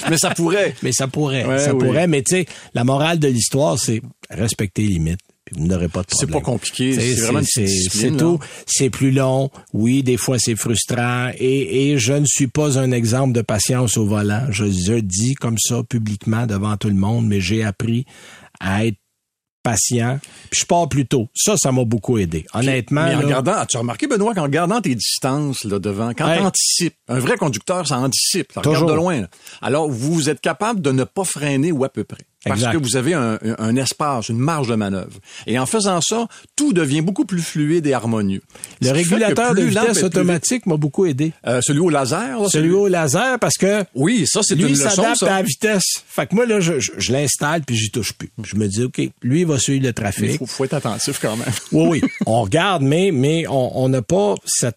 mais 0.10 0.18
ça 0.18 0.30
pourrait. 0.30 0.74
Mais 0.82 0.92
ça 0.92 1.08
pourrait. 1.08 1.58
ça 1.58 1.74
pourrait. 1.74 2.06
Mais 2.06 2.22
tu 2.22 2.36
sais, 2.36 2.46
la 2.74 2.84
morale 2.84 3.18
de 3.18 3.28
l'histoire, 3.28 3.78
c'est 3.78 4.00
respecter 4.30 4.82
les 4.82 4.88
limites 4.88 5.20
vous 5.52 5.66
n'aurez 5.66 5.88
pas 5.88 6.02
de 6.02 6.06
problème. 6.06 6.28
C'est 6.28 6.32
pas 6.32 6.40
compliqué, 6.40 6.92
c'est 6.92 7.20
vraiment 7.22 7.42
C'est 7.44 8.16
tout. 8.16 8.38
C'est 8.66 8.90
plus 8.90 9.12
long. 9.12 9.50
Oui, 9.72 10.02
des 10.02 10.16
fois 10.16 10.38
c'est 10.38 10.56
frustrant. 10.56 11.30
Et, 11.38 11.90
et 11.90 11.98
je 11.98 12.12
ne 12.14 12.26
suis 12.26 12.48
pas 12.48 12.78
un 12.78 12.90
exemple 12.90 13.32
de 13.32 13.42
patience 13.42 13.96
au 13.96 14.06
volant. 14.06 14.46
Je, 14.50 14.64
je 14.64 14.94
dis 14.94 15.34
comme 15.34 15.58
ça 15.58 15.82
publiquement 15.82 16.46
devant 16.46 16.76
tout 16.76 16.88
le 16.88 16.94
monde, 16.94 17.26
mais 17.26 17.40
j'ai 17.40 17.62
appris 17.62 18.06
à 18.58 18.86
être 18.86 18.96
patient. 19.62 20.20
Puis 20.50 20.60
je 20.60 20.66
pars 20.66 20.88
plus 20.88 21.06
tôt. 21.06 21.28
Ça, 21.34 21.56
ça 21.56 21.72
m'a 21.72 21.84
beaucoup 21.84 22.18
aidé. 22.18 22.46
Honnêtement. 22.54 23.04
Mais 23.04 23.14
en 23.16 23.20
regardant, 23.20 23.54
as-tu 23.54 23.76
remarqué, 23.76 24.06
Benoît, 24.06 24.32
qu'en 24.32 24.44
regardant 24.44 24.80
tes 24.80 24.94
distances 24.94 25.64
là, 25.64 25.80
devant, 25.80 26.12
quand 26.14 26.32
tu 26.32 26.40
anticipes, 26.40 26.94
un 27.08 27.18
vrai 27.18 27.36
conducteur, 27.36 27.86
ça 27.86 27.98
anticipe. 27.98 28.52
Ça 28.52 28.60
regarde 28.60 28.88
de 28.88 28.94
loin. 28.94 29.26
Alors, 29.60 29.90
vous 29.90 30.30
êtes 30.30 30.40
capable 30.40 30.80
de 30.80 30.92
ne 30.92 31.04
pas 31.04 31.24
freiner 31.24 31.72
ou 31.72 31.82
à 31.84 31.88
peu 31.88 32.04
près? 32.04 32.24
Parce 32.46 32.66
que 32.66 32.76
vous 32.76 32.96
avez 32.96 33.14
un, 33.14 33.38
un, 33.58 33.76
espace, 33.76 34.28
une 34.28 34.38
marge 34.38 34.68
de 34.68 34.74
manœuvre. 34.74 35.18
Et 35.46 35.58
en 35.58 35.66
faisant 35.66 36.00
ça, 36.00 36.26
tout 36.54 36.72
devient 36.72 37.00
beaucoup 37.00 37.24
plus 37.24 37.42
fluide 37.42 37.86
et 37.86 37.92
harmonieux. 37.92 38.42
Le 38.80 38.90
régulateur 38.90 39.54
de 39.54 39.62
vitesse 39.62 40.02
automatique 40.02 40.66
m'a 40.66 40.76
beaucoup 40.76 41.06
aidé. 41.06 41.32
Euh, 41.46 41.60
celui 41.62 41.80
au 41.80 41.90
laser? 41.90 42.40
Là, 42.40 42.48
celui, 42.48 42.70
au 42.70 42.88
laser, 42.88 43.38
parce 43.38 43.56
que 43.56 43.84
oui, 43.94 44.26
ça 44.26 44.40
c'est 44.42 44.54
une 44.54 44.68
leçon. 44.68 44.90
s'adapte 44.90 45.22
à 45.22 45.36
la 45.36 45.42
vitesse. 45.42 46.04
Fait 46.08 46.26
que 46.26 46.34
moi 46.34 46.46
là, 46.46 46.60
je, 46.60 46.78
je, 46.78 47.12
l'installe 47.12 47.62
puis 47.62 47.76
j'y 47.76 47.90
touche 47.90 48.12
plus. 48.12 48.30
Je 48.42 48.56
me 48.56 48.66
dis 48.68 48.84
ok, 48.84 49.00
lui 49.22 49.40
il 49.40 49.46
va 49.46 49.58
suivre 49.58 49.84
le 49.84 49.92
trafic. 49.92 50.32
Il 50.32 50.38
faut, 50.38 50.46
faut, 50.46 50.64
être 50.64 50.74
attentif 50.74 51.18
quand 51.20 51.36
même. 51.36 51.48
oui, 51.72 52.00
oui, 52.02 52.10
on 52.26 52.42
regarde, 52.42 52.82
mais 52.82 53.10
mais 53.12 53.44
on 53.48 53.88
n'a 53.88 54.02
pas 54.02 54.34
cette 54.44 54.76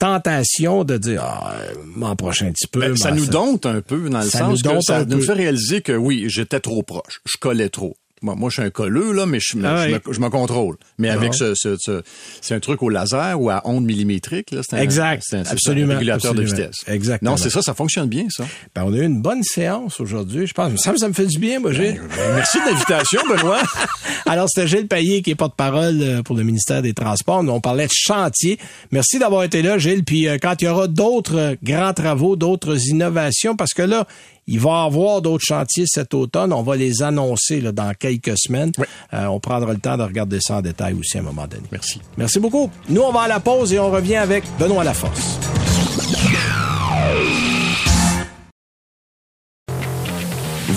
tentation 0.00 0.82
de 0.82 0.96
dire 0.96 1.22
ah, 1.22 1.54
m'en 1.84 2.16
prochain 2.16 2.46
un 2.46 2.52
petit 2.52 2.66
peu. 2.66 2.80
Ben, 2.80 2.96
ça 2.96 3.12
nous 3.12 3.26
dompte 3.26 3.66
un 3.66 3.80
peu 3.80 4.10
dans 4.10 4.20
le 4.20 4.28
sens 4.28 4.62
que 4.62 4.80
ça 4.80 5.04
nous 5.04 5.20
fait 5.20 5.34
réaliser 5.34 5.82
que 5.82 5.92
oui, 5.92 6.24
j'étais 6.26 6.58
trop 6.58 6.82
proche, 6.82 7.20
je 7.24 7.36
collais 7.38 7.68
trop. 7.68 7.96
Moi, 8.22 8.34
moi, 8.36 8.50
je 8.50 8.54
suis 8.54 8.62
un 8.62 8.70
colleux, 8.70 9.12
là, 9.12 9.24
mais 9.24 9.38
je, 9.40 9.56
ah 9.64 9.86
je, 9.88 10.20
me, 10.20 10.28
contrôle. 10.28 10.76
Mais 10.98 11.08
ah 11.08 11.14
avec 11.14 11.34
ce, 11.34 11.54
ce, 11.54 11.76
ce 11.78 12.02
c'est 12.40 12.54
un 12.54 12.60
truc 12.60 12.82
au 12.82 12.90
laser 12.90 13.40
ou 13.40 13.48
à 13.48 13.62
ondes 13.64 13.84
millimétriques, 13.84 14.50
là. 14.50 14.60
C'est 14.62 14.76
un, 14.76 14.82
exact. 14.82 15.22
C'est 15.26 15.36
un, 15.36 15.42
absolument. 15.42 15.94
régulateur 15.94 16.34
de 16.34 16.42
vitesse. 16.42 16.76
Exactement. 16.86 17.30
Non, 17.32 17.36
c'est 17.36 17.50
ça, 17.50 17.62
ça 17.62 17.74
fonctionne 17.74 18.08
bien, 18.08 18.26
ça. 18.28 18.44
Ben, 18.74 18.84
on 18.84 18.92
a 18.92 18.96
eu 18.98 19.04
une 19.04 19.22
bonne 19.22 19.42
séance 19.42 20.00
aujourd'hui. 20.00 20.46
Je 20.46 20.52
pense, 20.52 20.80
ça, 20.80 20.94
ça 20.96 21.08
me 21.08 21.14
fait 21.14 21.26
du 21.26 21.38
bien, 21.38 21.60
moi, 21.60 21.72
Gilles. 21.72 22.00
Ben, 22.00 22.16
ben, 22.16 22.34
merci 22.36 22.58
de 22.60 22.66
l'invitation, 22.66 23.20
Benoît. 23.28 23.62
Alors, 24.26 24.48
c'était 24.48 24.68
Gilles 24.68 24.86
Payet 24.86 25.22
qui 25.22 25.30
est 25.30 25.34
porte-parole 25.34 25.98
euh, 26.02 26.22
pour 26.22 26.36
le 26.36 26.42
ministère 26.42 26.82
des 26.82 26.92
Transports. 26.92 27.42
Nous, 27.42 27.52
on 27.52 27.60
parlait 27.60 27.86
de 27.86 27.92
chantier. 27.92 28.58
Merci 28.90 29.18
d'avoir 29.18 29.44
été 29.44 29.62
là, 29.62 29.78
Gilles. 29.78 30.04
Puis, 30.04 30.28
euh, 30.28 30.36
quand 30.40 30.60
il 30.60 30.66
y 30.66 30.68
aura 30.68 30.88
d'autres 30.88 31.38
euh, 31.38 31.54
grands 31.62 31.94
travaux, 31.94 32.36
d'autres 32.36 32.88
innovations, 32.88 33.56
parce 33.56 33.72
que 33.72 33.82
là, 33.82 34.06
Il 34.50 34.58
va 34.58 34.82
y 34.82 34.86
avoir 34.86 35.22
d'autres 35.22 35.44
chantiers 35.46 35.84
cet 35.86 36.12
automne. 36.12 36.52
On 36.52 36.62
va 36.62 36.74
les 36.74 37.02
annoncer 37.02 37.60
là, 37.60 37.70
dans 37.70 37.94
quelques 37.94 38.36
semaines. 38.36 38.72
Euh, 39.14 39.26
on 39.26 39.38
prendra 39.38 39.72
le 39.72 39.78
temps 39.78 39.96
de 39.96 40.02
regarder 40.02 40.40
ça 40.40 40.56
en 40.56 40.60
détail 40.60 40.94
aussi 40.94 41.16
à 41.16 41.20
un 41.20 41.24
moment 41.24 41.46
donné. 41.46 41.62
Merci. 41.70 42.00
Merci 42.18 42.40
beaucoup. 42.40 42.68
Nous, 42.88 43.00
on 43.00 43.12
va 43.12 43.22
à 43.22 43.28
la 43.28 43.38
pause 43.38 43.72
et 43.72 43.78
on 43.78 43.92
revient 43.92 44.16
avec 44.16 44.42
Benoît 44.58 44.82
Laforce. 44.82 45.38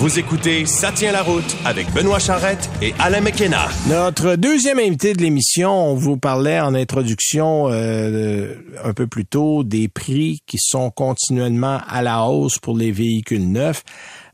Vous 0.04 0.18
écoutez 0.18 0.66
Ça 0.66 0.92
tient 0.92 1.12
la 1.12 1.22
route 1.22 1.56
avec 1.64 1.90
Benoît 1.94 2.18
Charrette 2.18 2.68
et 2.82 2.92
Alain 2.98 3.22
McKenna. 3.22 3.68
Notre 3.88 4.36
deuxième 4.36 4.78
invité 4.78 5.14
de 5.14 5.22
l'émission, 5.22 5.72
on 5.72 5.94
vous 5.94 6.18
parlait 6.18 6.60
en 6.60 6.74
introduction 6.74 7.70
euh, 7.70 8.54
un 8.84 8.92
peu 8.92 9.06
plus 9.06 9.24
tôt 9.24 9.64
des 9.64 9.88
prix 9.88 10.42
qui 10.46 10.58
sont 10.60 10.90
continuellement 10.90 11.80
à 11.88 12.02
la 12.02 12.22
hausse 12.24 12.58
pour 12.58 12.76
les 12.76 12.92
véhicules 12.92 13.50
neufs. 13.50 13.82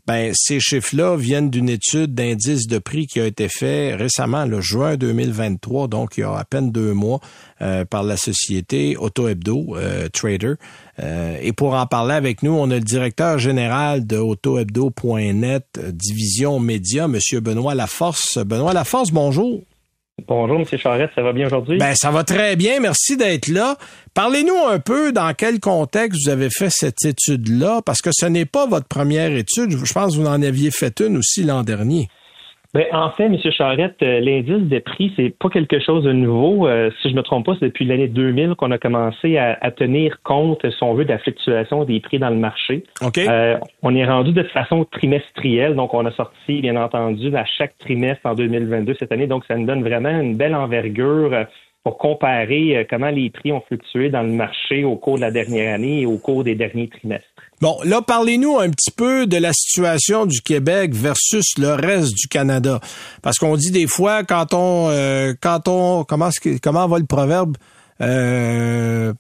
Ben, 0.09 0.33
ces 0.35 0.59
chiffres-là 0.59 1.16
viennent 1.16 1.50
d'une 1.50 1.68
étude 1.68 2.14
d'indice 2.14 2.66
de 2.66 2.78
prix 2.78 3.06
qui 3.06 3.20
a 3.20 3.26
été 3.26 3.48
fait 3.48 3.94
récemment, 3.94 4.44
le 4.44 4.61
juin 4.61 4.96
2023, 4.96 5.87
donc 5.87 6.16
il 6.16 6.22
y 6.22 6.24
a 6.24 6.35
à 6.35 6.44
peine 6.44 6.72
deux 6.72 6.94
mois, 6.94 7.20
euh, 7.62 7.85
par 7.85 8.02
la 8.02 8.16
société 8.16 8.96
Auto 8.96 9.28
Hebdo 9.28 9.76
euh, 9.76 10.09
Trader. 10.09 10.54
Euh, 11.03 11.37
et 11.41 11.53
pour 11.53 11.75
en 11.75 11.87
parler 11.87 12.15
avec 12.15 12.43
nous, 12.43 12.53
on 12.53 12.71
a 12.71 12.75
le 12.75 12.81
directeur 12.81 13.39
général 13.39 14.07
de 14.07 14.19
AutoHebdo.net, 14.19 15.65
division 15.93 16.59
média, 16.61 17.09
Monsieur 17.09 17.41
Benoît 17.41 17.75
Laforce. 17.75 18.39
Benoît 18.39 18.73
Laforce, 18.73 19.11
bonjour. 19.11 19.63
Bonjour, 20.27 20.61
M. 20.61 20.79
Charrette, 20.79 21.11
ça 21.15 21.23
va 21.23 21.33
bien 21.33 21.47
aujourd'hui? 21.47 21.79
Ben, 21.79 21.95
ça 21.95 22.11
va 22.11 22.25
très 22.25 22.57
bien, 22.57 22.81
merci 22.81 23.17
d'être 23.17 23.49
là. 23.49 23.77
Parlez-nous 24.13 24.67
un 24.69 24.79
peu 24.79 25.13
dans 25.13 25.33
quel 25.35 25.61
contexte 25.61 26.21
vous 26.25 26.31
avez 26.31 26.51
fait 26.51 26.69
cette 26.71 27.05
étude-là, 27.05 27.81
parce 27.87 28.03
que 28.03 28.11
ce 28.13 28.27
n'est 28.27 28.45
pas 28.45 28.67
votre 28.67 28.87
première 28.87 29.33
étude. 29.33 29.71
Je 29.83 29.93
pense 29.93 30.15
que 30.15 30.21
vous 30.21 30.27
en 30.27 30.43
aviez 30.43 30.71
fait 30.71 31.01
une 31.01 31.17
aussi 31.17 31.43
l'an 31.43 31.63
dernier. 31.63 32.09
Ben, 32.72 32.87
en 32.92 33.11
fait, 33.11 33.24
M. 33.24 33.37
Charrette, 33.50 34.00
euh, 34.02 34.20
l'indice 34.20 34.68
des 34.68 34.78
prix, 34.78 35.12
c'est 35.16 35.30
pas 35.37 35.48
quelque 35.48 35.80
chose 35.80 36.04
de 36.04 36.12
nouveau. 36.12 36.68
Euh, 36.68 36.90
si 37.02 37.11
je 37.11 37.16
me 37.16 37.22
trompe 37.22 37.46
pas, 37.46 37.54
c'est 37.59 37.66
depuis 37.66 37.85
l'année 37.85 38.06
2000 38.06 38.54
qu'on 38.54 38.70
a 38.70 38.78
commencé 38.78 39.38
à, 39.38 39.70
tenir 39.72 40.22
compte, 40.22 40.64
si 40.70 40.83
on 40.85 40.94
veut, 40.94 41.04
de 41.04 41.11
la 41.11 41.18
fluctuation 41.18 41.85
des 41.85 41.98
prix 41.98 42.20
dans 42.20 42.30
le 42.30 42.37
marché. 42.37 42.85
Euh, 43.18 43.59
on 43.83 43.94
est 43.96 44.04
rendu 44.04 44.33
de 44.33 44.44
façon 44.44 44.85
trimestrielle, 44.85 45.74
donc 45.74 45.94
on 45.94 46.06
a 46.06 46.12
sorti, 46.12 46.61
bien 46.61 46.76
entendu, 46.76 47.35
à 47.35 47.44
chaque 47.44 47.76
trimestre 47.78 48.24
en 48.24 48.35
2022 48.35 48.94
cette 49.00 49.11
année. 49.11 49.26
Donc, 49.26 49.44
ça 49.46 49.56
nous 49.56 49.66
donne 49.66 49.83
vraiment 49.83 50.20
une 50.20 50.37
belle 50.37 50.54
envergure 50.54 51.46
pour 51.83 51.98
comparer 51.98 52.87
comment 52.88 53.11
les 53.11 53.30
prix 53.30 53.50
ont 53.50 53.62
fluctué 53.62 54.11
dans 54.11 54.22
le 54.22 54.30
marché 54.30 54.85
au 54.85 54.94
cours 54.94 55.16
de 55.16 55.22
la 55.22 55.33
dernière 55.33 55.74
année 55.74 56.02
et 56.02 56.06
au 56.06 56.18
cours 56.18 56.44
des 56.44 56.54
derniers 56.54 56.88
trimestres. 56.88 57.30
Bon, 57.61 57.79
là, 57.85 58.01
parlez-nous 58.01 58.59
un 58.59 58.70
petit 58.70 58.90
peu 58.90 59.27
de 59.27 59.37
la 59.37 59.53
situation 59.53 60.25
du 60.25 60.40
Québec 60.40 60.94
versus 60.94 61.44
le 61.59 61.75
reste 61.75 62.14
du 62.14 62.27
Canada. 62.27 62.81
Parce 63.20 63.37
qu'on 63.37 63.57
dit 63.57 63.70
des 63.70 63.87
fois, 63.87 64.25
quand 64.25 64.55
on, 64.55 64.88
euh, 64.88 65.35
quand 65.38 65.68
on, 65.68 66.05
comment, 66.05 66.31
comment 66.62 66.88
va 66.88 66.99
le 66.99 67.05
proverbe? 67.05 67.59
Euh, 68.01 69.12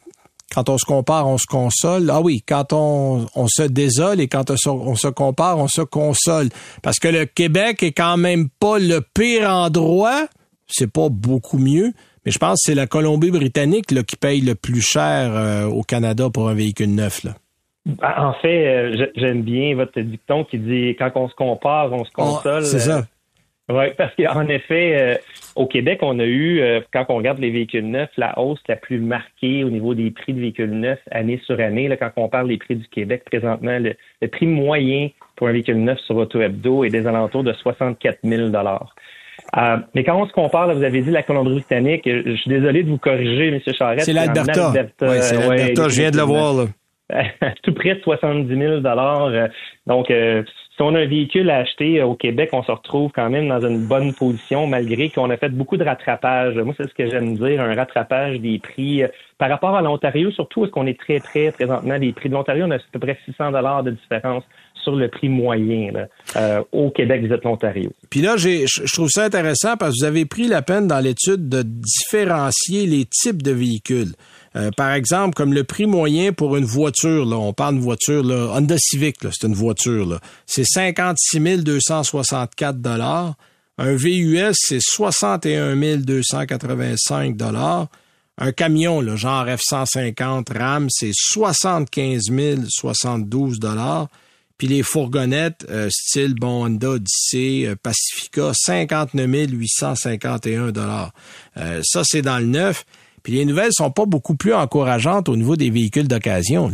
quand 0.54 0.70
on 0.70 0.78
se 0.78 0.86
compare, 0.86 1.28
on 1.28 1.36
se 1.36 1.44
console. 1.46 2.10
Ah 2.10 2.22
oui, 2.22 2.42
quand 2.46 2.72
on, 2.72 3.26
on 3.34 3.46
se 3.46 3.62
désole 3.62 4.20
et 4.20 4.28
quand 4.28 4.50
on 4.50 4.56
se, 4.96 5.08
compare, 5.08 5.58
on 5.58 5.68
se 5.68 5.82
console. 5.82 6.48
Parce 6.82 6.98
que 6.98 7.08
le 7.08 7.26
Québec 7.26 7.82
est 7.82 7.92
quand 7.92 8.16
même 8.16 8.48
pas 8.48 8.78
le 8.78 9.00
pire 9.00 9.50
endroit. 9.50 10.26
C'est 10.66 10.90
pas 10.90 11.10
beaucoup 11.10 11.58
mieux. 11.58 11.92
Mais 12.24 12.32
je 12.32 12.38
pense 12.38 12.60
que 12.60 12.70
c'est 12.70 12.74
la 12.74 12.86
Colombie-Britannique 12.86 13.86
qui 14.06 14.16
paye 14.16 14.40
le 14.40 14.54
plus 14.54 14.82
cher 14.82 15.30
euh, 15.34 15.66
au 15.66 15.82
Canada 15.82 16.30
pour 16.30 16.48
un 16.48 16.54
véhicule 16.54 16.94
neuf. 16.94 17.22
Là. 17.22 17.34
Ben, 17.86 18.14
en 18.16 18.32
fait, 18.34 18.66
euh, 18.66 19.06
j'aime 19.16 19.42
bien 19.42 19.74
votre 19.74 19.98
dicton 20.00 20.44
qui 20.44 20.58
dit 20.58 20.96
quand 20.98 21.10
on 21.14 21.28
se 21.28 21.34
compare, 21.34 21.92
on 21.92 22.04
se 22.04 22.10
ah, 22.18 22.22
console. 22.22 22.64
c'est 22.64 22.78
ça. 22.78 22.98
Euh, 22.98 23.02
oui, 23.72 23.86
parce 23.96 24.12
qu'en 24.16 24.46
effet, 24.48 24.96
euh, 25.00 25.14
au 25.54 25.66
Québec, 25.66 26.00
on 26.02 26.18
a 26.18 26.26
eu, 26.26 26.60
quand 26.92 27.06
on 27.08 27.16
regarde 27.16 27.38
les 27.38 27.50
véhicules 27.50 27.88
neufs, 27.88 28.10
la 28.16 28.38
hausse 28.38 28.60
la 28.68 28.76
plus 28.76 28.98
marquée 28.98 29.64
au 29.64 29.70
niveau 29.70 29.94
des 29.94 30.10
prix 30.10 30.34
de 30.34 30.40
véhicules 30.40 30.72
neufs 30.72 31.00
année 31.10 31.40
sur 31.46 31.58
année. 31.60 31.88
Là, 31.88 31.96
quand 31.96 32.10
on 32.16 32.28
parle 32.28 32.48
des 32.48 32.58
prix 32.58 32.76
du 32.76 32.88
Québec, 32.88 33.22
présentement, 33.24 33.78
le, 33.78 34.28
prix 34.28 34.46
moyen 34.46 35.08
pour 35.36 35.48
un 35.48 35.52
véhicule 35.52 35.82
neuf 35.82 35.98
sur 36.00 36.16
Auto 36.16 36.40
Hebdo 36.40 36.84
est 36.84 36.90
des 36.90 37.06
alentours 37.06 37.44
de 37.44 37.52
64 37.52 38.18
000 38.24 38.50
euh, 39.56 39.76
mais 39.94 40.04
quand 40.04 40.20
on 40.20 40.26
se 40.26 40.32
compare, 40.32 40.72
vous 40.74 40.82
avez 40.82 41.00
dit 41.00 41.10
la 41.10 41.22
Colombie-Britannique, 41.22 42.02
je 42.04 42.36
suis 42.36 42.50
désolé 42.50 42.82
de 42.82 42.90
vous 42.90 42.98
corriger, 42.98 43.48
M. 43.48 43.60
Charette. 43.74 44.02
C'est 44.02 44.12
l'Alberta. 44.12 44.72
Oui, 45.02 45.16
c'est 45.20 45.36
l'Alberta, 45.36 45.88
je 45.88 46.00
viens 46.00 46.10
de 46.10 46.16
le 46.18 46.22
voir. 46.22 46.54
Là. 46.54 46.64
tout 47.62 47.74
près 47.74 47.94
de 47.94 48.00
70 48.00 48.48
000 48.48 48.72
euh, 48.84 49.48
Donc, 49.86 50.10
euh, 50.10 50.42
si 50.76 50.82
on 50.82 50.94
a 50.94 51.00
un 51.00 51.06
véhicule 51.06 51.50
à 51.50 51.58
acheter 51.58 52.02
au 52.02 52.14
Québec, 52.14 52.50
on 52.52 52.62
se 52.62 52.70
retrouve 52.70 53.10
quand 53.14 53.28
même 53.28 53.48
dans 53.48 53.60
une 53.60 53.86
bonne 53.86 54.14
position, 54.14 54.66
malgré 54.66 55.10
qu'on 55.10 55.30
a 55.30 55.36
fait 55.36 55.50
beaucoup 55.50 55.76
de 55.76 55.84
rattrapage. 55.84 56.56
Moi, 56.56 56.74
c'est 56.76 56.88
ce 56.88 56.94
que 56.94 57.08
j'aime 57.08 57.36
dire, 57.36 57.60
un 57.60 57.74
rattrapage 57.74 58.40
des 58.40 58.58
prix. 58.58 59.02
Euh, 59.02 59.08
par 59.38 59.48
rapport 59.48 59.74
à 59.74 59.82
l'Ontario, 59.82 60.30
surtout, 60.30 60.64
est-ce 60.64 60.72
qu'on 60.72 60.86
est 60.86 60.98
très 60.98 61.18
près 61.18 61.50
présentement 61.52 61.98
des 61.98 62.12
prix 62.12 62.28
de 62.28 62.34
l'Ontario? 62.34 62.66
On 62.66 62.70
a 62.70 62.76
à 62.76 62.80
peu 62.92 62.98
près 62.98 63.18
600 63.24 63.52
dollars 63.52 63.82
de 63.82 63.92
différence 63.92 64.44
sur 64.82 64.96
le 64.96 65.08
prix 65.08 65.28
moyen 65.28 65.92
au 66.72 66.90
Québec 66.90 67.22
vous 67.26 67.34
êtes 67.34 67.44
l'Ontario. 67.44 67.90
Puis 68.08 68.20
là, 68.20 68.36
je 68.38 68.92
trouve 68.94 69.10
ça 69.10 69.24
intéressant 69.24 69.76
parce 69.76 69.92
que 69.92 70.00
vous 70.00 70.06
avez 70.06 70.24
pris 70.24 70.46
la 70.46 70.62
peine 70.62 70.86
dans 70.86 71.00
l'étude 71.00 71.50
de 71.50 71.62
différencier 71.62 72.86
les 72.86 73.04
types 73.04 73.42
de 73.42 73.50
véhicules. 73.50 74.12
Euh, 74.56 74.70
par 74.76 74.92
exemple, 74.92 75.34
comme 75.34 75.52
le 75.52 75.64
prix 75.64 75.86
moyen 75.86 76.32
pour 76.32 76.56
une 76.56 76.64
voiture, 76.64 77.24
là, 77.24 77.36
on 77.36 77.52
parle 77.52 77.76
de 77.76 77.80
voiture, 77.80 78.24
là, 78.24 78.52
Honda 78.52 78.76
Civic, 78.78 79.18
c'est 79.22 79.46
une 79.46 79.54
voiture, 79.54 80.06
là, 80.06 80.20
c'est 80.46 80.64
56 80.64 81.62
264 81.62 82.80
dollars. 82.80 83.34
Un 83.78 83.94
VUS, 83.94 84.54
c'est 84.54 84.80
61 84.82 85.76
285 85.98 87.36
dollars. 87.36 87.86
Un 88.38 88.52
camion, 88.52 89.00
là, 89.00 89.16
genre 89.16 89.46
F-150 89.46 90.58
RAM, 90.58 90.88
c'est 90.90 91.12
75 91.14 92.30
072 92.68 93.60
dollars. 93.60 94.08
Puis 94.58 94.66
les 94.66 94.82
fourgonnettes, 94.82 95.64
euh, 95.70 95.88
style 95.90 96.34
bon 96.34 96.66
Honda 96.66 96.90
Odyssey, 96.90 97.66
euh, 97.66 97.76
Pacifica, 97.82 98.52
59 98.52 99.50
851 99.52 100.72
dollars. 100.72 101.12
ça, 101.82 102.02
c'est 102.04 102.22
dans 102.22 102.38
le 102.38 102.46
neuf. 102.46 102.84
Puis 103.22 103.34
les 103.34 103.44
nouvelles 103.44 103.72
sont 103.72 103.90
pas 103.90 104.06
beaucoup 104.06 104.36
plus 104.36 104.54
encourageantes 104.54 105.28
au 105.28 105.36
niveau 105.36 105.56
des 105.56 105.70
véhicules 105.70 106.08
d'occasion. 106.08 106.70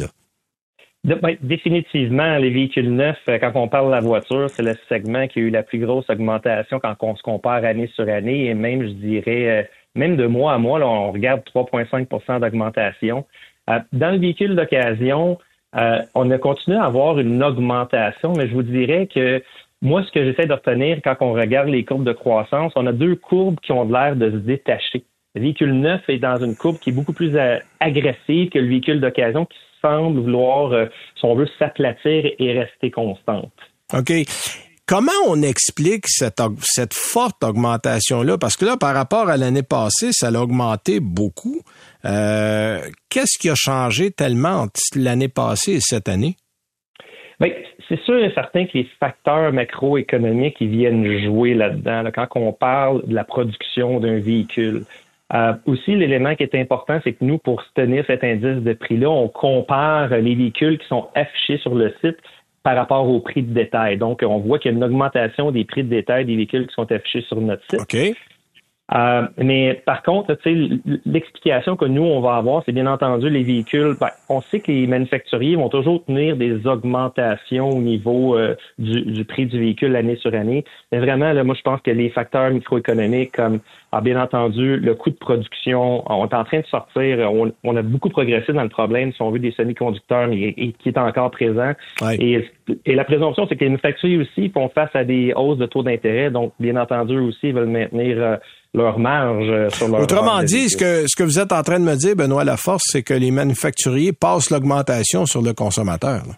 Ben, 1.07 1.37
définitivement, 1.41 2.37
les 2.39 2.51
véhicules 2.51 2.93
neufs, 2.93 3.17
euh, 3.29 3.39
quand 3.39 3.53
on 3.55 3.69
parle 3.69 3.87
de 3.87 3.93
la 3.93 4.01
voiture, 4.01 4.51
c'est 4.51 4.65
le 4.65 4.75
segment 4.89 5.29
qui 5.29 5.39
a 5.39 5.43
eu 5.43 5.51
la 5.51 5.63
plus 5.63 5.79
grosse 5.79 6.11
augmentation 6.11 6.81
quand 6.81 6.97
on 7.01 7.15
se 7.15 7.23
compare 7.23 7.65
année 7.65 7.87
sur 7.95 8.09
année 8.09 8.47
et 8.47 8.55
même, 8.55 8.83
je 8.83 8.93
dirais, 8.93 9.49
euh, 9.49 9.63
même 9.95 10.17
de 10.17 10.27
mois 10.27 10.55
à 10.55 10.59
mois, 10.59 10.81
on 10.81 11.13
regarde 11.13 11.43
3,5% 11.45 12.41
d'augmentation. 12.41 13.25
Euh, 13.71 13.79
dans 13.93 14.11
le 14.11 14.19
véhicule 14.19 14.57
d'occasion, 14.57 15.39
on 16.15 16.31
a 16.31 16.39
continué 16.39 16.79
à 16.79 16.85
avoir 16.85 17.19
une 17.19 17.43
augmentation, 17.45 18.33
mais 18.33 18.49
je 18.49 18.55
vous 18.55 18.63
dirais 18.63 19.09
que 19.15 19.43
moi, 19.83 20.03
ce 20.03 20.11
que 20.11 20.25
j'essaie 20.25 20.47
de 20.47 20.55
retenir 20.55 21.01
quand 21.05 21.17
on 21.21 21.35
regarde 21.35 21.69
les 21.69 21.85
courbes 21.85 22.05
de 22.05 22.15
croissance, 22.15 22.73
on 22.77 22.87
a 22.87 22.93
deux 22.93 23.15
courbes 23.15 23.61
qui 23.61 23.73
ont 23.73 23.85
l'air 23.87 24.17
de 24.17 24.31
se 24.31 24.37
détacher. 24.37 25.05
Le 25.37 25.43
véhicule 25.43 25.75
neuf 25.75 26.01
est 26.09 26.19
dans 26.19 26.43
une 26.43 26.57
courbe 26.57 26.79
qui 26.79 26.89
est 26.89 26.93
beaucoup 26.95 27.13
plus 27.13 27.37
euh, 27.37 27.59
agressive 27.79 28.49
que 28.49 28.59
le 28.59 28.69
véhicule 28.69 29.03
d'occasion 29.03 29.45
qui 29.45 29.59
semble 29.83 30.19
vouloir, 30.19 30.73
euh, 30.73 30.87
si 31.15 31.27
on 31.27 31.35
veut, 31.35 31.47
s'aplatir 31.59 32.25
et 32.39 32.59
rester 32.59 32.91
constante. 32.91 33.53
OK. 33.93 34.13
Comment 34.87 35.13
on 35.29 35.43
explique 35.43 36.05
cette, 36.07 36.41
cette 36.63 36.95
forte 36.95 37.45
augmentation-là? 37.45 38.39
Parce 38.39 38.57
que 38.57 38.65
là, 38.65 38.79
par 38.79 38.95
rapport 38.95 39.29
à 39.29 39.37
l'année 39.37 39.63
passée, 39.63 40.09
ça 40.13 40.29
a 40.29 40.41
augmenté 40.41 41.01
beaucoup. 41.01 41.61
Euh, 42.07 42.79
qu'est-ce 43.11 43.39
qui 43.39 43.51
a 43.51 43.55
changé 43.55 44.13
tellement 44.13 44.63
entre 44.63 44.81
l'année 44.95 45.29
passée 45.29 45.73
et 45.73 45.81
cette 45.81 46.09
année? 46.09 46.37
Bien, 47.41 47.53
c'est 47.91 48.01
sûr 48.05 48.17
et 48.25 48.33
certain 48.33 48.65
que 48.65 48.79
les 48.79 48.89
facteurs 48.99 49.53
macroéconomiques 49.53 50.57
ils 50.61 50.71
viennent 50.71 51.21
jouer 51.25 51.53
là-dedans. 51.53 52.05
quand 52.15 52.29
on 52.37 52.53
parle 52.55 53.07
de 53.07 53.15
la 53.15 53.25
production 53.25 54.01
d'un 54.01 54.19
véhicule, 54.19 54.85
euh, 55.35 55.55
aussi, 55.67 55.97
l'élément 55.97 56.37
qui 56.37 56.45
est 56.45 56.55
important, 56.55 57.01
c'est 57.03 57.13
que 57.15 57.25
nous, 57.25 57.39
pour 57.39 57.63
tenir 57.75 58.05
cet 58.07 58.23
indice 58.23 58.63
de 58.63 58.73
prix-là, 58.75 59.11
on 59.11 59.29
compare 59.29 60.11
les 60.11 60.35
véhicules 60.35 60.79
qui 60.79 60.87
sont 60.87 61.09
affichés 61.15 61.59
sur 61.59 61.75
le 61.75 61.93
site 62.05 62.17
par 62.63 62.77
rapport 62.77 63.09
au 63.09 63.21
prix 63.21 63.43
de 63.43 63.53
détail. 63.53 63.97
Donc, 63.97 64.23
on 64.25 64.39
voit 64.39 64.59
qu'il 64.59 64.71
y 64.71 64.75
a 64.75 64.77
une 64.77 64.85
augmentation 64.85 65.51
des 65.51 65.65
prix 65.65 65.83
de 65.83 65.89
détail 65.89 66.25
des 66.25 66.37
véhicules 66.37 66.67
qui 66.67 66.75
sont 66.75 66.91
affichés 66.91 67.23
sur 67.23 67.41
notre 67.41 67.63
site. 67.71 67.81
OK. 67.81 68.17
Euh, 68.95 69.27
mais 69.37 69.83
par 69.85 70.03
contre, 70.03 70.37
l'explication 71.05 71.77
que 71.77 71.87
nous, 71.87 72.03
on 72.03 72.21
va 72.21 72.37
avoir, 72.37 72.63
c'est 72.65 72.73
bien 72.73 72.87
entendu 72.87 73.29
les 73.29 73.43
véhicules. 73.43 73.97
Ben, 74.01 74.11
on 74.29 74.41
sait 74.41 74.61
que 74.61 74.71
les 74.71 74.87
manufacturiers 74.87 75.57
vont 75.57 75.69
toujours 75.69 76.05
tenir 76.05 76.37
des 76.37 76.67
augmentations 76.67 77.71
au 77.71 77.81
niveau 77.81 78.37
euh, 78.37 78.55
du, 78.79 79.25
prix 79.25 79.47
du 79.47 79.59
véhicule 79.59 79.97
année 79.97 80.17
sur 80.17 80.33
année. 80.35 80.65
Mais 80.93 80.99
vraiment, 80.99 81.33
là, 81.33 81.43
moi, 81.43 81.57
je 81.57 81.63
pense 81.63 81.81
que 81.81 81.91
les 81.91 82.11
facteurs 82.11 82.51
microéconomiques 82.51 83.33
comme 83.33 83.59
Alors, 83.91 84.03
bien 84.03 84.23
entendu, 84.23 84.77
le 84.77 84.95
coût 84.95 85.11
de 85.11 85.17
production, 85.17 86.05
on 86.07 86.27
est 86.27 86.35
en 86.35 86.45
train 86.45 86.61
de 86.61 86.67
sortir, 86.67 87.31
on, 87.65 87.77
a 87.77 87.83
beaucoup 87.83 88.09
progressé 88.09 88.53
dans 88.53 88.63
le 88.63 88.69
problème, 88.69 89.13
si 89.13 89.21
on 89.21 89.31
veut, 89.31 89.39
des 89.41 89.53
semi-conducteurs, 89.53 90.31
et, 90.31 90.75
qui 90.79 90.89
est 90.89 90.99
encore 90.99 91.31
présent. 91.33 91.73
Et, 92.21 92.49
la 92.87 93.05
présomption, 93.05 93.47
c'est 93.49 93.57
que 93.57 93.65
les 93.65 93.71
manufacturiers 93.71 94.19
aussi 94.19 94.49
font 94.51 94.69
face 94.69 94.95
à 94.95 95.05
des 95.05 95.33
hausses 95.35 95.59
de 95.59 95.67
taux 95.67 95.83
d'intérêt, 95.83 96.31
donc 96.31 96.53
bien 96.61 96.77
entendu 96.77 97.19
aussi, 97.19 97.49
ils 97.49 97.55
veulent 97.55 97.67
maintenir 97.67 98.17
euh, 98.19 98.37
leur 98.77 98.99
marge 98.99 99.49
euh, 99.49 99.71
sur 99.71 99.89
leur 99.89 100.01
Autrement 100.01 100.43
dit, 100.43 100.69
ce 100.71 100.77
que, 100.77 101.07
ce 101.09 101.17
que 101.17 101.25
vous 101.25 101.39
êtes 101.39 101.53
en 101.53 101.63
train 101.63 101.81
de 101.81 101.85
me 101.85 101.97
dire, 101.97 102.15
Benoît 102.15 102.45
Laforce, 102.45 102.85
c'est 102.87 103.03
que 103.03 103.15
les 103.15 103.31
manufacturiers 103.31 104.13
passent 104.13 104.51
l'augmentation 104.51 105.27
sur 105.27 105.43
le 105.43 105.53
consommateur. 105.55 106.23
Là, 106.27 106.35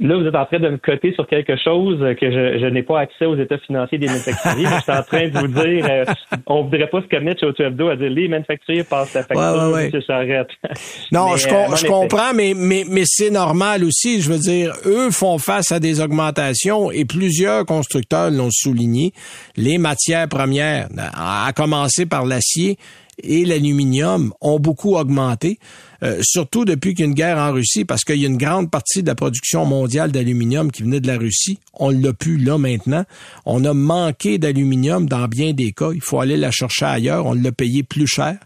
vous 0.00 0.26
êtes 0.26 0.34
en 0.34 0.44
train 0.44 0.58
de 0.58 0.68
me 0.68 0.76
coter 0.76 1.12
sur 1.14 1.26
quelque 1.26 1.56
chose 1.56 1.98
que 2.20 2.30
je, 2.30 2.66
n'ai 2.66 2.82
pas 2.82 3.00
accès 3.00 3.24
aux 3.24 3.36
états 3.36 3.58
financiers 3.58 3.98
des 3.98 4.06
manufacturiers. 4.06 4.66
je 4.66 4.82
suis 4.82 4.92
en 4.92 5.02
train 5.02 5.28
de 5.28 5.38
vous 5.38 5.48
dire, 5.48 5.86
euh, 5.88 6.04
on 6.46 6.58
ne 6.58 6.62
voudrait 6.64 6.88
pas 6.88 7.00
se 7.00 7.06
commettre 7.06 7.40
chez 7.56 7.62
Hebdo 7.62 7.88
à 7.88 7.96
dire 7.96 8.10
les 8.10 8.28
manufacturiers 8.28 8.84
passent 8.84 9.14
la 9.14 9.22
facture, 9.22 9.72
ouais, 9.72 9.90
ouais, 9.90 9.90
Non, 11.12 11.36
je, 11.36 11.48
euh, 11.48 11.76
je 11.76 11.86
comprends, 11.86 12.34
mais, 12.34 12.54
mais, 12.56 12.84
mais 12.88 13.04
c'est 13.06 13.30
normal 13.30 13.84
aussi. 13.84 14.20
Je 14.20 14.30
veux 14.30 14.38
dire, 14.38 14.72
eux 14.84 15.10
font 15.10 15.38
face 15.38 15.72
à 15.72 15.80
des 15.80 16.00
augmentations 16.00 16.90
et 16.90 17.04
plusieurs 17.04 17.64
constructeurs 17.64 18.30
l'ont 18.30 18.50
souligné. 18.50 19.12
Les 19.56 19.78
matières 19.78 20.28
premières, 20.28 20.88
à 21.14 21.50
commencer 21.54 22.06
par 22.06 22.26
l'acier, 22.26 22.76
et 23.22 23.44
l'aluminium 23.44 24.32
ont 24.40 24.58
beaucoup 24.58 24.96
augmenté, 24.96 25.58
euh, 26.02 26.20
surtout 26.22 26.64
depuis 26.64 26.94
qu'il 26.94 27.00
y 27.00 27.02
a 27.02 27.08
une 27.08 27.14
guerre 27.14 27.38
en 27.38 27.52
Russie, 27.52 27.84
parce 27.84 28.04
qu'il 28.04 28.16
y 28.16 28.24
a 28.24 28.28
une 28.28 28.36
grande 28.36 28.70
partie 28.70 29.02
de 29.02 29.08
la 29.08 29.14
production 29.14 29.64
mondiale 29.64 30.12
d'aluminium 30.12 30.70
qui 30.70 30.82
venait 30.82 31.00
de 31.00 31.06
la 31.06 31.18
Russie. 31.18 31.58
On 31.74 31.90
l'a 31.90 32.12
plus 32.12 32.38
là 32.38 32.58
maintenant. 32.58 33.04
On 33.46 33.64
a 33.64 33.72
manqué 33.72 34.38
d'aluminium 34.38 35.08
dans 35.08 35.26
bien 35.26 35.52
des 35.52 35.72
cas. 35.72 35.90
Il 35.94 36.00
faut 36.00 36.20
aller 36.20 36.36
la 36.36 36.50
chercher 36.50 36.84
ailleurs. 36.84 37.26
On 37.26 37.34
l'a 37.34 37.52
payé 37.52 37.82
plus 37.82 38.06
cher. 38.06 38.36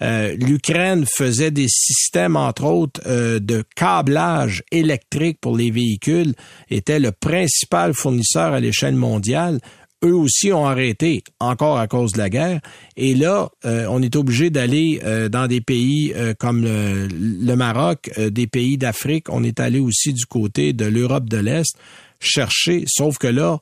Euh, 0.00 0.34
L'Ukraine 0.38 1.04
faisait 1.06 1.50
des 1.50 1.68
systèmes, 1.68 2.36
entre 2.36 2.64
autres, 2.64 3.00
euh, 3.06 3.38
de 3.38 3.64
câblage 3.76 4.62
électrique 4.72 5.38
pour 5.40 5.56
les 5.56 5.70
véhicules, 5.70 6.34
était 6.70 6.98
le 6.98 7.12
principal 7.12 7.94
fournisseur 7.94 8.52
à 8.52 8.60
l'échelle 8.60 8.96
mondiale 8.96 9.60
eux 10.04 10.14
aussi 10.14 10.52
ont 10.52 10.66
arrêté, 10.66 11.22
encore 11.40 11.78
à 11.78 11.86
cause 11.86 12.12
de 12.12 12.18
la 12.18 12.30
guerre. 12.30 12.60
Et 12.96 13.14
là, 13.14 13.50
euh, 13.64 13.86
on 13.88 14.02
est 14.02 14.16
obligé 14.16 14.50
d'aller 14.50 15.00
euh, 15.04 15.28
dans 15.28 15.46
des 15.46 15.60
pays 15.60 16.12
euh, 16.14 16.34
comme 16.38 16.64
le, 16.64 17.54
Maroc, 17.56 18.10
des 18.18 18.46
pays 18.46 18.78
d'Afrique. 18.78 19.28
On 19.28 19.44
est 19.44 19.60
allé 19.60 19.78
aussi 19.78 20.12
du 20.12 20.26
côté 20.26 20.72
de 20.72 20.84
l'Europe 20.84 21.28
de 21.28 21.38
l'Est 21.38 21.76
chercher, 22.20 22.84
sauf 22.86 23.18
que 23.18 23.26
là, 23.26 23.58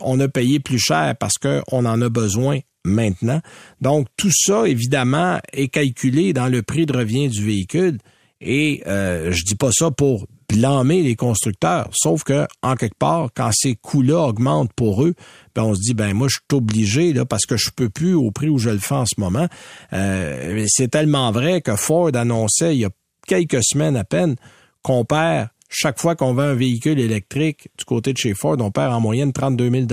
on 0.00 0.18
a 0.20 0.28
payé 0.28 0.60
plus 0.60 0.78
cher 0.78 1.14
parce 1.18 1.34
qu'on 1.38 1.84
en 1.84 2.02
a 2.02 2.08
besoin 2.08 2.58
maintenant. 2.84 3.40
Donc, 3.80 4.06
tout 4.16 4.30
ça, 4.32 4.66
évidemment, 4.66 5.38
est 5.52 5.68
calculé 5.68 6.32
dans 6.32 6.48
le 6.48 6.62
prix 6.62 6.84
de 6.84 6.96
revient 6.96 7.28
du 7.28 7.44
véhicule. 7.44 7.98
Et 8.40 8.82
je 8.86 9.44
dis 9.44 9.54
pas 9.54 9.70
ça 9.72 9.90
pour 9.90 10.26
blâmer 10.52 11.02
les 11.02 11.16
constructeurs. 11.16 11.88
Sauf 11.92 12.22
que, 12.22 12.46
en 12.62 12.76
quelque 12.76 12.98
part, 12.98 13.30
quand 13.34 13.50
ces 13.52 13.74
coûts-là 13.74 14.18
augmentent 14.20 14.72
pour 14.74 15.04
eux, 15.04 15.14
ben 15.54 15.64
on 15.64 15.74
se 15.74 15.80
dit, 15.80 15.94
ben 15.94 16.12
moi, 16.14 16.28
je 16.28 16.36
suis 16.36 16.56
obligé, 16.56 17.12
là, 17.12 17.24
parce 17.24 17.46
que 17.46 17.56
je 17.56 17.70
peux 17.74 17.88
plus 17.88 18.14
au 18.14 18.30
prix 18.30 18.48
où 18.48 18.58
je 18.58 18.70
le 18.70 18.78
fais 18.78 18.94
en 18.94 19.06
ce 19.06 19.18
moment. 19.18 19.48
Euh, 19.92 20.64
c'est 20.68 20.88
tellement 20.88 21.30
vrai 21.32 21.60
que 21.60 21.76
Ford 21.76 22.10
annonçait 22.14 22.74
il 22.74 22.80
y 22.80 22.84
a 22.84 22.90
quelques 23.26 23.62
semaines 23.62 23.96
à 23.96 24.04
peine 24.04 24.36
qu'on 24.82 25.04
perd, 25.04 25.48
chaque 25.68 25.98
fois 26.00 26.16
qu'on 26.16 26.34
vend 26.34 26.42
un 26.42 26.54
véhicule 26.54 26.98
électrique 26.98 27.68
du 27.78 27.84
côté 27.84 28.12
de 28.12 28.18
chez 28.18 28.34
Ford, 28.34 28.56
on 28.60 28.70
perd 28.70 28.92
en 28.92 29.00
moyenne 29.00 29.32
32 29.32 29.70
000 29.70 29.86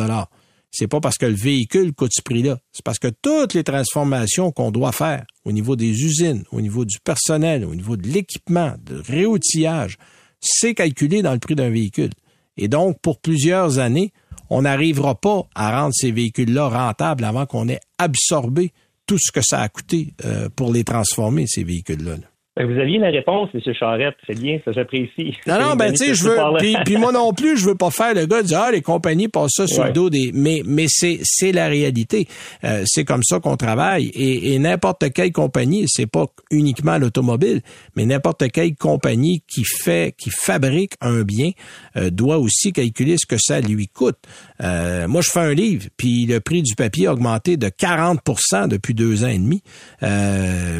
c'est 0.71 0.87
pas 0.87 0.99
parce 0.99 1.17
que 1.17 1.25
le 1.25 1.35
véhicule 1.35 1.93
coûte 1.93 2.11
ce 2.13 2.21
prix-là. 2.21 2.59
C'est 2.71 2.83
parce 2.83 2.99
que 2.99 3.07
toutes 3.07 3.53
les 3.53 3.63
transformations 3.63 4.51
qu'on 4.51 4.71
doit 4.71 4.91
faire 4.91 5.25
au 5.45 5.51
niveau 5.51 5.75
des 5.75 5.89
usines, 5.89 6.43
au 6.51 6.61
niveau 6.61 6.85
du 6.85 6.99
personnel, 6.99 7.65
au 7.65 7.73
niveau 7.73 7.97
de 7.97 8.07
l'équipement, 8.07 8.75
de 8.85 8.95
réoutillage, 8.95 9.97
c'est 10.39 10.73
calculé 10.73 11.21
dans 11.21 11.33
le 11.33 11.39
prix 11.39 11.55
d'un 11.55 11.69
véhicule. 11.69 12.11
Et 12.57 12.67
donc, 12.67 12.99
pour 13.01 13.19
plusieurs 13.19 13.79
années, 13.79 14.11
on 14.49 14.63
n'arrivera 14.63 15.15
pas 15.15 15.47
à 15.55 15.79
rendre 15.79 15.93
ces 15.93 16.11
véhicules-là 16.11 16.67
rentables 16.67 17.23
avant 17.23 17.45
qu'on 17.45 17.69
ait 17.69 17.79
absorbé 17.97 18.73
tout 19.05 19.17
ce 19.19 19.31
que 19.31 19.41
ça 19.41 19.61
a 19.61 19.69
coûté 19.69 20.13
euh, 20.25 20.49
pour 20.55 20.71
les 20.71 20.83
transformer, 20.83 21.45
ces 21.47 21.63
véhicules-là. 21.63 22.17
là 22.17 22.27
vous 22.65 22.79
aviez 22.79 22.97
la 22.97 23.09
réponse, 23.09 23.49
M. 23.53 23.73
Charrette. 23.73 24.15
C'est 24.27 24.39
bien, 24.39 24.59
ça 24.65 24.71
j'apprécie. 24.71 25.37
Non, 25.47 25.59
non, 25.59 25.75
ben 25.75 25.91
tu 25.91 26.05
sais, 26.05 26.13
je 26.13 26.23
veux. 26.23 26.37
Puis, 26.85 26.97
moi 26.97 27.11
non 27.11 27.33
plus, 27.33 27.57
je 27.57 27.65
veux 27.65 27.75
pas 27.75 27.91
faire 27.91 28.13
le 28.13 28.25
gars 28.25 28.41
de 28.41 28.47
dire 28.47 28.59
ah 28.61 28.71
les 28.71 28.81
compagnies 28.81 29.27
passent 29.27 29.55
ça 29.55 29.67
sur 29.67 29.85
le 29.85 29.91
dos 29.91 30.09
des. 30.09 30.31
Mais 30.33 30.61
mais 30.65 30.85
c'est 30.87 31.19
c'est 31.23 31.51
la 31.51 31.67
réalité. 31.67 32.27
Euh, 32.63 32.83
c'est 32.85 33.05
comme 33.05 33.23
ça 33.23 33.39
qu'on 33.39 33.57
travaille 33.57 34.07
et, 34.07 34.53
et 34.53 34.59
n'importe 34.59 35.11
quelle 35.13 35.31
compagnie, 35.31 35.85
c'est 35.87 36.09
pas 36.09 36.25
uniquement 36.51 36.97
l'automobile, 36.97 37.61
mais 37.95 38.05
n'importe 38.05 38.49
quelle 38.51 38.75
compagnie 38.75 39.43
qui 39.47 39.63
fait 39.63 40.13
qui 40.17 40.29
fabrique 40.29 40.93
un 41.01 41.21
bien 41.23 41.51
euh, 41.95 42.09
doit 42.09 42.37
aussi 42.37 42.73
calculer 42.73 43.15
ce 43.17 43.25
que 43.25 43.37
ça 43.37 43.61
lui 43.61 43.87
coûte. 43.87 44.17
Euh, 44.61 45.07
moi, 45.07 45.21
je 45.21 45.29
fais 45.29 45.39
un 45.39 45.53
livre, 45.53 45.87
puis 45.97 46.25
le 46.25 46.39
prix 46.39 46.61
du 46.61 46.75
papier 46.75 47.07
a 47.07 47.13
augmenté 47.13 47.57
de 47.57 47.67
40% 47.67 48.67
depuis 48.67 48.93
deux 48.93 49.23
ans 49.23 49.29
et 49.29 49.37
demi. 49.37 49.63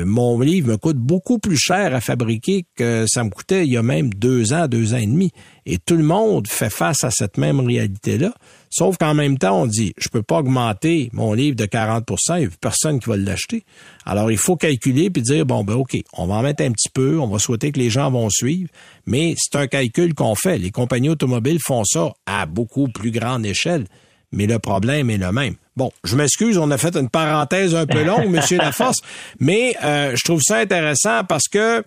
mon 0.06 0.40
livre 0.40 0.70
me 0.70 0.78
coûte 0.78 0.98
beaucoup 0.98 1.40
plus 1.40 1.58
cher 1.58 1.96
à 1.96 2.02
fabriquer 2.02 2.66
que 2.76 3.06
ça 3.08 3.24
me 3.24 3.30
coûtait 3.30 3.66
il 3.66 3.72
y 3.72 3.78
a 3.78 3.84
même 3.84 4.14
deux 4.14 4.54
ans, 4.54 4.68
deux 4.68 4.94
ans 4.94 4.98
et 4.98 5.08
demi. 5.08 5.32
Et 5.66 5.78
tout 5.78 5.96
le 5.96 6.04
monde 6.04 6.48
fait 6.48 6.70
face 6.70 7.04
à 7.04 7.12
cette 7.12 7.38
même 7.38 7.60
réalité-là. 7.60 8.34
Sauf 8.70 8.98
qu'en 8.98 9.16
même 9.16 9.38
temps, 9.38 9.64
on 9.64 9.66
dit, 9.66 9.94
je 9.98 10.10
peux 10.10 10.22
pas 10.22 10.40
augmenter 10.40 11.10
mon 11.12 11.34
livre 11.34 11.56
de 11.56 11.66
40% 11.66 12.04
il 12.36 12.40
n'y 12.40 12.46
a 12.46 12.50
personne 12.62 13.00
qui 13.00 13.10
va 13.10 13.18
l'acheter. 13.18 13.64
Alors, 14.06 14.32
il 14.32 14.38
faut 14.38 14.56
calculer 14.56 15.10
puis 15.10 15.24
dire, 15.24 15.46
bon, 15.46 15.64
ben, 15.64 15.74
OK, 15.74 15.98
on 16.14 16.28
va 16.28 16.36
en 16.36 16.42
mettre 16.44 16.64
un 16.64 16.72
petit 16.72 16.90
peu, 16.90 17.20
on 17.20 17.28
va 17.28 17.40
souhaiter 17.40 17.72
que 17.72 17.80
les 17.80 17.90
gens 17.90 18.12
vont 18.12 18.30
suivre, 18.30 18.70
mais 19.06 19.36
c'est 19.38 19.58
un 19.58 19.68
calcul 19.68 20.14
qu'on 20.14 20.36
fait. 20.36 20.58
Les 20.60 20.72
compagnies 20.72 21.10
automobiles 21.10 21.60
font 21.66 21.84
ça 21.84 22.12
à 22.26 22.46
beaucoup 22.46 22.88
plus 22.88 23.12
grande 23.12 23.46
échelle, 23.46 23.86
mais 24.32 24.46
le 24.46 24.60
problème 24.60 25.10
est 25.10 25.18
le 25.18 25.32
même. 25.32 25.56
Bon, 25.76 25.92
je 26.04 26.16
m'excuse, 26.16 26.58
on 26.58 26.70
a 26.72 26.78
fait 26.78 26.96
une 26.96 27.10
parenthèse 27.10 27.74
un 27.74 27.88
peu 27.88 28.04
longue, 28.04 28.28
Monsieur 28.30 28.58
Laforce, 28.58 29.00
mais 29.40 29.76
euh, 29.84 30.16
je 30.16 30.24
trouve 30.24 30.42
ça 30.44 30.58
intéressant 30.58 31.24
parce 31.24 31.48
que 31.48 31.84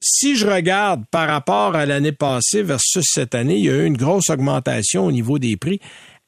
si 0.00 0.36
je 0.36 0.46
regarde 0.46 1.04
par 1.10 1.28
rapport 1.28 1.74
à 1.74 1.86
l'année 1.86 2.12
passée 2.12 2.62
versus 2.62 3.04
cette 3.06 3.34
année, 3.34 3.56
il 3.56 3.64
y 3.64 3.70
a 3.70 3.74
eu 3.74 3.86
une 3.86 3.96
grosse 3.96 4.30
augmentation 4.30 5.06
au 5.06 5.12
niveau 5.12 5.38
des 5.38 5.56
prix. 5.56 5.80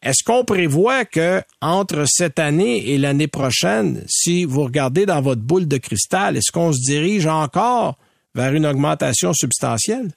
Est-ce 0.02 0.22
qu'on 0.24 0.44
prévoit 0.44 1.04
que 1.04 1.42
entre 1.60 2.04
cette 2.06 2.38
année 2.38 2.90
et 2.90 2.98
l'année 2.98 3.28
prochaine, 3.28 4.04
si 4.06 4.44
vous 4.44 4.64
regardez 4.64 5.06
dans 5.06 5.20
votre 5.20 5.42
boule 5.42 5.66
de 5.66 5.78
cristal, 5.78 6.36
est-ce 6.36 6.52
qu'on 6.52 6.72
se 6.72 6.80
dirige 6.80 7.26
encore 7.26 7.98
vers 8.34 8.54
une 8.54 8.66
augmentation 8.66 9.32
substantielle? 9.32 10.12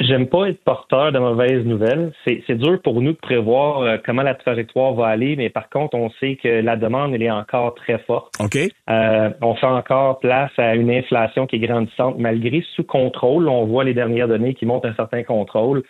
J'aime 0.00 0.26
pas 0.28 0.48
être 0.48 0.62
porteur 0.64 1.12
de 1.12 1.18
mauvaises 1.18 1.64
nouvelles. 1.64 2.12
C'est 2.24 2.56
dur 2.56 2.80
pour 2.82 3.00
nous 3.00 3.12
de 3.12 3.18
prévoir 3.18 3.82
euh, 3.82 3.96
comment 4.04 4.22
la 4.22 4.34
trajectoire 4.34 4.94
va 4.94 5.06
aller, 5.06 5.36
mais 5.36 5.50
par 5.50 5.68
contre, 5.68 5.96
on 5.96 6.10
sait 6.20 6.36
que 6.36 6.48
la 6.48 6.76
demande, 6.76 7.14
elle 7.14 7.22
est 7.22 7.30
encore 7.30 7.74
très 7.74 7.98
forte. 7.98 8.34
OK. 8.40 8.56
Euh, 8.56 9.30
on 9.42 9.54
fait 9.54 9.66
encore 9.66 10.18
place 10.18 10.50
à 10.58 10.74
une 10.74 10.90
inflation 10.90 11.46
qui 11.46 11.56
est 11.56 11.60
grandissante 11.60 12.18
malgré 12.18 12.64
sous 12.74 12.84
contrôle. 12.84 13.48
On 13.48 13.66
voit 13.66 13.84
les 13.84 13.94
dernières 13.94 14.28
données 14.28 14.54
qui 14.54 14.66
montrent 14.66 14.88
un 14.88 14.94
certain 14.94 15.22
contrôle. 15.22 15.82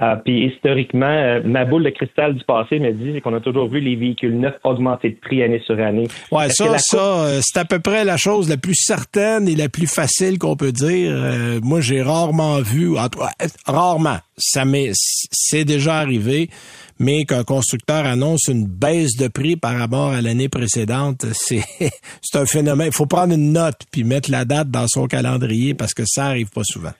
Euh, 0.00 0.16
puis 0.24 0.46
historiquement, 0.46 1.06
euh, 1.06 1.42
ma 1.44 1.66
boule 1.66 1.84
de 1.84 1.90
cristal 1.90 2.34
du 2.34 2.42
passé 2.44 2.78
me 2.78 2.92
dit 2.92 3.20
qu'on 3.20 3.34
a 3.34 3.40
toujours 3.40 3.68
vu 3.68 3.78
les 3.78 3.94
véhicules 3.94 4.38
neufs 4.38 4.54
augmenter 4.64 5.10
de 5.10 5.16
prix 5.16 5.42
année 5.42 5.60
sur 5.66 5.78
année. 5.78 6.08
Ouais, 6.30 6.48
ça, 6.48 6.78
ça, 6.78 7.24
euh, 7.24 7.40
c'est 7.42 7.58
à 7.58 7.66
peu 7.66 7.78
près 7.78 8.02
la 8.02 8.16
chose 8.16 8.48
la 8.48 8.56
plus 8.56 8.74
certaine 8.74 9.46
et 9.48 9.54
la 9.54 9.68
plus 9.68 9.86
facile 9.86 10.38
qu'on 10.38 10.56
peut 10.56 10.72
dire. 10.72 11.12
moi, 11.62 11.82
j'ai 11.82 12.00
rarement 12.00 12.60
vu, 12.62 12.94
rarement, 13.66 14.16
ça 14.38 14.64
m'est, 14.64 14.92
c'est 14.94 15.66
déjà 15.66 15.96
arrivé, 15.98 16.48
mais 16.98 17.24
qu'un 17.24 17.44
constructeur 17.44 18.06
annonce 18.06 18.48
une 18.48 18.66
baisse 18.66 19.16
de 19.16 19.28
prix 19.28 19.56
par 19.56 19.76
rapport 19.76 20.08
à 20.08 20.22
l'année 20.22 20.48
précédente, 20.48 21.26
c'est, 21.34 21.64
c'est 22.22 22.38
un 22.38 22.46
phénomène. 22.46 22.88
Il 22.88 22.94
faut 22.94 23.06
prendre 23.06 23.34
une 23.34 23.52
note 23.52 23.80
puis 23.90 24.04
mettre 24.04 24.30
la 24.30 24.46
date 24.46 24.70
dans 24.70 24.86
son 24.88 25.06
calendrier 25.06 25.74
parce 25.74 25.92
que 25.92 26.04
ça 26.06 26.24
arrive 26.24 26.48
pas 26.48 26.64
souvent. 26.64 26.92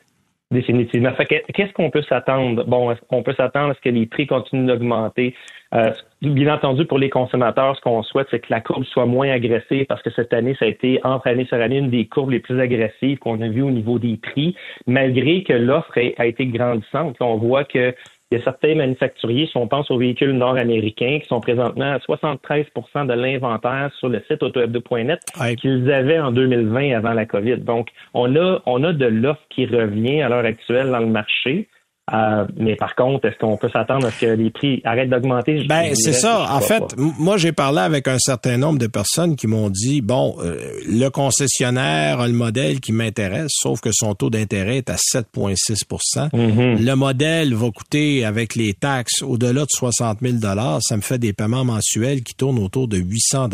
Définitivement. 0.53 1.13
qu'est-ce 1.19 1.73
qu'on 1.73 1.91
peut 1.91 2.03
s'attendre? 2.03 2.65
Bon, 2.65 2.95
on 3.09 3.23
peut 3.23 3.33
s'attendre 3.33 3.71
à 3.71 3.75
ce 3.75 3.81
que 3.81 3.89
les 3.89 4.05
prix 4.05 4.27
continuent 4.27 4.67
d'augmenter? 4.67 5.35
Euh, 5.75 5.91
bien 6.21 6.55
entendu, 6.55 6.85
pour 6.85 6.99
les 6.99 7.09
consommateurs, 7.09 7.75
ce 7.75 7.81
qu'on 7.81 8.03
souhaite, 8.03 8.27
c'est 8.31 8.41
que 8.41 8.49
la 8.51 8.61
courbe 8.61 8.85
soit 8.85 9.07
moins 9.07 9.31
agressive 9.31 9.87
parce 9.87 10.03
que 10.03 10.11
cette 10.11 10.35
année, 10.35 10.55
ça 10.59 10.67
a 10.67 10.69
été, 10.69 11.01
entre 11.05 11.27
année 11.27 11.47
sur 11.47 11.57
année, 11.57 11.79
une 11.79 11.89
des 11.89 12.05
courbes 12.05 12.33
les 12.33 12.41
plus 12.41 12.61
agressives 12.61 13.19
qu'on 13.19 13.41
a 13.41 13.49
vues 13.49 13.63
au 13.63 13.71
niveau 13.71 13.99
des 13.99 14.19
prix, 14.19 14.55
malgré 14.87 15.43
que 15.43 15.55
l'offre 15.55 15.99
a 16.19 16.27
été 16.27 16.45
grandissante. 16.47 17.17
On 17.21 17.37
voit 17.37 17.65
que 17.65 17.95
il 18.33 18.39
y 18.39 18.41
a 18.41 18.45
certains 18.45 18.75
manufacturiers, 18.75 19.47
si 19.47 19.57
on 19.59 19.69
pense 19.69 19.91
aux 19.91 19.99
véhicules 19.99 20.33
nord-américains, 20.33 21.19
qui 21.21 21.29
sont 21.29 21.41
présentement 21.41 21.93
à 21.93 21.99
73% 21.99 23.07
de 23.07 23.13
l'inventaire 23.13 23.91
sur 23.99 24.09
le 24.09 24.23
site 24.27 24.41
autoheb2.net 24.41 25.21
qu'ils 25.61 25.93
avaient 25.93 26.19
en 26.19 26.33
2020 26.33 26.97
avant 26.97 27.13
la 27.13 27.27
COVID. 27.27 27.59
Donc, 27.59 27.89
on 28.15 28.35
a, 28.37 28.63
on 28.65 28.83
a 28.85 28.93
de 28.95 29.05
l'offre 29.05 29.43
qui 29.51 29.67
revient 29.67 30.23
à 30.23 30.31
l'heure 30.31 30.47
actuelle 30.47 30.91
dans 30.91 31.01
le 31.01 31.07
marché. 31.07 31.69
Euh, 32.13 32.47
mais 32.57 32.75
par 32.75 32.97
contre, 32.97 33.29
est-ce 33.29 33.39
qu'on 33.39 33.57
peut 33.57 33.71
s'attendre 33.73 34.09
à 34.09 34.11
ce 34.11 34.21
que 34.23 34.27
les 34.27 34.51
prix 34.51 34.83
arrêtent 34.85 35.09
d'augmenter? 35.09 35.65
Ben, 35.69 35.95
c'est 35.95 36.13
ça. 36.13 36.53
En 36.53 36.61
fait, 36.61 36.83
moi, 36.97 37.37
j'ai 37.37 37.53
parlé 37.53 37.79
avec 37.79 38.09
un 38.09 38.19
certain 38.19 38.57
nombre 38.57 38.81
de 38.81 38.89
personnes 38.89 39.37
qui 39.37 39.47
m'ont 39.47 39.71
dit, 39.71 40.01
bon, 40.01 40.35
euh, 40.41 40.57
le 40.89 41.09
concessionnaire 41.11 42.19
a 42.19 42.27
le 42.27 42.33
modèle 42.33 42.81
qui 42.81 42.91
m'intéresse, 42.91 43.53
sauf 43.55 43.81
que 43.81 43.91
son 43.93 44.15
taux 44.15 44.31
d'intérêt 44.31 44.79
est 44.79 44.91
à 44.91 44.97
7,6 44.97 45.85
mm-hmm. 46.33 46.85
Le 46.85 46.95
modèle 46.97 47.55
va 47.55 47.71
coûter, 47.71 48.25
avec 48.25 48.57
les 48.57 48.75
taxes, 48.75 49.23
au-delà 49.23 49.63
de 49.63 49.71
60 49.71 50.19
000 50.21 50.39
Ça 50.81 50.97
me 50.97 51.03
fait 51.03 51.19
des 51.19 51.33
paiements 51.33 51.65
mensuels 51.65 52.23
qui 52.25 52.35
tournent 52.35 52.59
autour 52.59 52.89
de 52.89 52.97
800 52.97 53.49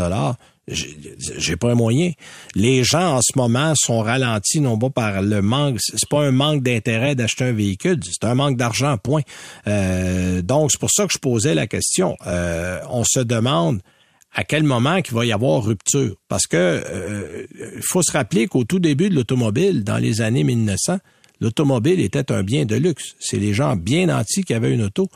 j'ai 0.71 1.57
pas 1.57 1.71
un 1.73 1.75
moyen. 1.75 2.12
Les 2.55 2.85
gens 2.85 3.16
en 3.16 3.23
ce 3.23 3.37
moment 3.37 3.73
sont 3.77 4.01
ralentis 4.01 4.61
non 4.61 4.79
pas 4.79 4.91
par 4.91 5.23
le 5.23 5.43
manque, 5.43 5.79
c'est 5.81 6.09
pas 6.09 6.23
un 6.23 6.31
manque 6.31 6.62
d'intérêt 6.62 7.14
d'acheter 7.14 7.45
un 7.45 7.53
véhicule, 7.53 8.01
c'est 8.05 8.27
un 8.27 8.35
manque 8.35 8.57
d'argent, 8.57 8.97
point. 8.99 9.23
Euh, 9.66 10.43
donc 10.43 10.71
c'est 10.73 10.81
pour 10.81 10.91
ça 10.91 11.07
que 11.07 11.12
je 11.12 11.19
posais 11.19 11.55
la 11.55 11.66
question. 11.66 12.16
Euh, 12.27 12.81
on 12.91 13.05
se 13.05 13.21
demande 13.21 13.81
à 14.35 14.45
quel 14.45 14.62
moment 14.62 15.01
qu'il 15.01 15.14
va 15.14 15.25
y 15.25 15.33
avoir 15.33 15.64
rupture, 15.64 16.14
parce 16.29 16.47
que 16.47 16.57
euh, 16.57 17.47
il 17.77 17.83
faut 17.83 18.03
se 18.03 18.12
rappeler 18.12 18.47
qu'au 18.47 18.64
tout 18.64 18.79
début 18.79 19.09
de 19.09 19.14
l'automobile, 19.14 19.85
dans 19.85 19.99
les 19.99 20.21
années 20.21 20.45
1900, 20.45 20.99
l'automobile 21.41 22.01
était 22.01 22.31
un 22.31 22.43
bien 22.43 22.64
de 22.64 22.77
luxe. 22.77 23.14
C'est 23.21 23.39
les 23.39 23.55
gens 23.55 23.77
bien 23.77 24.07
nantis 24.07 24.45
qui 24.45 24.55
avaient 24.55 24.73
une 24.73 24.83
auto 24.83 25.09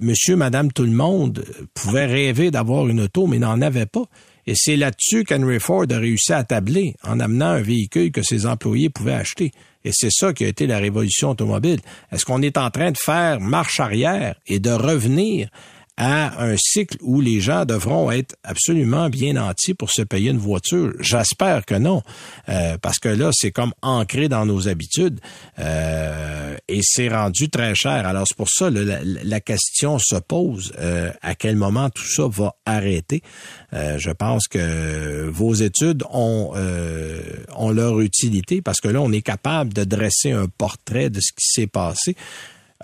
monsieur, 0.00 0.36
madame, 0.36 0.72
tout 0.72 0.84
le 0.84 0.90
monde 0.90 1.44
pouvait 1.74 2.06
rêver 2.06 2.50
d'avoir 2.50 2.88
une 2.88 3.00
auto, 3.00 3.26
mais 3.26 3.38
n'en 3.38 3.60
avait 3.60 3.86
pas. 3.86 4.04
Et 4.46 4.54
c'est 4.54 4.76
là-dessus 4.76 5.24
qu'Henry 5.24 5.58
Ford 5.58 5.86
a 5.90 5.98
réussi 5.98 6.32
à 6.32 6.44
tabler 6.44 6.94
en 7.02 7.18
amenant 7.18 7.50
un 7.50 7.62
véhicule 7.62 8.12
que 8.12 8.22
ses 8.22 8.46
employés 8.46 8.90
pouvaient 8.90 9.14
acheter. 9.14 9.50
Et 9.84 9.90
c'est 9.92 10.10
ça 10.10 10.32
qui 10.32 10.44
a 10.44 10.48
été 10.48 10.66
la 10.66 10.78
révolution 10.78 11.30
automobile. 11.30 11.80
Est-ce 12.12 12.24
qu'on 12.24 12.42
est 12.42 12.56
en 12.56 12.70
train 12.70 12.92
de 12.92 12.98
faire 12.98 13.40
marche 13.40 13.80
arrière 13.80 14.36
et 14.46 14.60
de 14.60 14.70
revenir 14.70 15.48
à 15.96 16.44
un 16.44 16.56
cycle 16.58 16.98
où 17.00 17.20
les 17.20 17.40
gens 17.40 17.64
devront 17.64 18.10
être 18.10 18.36
absolument 18.44 19.08
bien 19.08 19.34
nantis 19.34 19.72
pour 19.72 19.90
se 19.90 20.02
payer 20.02 20.30
une 20.30 20.38
voiture. 20.38 20.92
J'espère 21.00 21.64
que 21.64 21.74
non, 21.74 22.02
euh, 22.48 22.76
parce 22.78 22.98
que 22.98 23.08
là, 23.08 23.30
c'est 23.32 23.50
comme 23.50 23.72
ancré 23.80 24.28
dans 24.28 24.44
nos 24.44 24.68
habitudes 24.68 25.20
euh, 25.58 26.56
et 26.68 26.80
c'est 26.82 27.08
rendu 27.08 27.48
très 27.48 27.74
cher. 27.74 28.06
Alors 28.06 28.26
c'est 28.26 28.36
pour 28.36 28.50
ça 28.50 28.68
la, 28.68 29.00
la, 29.02 29.40
question 29.40 29.98
se 29.98 30.16
pose 30.16 30.72
euh, 30.78 31.10
à 31.22 31.34
quel 31.34 31.56
moment 31.56 31.88
tout 31.88 32.06
ça 32.06 32.26
va 32.28 32.54
arrêter. 32.66 33.22
je 33.72 34.10
pense 34.10 34.48
que 34.48 35.28
vos 35.28 35.54
études 35.54 36.02
ont 36.10 36.52
ont 37.56 37.70
leur 37.70 38.00
utilité 38.00 38.60
parce 38.60 38.80
que 38.80 38.88
là, 38.88 39.00
on 39.00 39.12
est 39.12 39.22
capable 39.22 39.72
de 39.72 39.84
dresser 39.84 40.32
un 40.32 40.46
portrait 40.46 41.10
de 41.10 41.20
ce 41.20 41.32
qui 41.32 41.46
s'est 41.46 41.66
passé. 41.66 42.16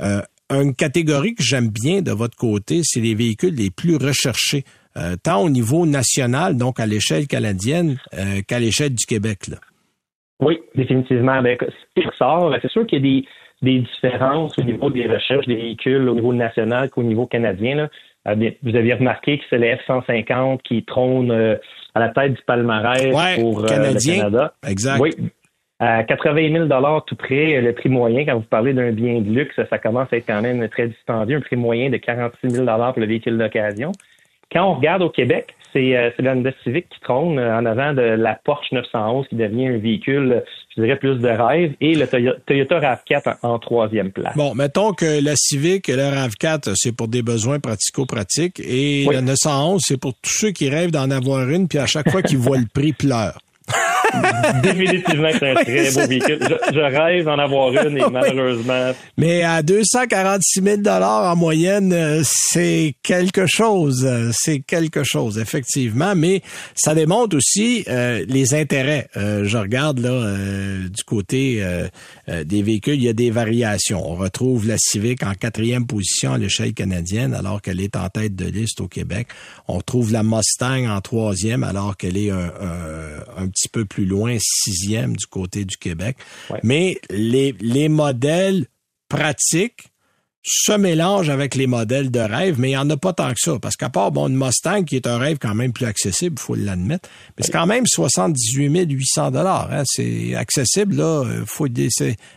Euh, 0.01 0.23
une 0.61 0.75
catégorie 0.75 1.35
que 1.35 1.43
j'aime 1.43 1.69
bien 1.69 2.03
de 2.03 2.11
votre 2.11 2.37
côté, 2.37 2.81
c'est 2.83 3.01
les 3.01 3.15
véhicules 3.15 3.55
les 3.55 3.71
plus 3.71 3.97
recherchés, 3.97 4.65
euh, 4.97 5.17
tant 5.23 5.43
au 5.43 5.51
niveau 5.51 5.87
national, 5.87 6.57
donc 6.57 6.81
à 6.81 6.87
l'échelle 6.87 7.27
canadienne, 7.27 7.97
euh, 8.15 8.41
qu'à 8.47 8.59
l'échelle 8.59 8.95
du 8.95 9.07
Québec. 9.07 9.49
Là. 9.49 9.57
Oui, 10.41 10.59
définitivement. 10.75 11.41
Ben, 11.43 11.57
ce 11.97 12.07
ressort, 12.07 12.55
c'est 12.61 12.71
sûr 12.71 12.87
qu'il 12.87 13.05
y 13.07 13.19
a 13.19 13.23
des, 13.63 13.81
différences 13.81 14.59
au 14.59 14.63
niveau 14.63 14.91
des 14.91 15.07
recherches 15.07 15.47
des 15.47 15.55
véhicules 15.55 16.09
au 16.09 16.15
niveau 16.15 16.33
national 16.33 16.91
qu'au 16.91 17.05
niveau 17.05 17.27
canadien. 17.27 17.89
Euh, 18.27 18.51
vous 18.63 18.77
aviez 18.77 18.95
remarqué 18.95 19.39
que 19.39 19.45
c'est 19.49 19.59
les 19.59 19.77
F-150 19.77 20.63
qui 20.63 20.85
trônent 20.85 21.33
à 21.95 22.01
la 22.01 22.09
tête 22.09 22.35
du 22.35 22.43
palmarès 22.47 23.39
pour 23.41 23.61
le 23.61 23.69
Canada. 23.69 24.55
Exact. 24.67 25.01
Oui, 25.01 25.11
à 25.79 26.05
80 26.05 26.69
000 26.69 27.01
tout 27.07 27.17
près, 27.17 27.61
le 27.61 27.73
prix 27.73 27.89
moyen, 27.89 28.25
quand 28.25 28.37
vous 28.37 28.43
parlez 28.43 28.73
d'un 28.73 28.93
bien 28.93 29.21
de 29.21 29.31
luxe, 29.31 29.59
ça 29.69 29.79
commence 29.79 30.13
à 30.13 30.17
être 30.17 30.27
quand 30.27 30.41
même 30.41 30.69
très 30.69 30.87
dispendieux, 30.87 31.39
un 31.39 31.41
prix 31.41 31.57
moyen 31.57 31.91
de 31.91 31.97
46 31.97 32.51
000 32.51 32.65
pour 32.65 33.01
le 33.01 33.07
véhicule 33.07 33.37
d'occasion. 33.37 33.93
Quand 34.53 34.71
on 34.71 34.75
regarde 34.75 35.03
au 35.03 35.09
Québec, 35.09 35.55
c'est 35.73 35.97
euh, 35.97 36.11
la 36.19 36.33
Honda 36.33 36.51
Civic 36.63 36.89
qui 36.89 37.01
trône 37.01 37.39
euh, 37.39 37.57
en 37.57 37.65
avant 37.65 37.95
de 37.95 38.03
la 38.03 38.39
Porsche 38.45 38.73
911 38.73 39.27
qui 39.29 39.37
devient 39.37 39.69
un 39.69 39.79
véhicule, 39.79 40.45
je 40.77 40.83
dirais, 40.83 40.97
plus 40.97 41.17
de 41.17 41.29
rêve, 41.29 41.73
et 41.81 41.95
le 41.95 42.07
Toyota 42.07 42.79
RAV4 42.79 43.37
en, 43.43 43.59
troisième 43.59 44.11
place. 44.13 44.37
Bon, 44.37 44.55
mettons 44.55 44.93
que 44.93 45.25
la 45.25 45.35
Civic 45.37 45.89
et 45.89 45.97
le 45.97 46.03
RAV4, 46.03 46.75
c'est 46.77 46.95
pour 46.95 47.09
des 47.09 47.23
besoins 47.23 47.59
pratico-pratiques, 47.61 48.61
et 48.61 49.07
la 49.11 49.23
911, 49.23 49.81
c'est 49.85 49.99
pour 49.99 50.13
tous 50.15 50.31
ceux 50.31 50.51
qui 50.51 50.69
rêvent 50.69 50.91
d'en 50.91 51.11
avoir 51.11 51.49
une, 51.49 51.69
puis 51.69 51.79
à 51.79 51.87
chaque 51.87 52.11
fois 52.11 52.23
qu'ils 52.23 52.39
voient 52.39 52.59
le 52.59 52.67
prix, 52.73 52.93
pleurent. 52.93 53.41
Définitivement 54.63 55.29
c'est 55.39 55.51
un 55.51 55.55
très 55.55 55.91
beau 55.93 56.07
véhicule. 56.07 56.39
Je, 56.73 56.81
rêve 56.81 57.25
d'en 57.25 57.39
avoir 57.39 57.73
une 57.73 57.99
et 57.99 58.03
malheureusement. 58.13 58.93
Mais 59.17 59.43
à 59.43 59.63
246 59.63 60.63
000 60.63 60.89
en 60.89 61.37
moyenne, 61.37 61.93
euh, 61.93 62.23
c'est 62.25 62.95
quelque 63.03 63.47
chose. 63.47 64.05
Euh, 64.05 64.31
c'est 64.33 64.61
quelque 64.61 65.05
chose, 65.05 65.39
effectivement. 65.39 66.15
Mais 66.15 66.43
ça 66.75 66.95
démontre 66.95 67.37
aussi 67.37 67.85
euh, 67.89 68.25
les 68.29 68.55
intérêts. 68.55 69.09
je 69.15 69.57
regarde 69.57 69.99
là 69.99 70.37
du 70.89 71.05
côté 71.05 71.63
des 72.29 72.63
véhicules, 72.63 72.95
il 72.95 73.05
y 73.05 73.09
a 73.09 73.13
des 73.13 73.31
variations. 73.31 74.03
On 74.05 74.15
retrouve 74.15 74.67
la 74.69 74.77
Civic 74.79 75.23
en 75.23 75.35
quatrième 75.35 75.87
position 75.87 76.35
à 76.35 76.39
l'échelle 76.39 76.75
canadienne, 76.75 77.35
alors 77.35 77.61
qu'elle 77.61 77.81
est 77.81 77.97
en 77.97 78.09
tête 78.09 78.35
de 78.35 78.47
liste 78.47 78.81
au 78.81 78.89
Québec. 78.89 79.29
On 79.69 79.79
retrouve 79.79 80.13
la 80.13 80.23
Mustang 80.23 80.87
en 80.89 81.01
troisième, 81.01 81.65
alors 81.65 81.97
qu'elle 81.97 82.17
est 82.17 82.31
un, 82.31 82.53
un 83.37 83.49
petit 83.49 83.69
peu 83.69 83.85
plus 83.85 84.02
loin, 84.05 84.37
sixième 84.41 85.17
du 85.17 85.27
côté 85.27 85.65
du 85.65 85.77
Québec. 85.77 86.17
Mais 86.63 86.99
les, 87.11 87.55
les 87.61 87.89
modèles 87.89 88.67
pratiques 89.09 89.93
se 90.45 90.73
mélangent 90.73 91.31
avec 91.31 91.55
les 91.55 91.69
modèles 91.69 92.11
de 92.11 92.19
rêve, 92.19 92.59
mais 92.59 92.71
il 92.71 92.73
n'y 92.73 92.77
en 92.77 92.91
a 92.91 92.97
pas 92.97 93.13
tant 93.13 93.31
que 93.31 93.39
ça. 93.39 93.59
Parce 93.61 93.77
qu'à 93.77 93.91
part, 93.91 94.11
bon, 94.11 94.29
une 94.29 94.37
Mustang 94.37 94.83
qui 94.85 94.97
est 94.97 95.07
un 95.07 95.19
rêve 95.19 95.39
quand 95.41 95.55
même 95.55 95.73
plus 95.73 95.87
accessible, 95.87 96.37
il 96.39 96.43
faut 96.43 96.55
l'admettre, 96.55 97.09
mais 97.37 97.45
c'est 97.45 97.53
quand 97.53 97.67
même 97.67 97.87
78 97.87 98.91
800 98.91 99.31
dollars. 99.31 99.69
Hein. 99.73 99.83
C'est 99.87 100.35
accessible, 100.35 100.97
là, 100.97 101.25
faut 101.47 101.69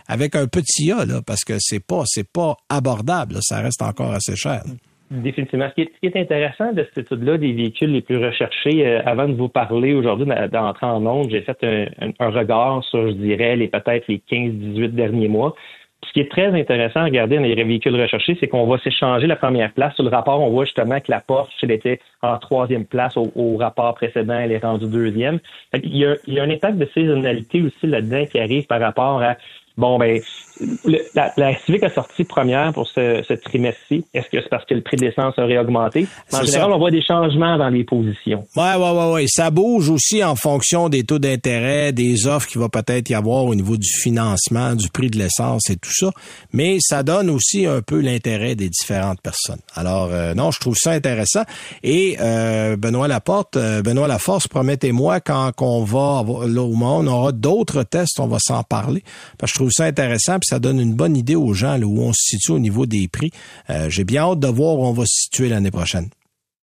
avec 0.08 0.36
un 0.36 0.48
petit 0.48 0.92
A, 0.92 1.06
là, 1.06 1.22
parce 1.22 1.44
que 1.44 1.58
c'est 1.60 1.80
pas, 1.80 2.04
c'est 2.06 2.30
pas 2.30 2.58
abordable. 2.70 3.40
Ça 3.42 3.60
reste 3.60 3.82
encore 3.82 4.14
assez 4.14 4.36
cher. 4.36 4.64
Définitivement. 5.12 5.70
Ce 5.70 5.84
qui, 5.84 5.90
est, 6.02 6.16
intéressant 6.16 6.74
de 6.74 6.84
cette 6.84 7.06
étude-là 7.06 7.38
des 7.38 7.54
véhicules 7.54 7.92
les 7.92 8.02
plus 8.02 8.18
recherchés, 8.18 8.88
euh, 8.88 9.02
avant 9.06 9.28
de 9.28 9.34
vous 9.34 9.50
parler 9.50 9.94
aujourd'hui 9.94 10.26
d'entrer 10.52 10.88
en 10.88 11.06
ondes, 11.06 11.30
j'ai 11.30 11.42
fait 11.42 11.64
un, 12.20 12.30
regard 12.30 12.84
sur, 12.86 13.08
je 13.10 13.14
dirais, 13.14 13.56
les 13.56 13.68
peut-être 13.68 14.08
les 14.08 14.18
15-18 14.18 14.88
derniers 14.90 15.28
mois. 15.28 15.54
Ce 16.08 16.12
qui 16.12 16.22
est 16.22 16.32
très 16.32 16.48
intéressant 16.48 17.02
à 17.02 17.04
regarder 17.06 17.36
dans 17.36 17.44
les 17.44 17.64
véhicules 17.64 18.00
recherchés, 18.00 18.36
c'est 18.40 18.48
qu'on 18.48 18.66
va 18.66 18.80
s'échanger 18.80 19.28
la 19.28 19.36
première 19.36 19.72
place. 19.74 19.94
Sur 19.94 20.04
le 20.04 20.10
rapport, 20.10 20.42
on 20.42 20.50
voit 20.50 20.66
justement 20.66 21.00
que 21.00 21.12
la 21.12 21.20
Porsche, 21.20 21.54
elle 21.62 21.72
était 21.72 22.00
en 22.24 22.38
troisième 22.40 22.86
place 22.86 23.16
au, 23.16 23.58
rapport 23.58 23.94
précédent, 23.94 24.40
elle 24.40 24.52
est 24.52 24.64
rendue 24.64 24.88
deuxième. 24.88 25.40
Il 25.74 25.98
y, 25.98 26.06
a, 26.06 26.16
il 26.26 26.34
y 26.34 26.40
a 26.40 26.44
un 26.44 26.50
impact 26.50 26.78
de 26.78 26.88
saisonnalité 26.94 27.62
aussi 27.62 27.86
là-dedans 27.86 28.26
qui 28.26 28.40
arrive 28.40 28.66
par 28.66 28.80
rapport 28.80 29.22
à 29.22 29.36
Bon, 29.78 30.00
ben, 30.00 30.22
la, 31.14 31.34
la, 31.38 31.56
Civic 31.66 31.84
a 31.84 31.90
sorti 31.90 32.24
première 32.24 32.74
pour 32.74 32.88
ce, 32.88 33.24
ce 33.28 33.34
trimestre-ci. 33.34 34.06
Est-ce 34.14 34.30
que 34.30 34.42
c'est 34.42 34.50
parce 34.50 34.66
que 34.66 34.74
le 34.74 34.82
prix 34.82 34.98
de 34.98 35.06
l'essence 35.06 35.34
aurait 35.38 35.58
augmenté? 35.58 36.08
En 36.32 36.44
général, 36.44 36.72
on 36.72 36.78
voit 36.78 36.92
des 36.92 37.02
changements 37.02 37.58
dans 37.58 37.70
les 37.70 37.84
positions. 37.84 38.44
Ouais, 38.56 38.76
ouais, 38.76 38.92
ouais, 38.92 39.12
ouais. 39.14 39.26
Ça 39.28 39.52
bouge 39.52 39.90
aussi 39.90 40.24
en 40.24 40.36
fonction 40.36 40.90
des 40.90 41.04
taux 41.04 41.20
d'intérêt, 41.20 41.92
des 41.92 42.28
offres 42.28 42.48
qu'il 42.48 42.62
va 42.62 42.70
peut-être 42.70 43.10
y 43.10 43.16
avoir 43.16 43.46
au 43.46 43.56
niveau 43.56 43.78
du 43.78 43.90
financement, 43.90 44.76
du 44.76 44.90
prix 44.90 45.10
de 45.10 45.18
l'essence 45.18 45.70
et 45.70 45.76
tout 45.76 45.94
ça. 45.94 46.12
Mais 46.54 46.78
ça 46.80 47.04
donne 47.04 47.30
aussi 47.30 47.66
un 47.66 47.82
peu 47.82 48.00
l'intérêt 48.00 48.56
des 48.56 48.70
différentes 48.70 49.22
personnes. 49.22 49.60
Alors, 49.76 50.10
euh, 50.12 50.34
non, 50.34 50.52
je 50.52 50.60
trouve 50.60 50.76
ça 50.78 50.92
intéressant. 50.92 51.44
Et 51.84 52.18
euh, 52.20 52.76
Benoît 52.78 53.08
Laporte, 53.08 53.58
euh, 53.58 53.82
Benoît 53.82 54.08
Laforce, 54.08 54.48
promettez-moi 54.48 55.20
quand 55.20 55.52
on 55.62 55.84
va, 55.84 56.24
là, 56.48 56.62
au 56.62 56.74
monde, 56.74 57.08
on 57.08 57.12
aura 57.12 57.32
d'autres 57.32 57.84
tests, 57.84 58.20
on 58.20 58.28
va 58.28 58.38
s'en 58.40 58.64
parler. 58.64 59.04
Parce 59.38 59.52
que 59.52 59.56
je 59.56 59.60
trouve 59.60 59.72
ça 59.72 59.86
intéressant, 59.86 60.40
puis 60.46 60.56
ça 60.56 60.60
donne 60.60 60.80
une 60.80 60.94
bonne 60.94 61.18
idée 61.18 61.36
aux 61.36 61.54
gens 61.54 61.78
là, 61.78 61.86
où 61.86 62.02
on 62.02 62.14
se 62.14 62.22
situe 62.22 62.52
au 62.52 62.60
niveau 62.60 62.86
des 62.86 63.08
prix. 63.08 63.32
Euh, 63.70 63.90
j'ai 63.90 64.04
bien 64.04 64.22
hâte 64.22 64.40
de 64.40 64.48
voir 64.48 64.78
où 64.78 64.86
on 64.86 64.94
va 64.94 65.04
se 65.06 65.24
situer 65.24 65.50
l'année 65.50 65.72
prochaine. 65.72 66.10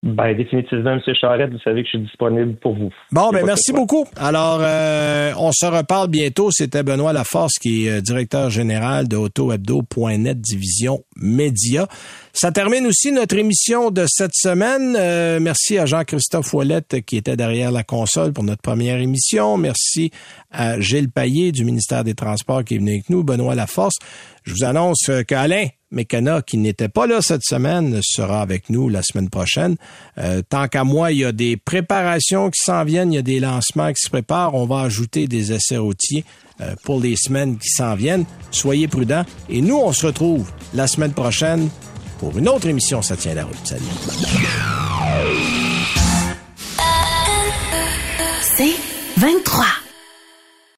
Ben, 0.04 0.36
définitivement, 0.36 0.94
M. 0.94 1.00
Charette, 1.14 1.52
vous 1.52 1.60
savez 1.60 1.82
que 1.82 1.86
je 1.86 1.98
suis 1.98 2.06
disponible 2.06 2.56
pour 2.56 2.74
vous. 2.74 2.90
Bon, 3.12 3.30
ben, 3.30 3.46
merci 3.46 3.72
beaucoup. 3.72 4.04
Alors, 4.16 4.58
euh, 4.60 5.32
on 5.38 5.52
se 5.52 5.64
reparle 5.64 6.08
bientôt. 6.08 6.50
C'était 6.50 6.82
Benoît 6.82 7.12
Laforce, 7.12 7.54
qui 7.60 7.86
est 7.86 7.98
euh, 7.98 8.00
directeur 8.00 8.50
général 8.50 9.06
de 9.06 9.16
AutoHebdo.net 9.16 10.40
division 10.40 11.04
Média. 11.16 11.86
Ça 12.34 12.50
termine 12.50 12.86
aussi 12.86 13.12
notre 13.12 13.36
émission 13.36 13.90
de 13.90 14.06
cette 14.08 14.34
semaine. 14.34 14.96
Euh, 14.98 15.38
merci 15.38 15.76
à 15.76 15.84
Jean-Christophe 15.84 16.54
Ouellette 16.54 17.04
qui 17.04 17.18
était 17.18 17.36
derrière 17.36 17.70
la 17.70 17.82
console 17.82 18.32
pour 18.32 18.42
notre 18.42 18.62
première 18.62 18.98
émission. 18.98 19.58
Merci 19.58 20.10
à 20.50 20.80
Gilles 20.80 21.10
Payet 21.10 21.52
du 21.52 21.66
ministère 21.66 22.04
des 22.04 22.14
Transports 22.14 22.64
qui 22.64 22.76
est 22.76 22.78
venu 22.78 22.92
avec 22.92 23.10
nous, 23.10 23.22
Benoît 23.22 23.54
Laforce. 23.54 23.96
Je 24.44 24.54
vous 24.54 24.64
annonce 24.64 25.10
qu'Alain 25.28 25.66
Mécana, 25.90 26.40
qui 26.40 26.56
n'était 26.56 26.88
pas 26.88 27.06
là 27.06 27.20
cette 27.20 27.44
semaine, 27.44 28.00
sera 28.02 28.40
avec 28.40 28.70
nous 28.70 28.88
la 28.88 29.02
semaine 29.02 29.28
prochaine. 29.28 29.76
Euh, 30.16 30.40
tant 30.48 30.68
qu'à 30.68 30.84
moi, 30.84 31.12
il 31.12 31.18
y 31.18 31.24
a 31.26 31.32
des 31.32 31.58
préparations 31.58 32.48
qui 32.48 32.60
s'en 32.64 32.82
viennent, 32.84 33.12
il 33.12 33.16
y 33.16 33.18
a 33.18 33.22
des 33.22 33.40
lancements 33.40 33.92
qui 33.92 34.02
se 34.02 34.08
préparent. 34.08 34.54
On 34.54 34.64
va 34.64 34.80
ajouter 34.80 35.28
des 35.28 35.52
essais 35.52 35.76
routiers 35.76 36.24
euh, 36.62 36.74
pour 36.82 36.98
les 36.98 37.14
semaines 37.16 37.58
qui 37.58 37.68
s'en 37.68 37.94
viennent. 37.94 38.24
Soyez 38.50 38.88
prudents. 38.88 39.26
Et 39.50 39.60
nous, 39.60 39.76
on 39.76 39.92
se 39.92 40.06
retrouve 40.06 40.50
la 40.72 40.86
semaine 40.86 41.12
prochaine 41.12 41.68
pour 42.22 42.38
une 42.38 42.48
autre 42.48 42.68
émission 42.68 43.02
Ça 43.02 43.16
tient 43.16 43.34
la 43.34 43.44
route. 43.44 43.56
Salut. 43.64 43.82
C'est 48.40 48.76
23. 49.16 49.81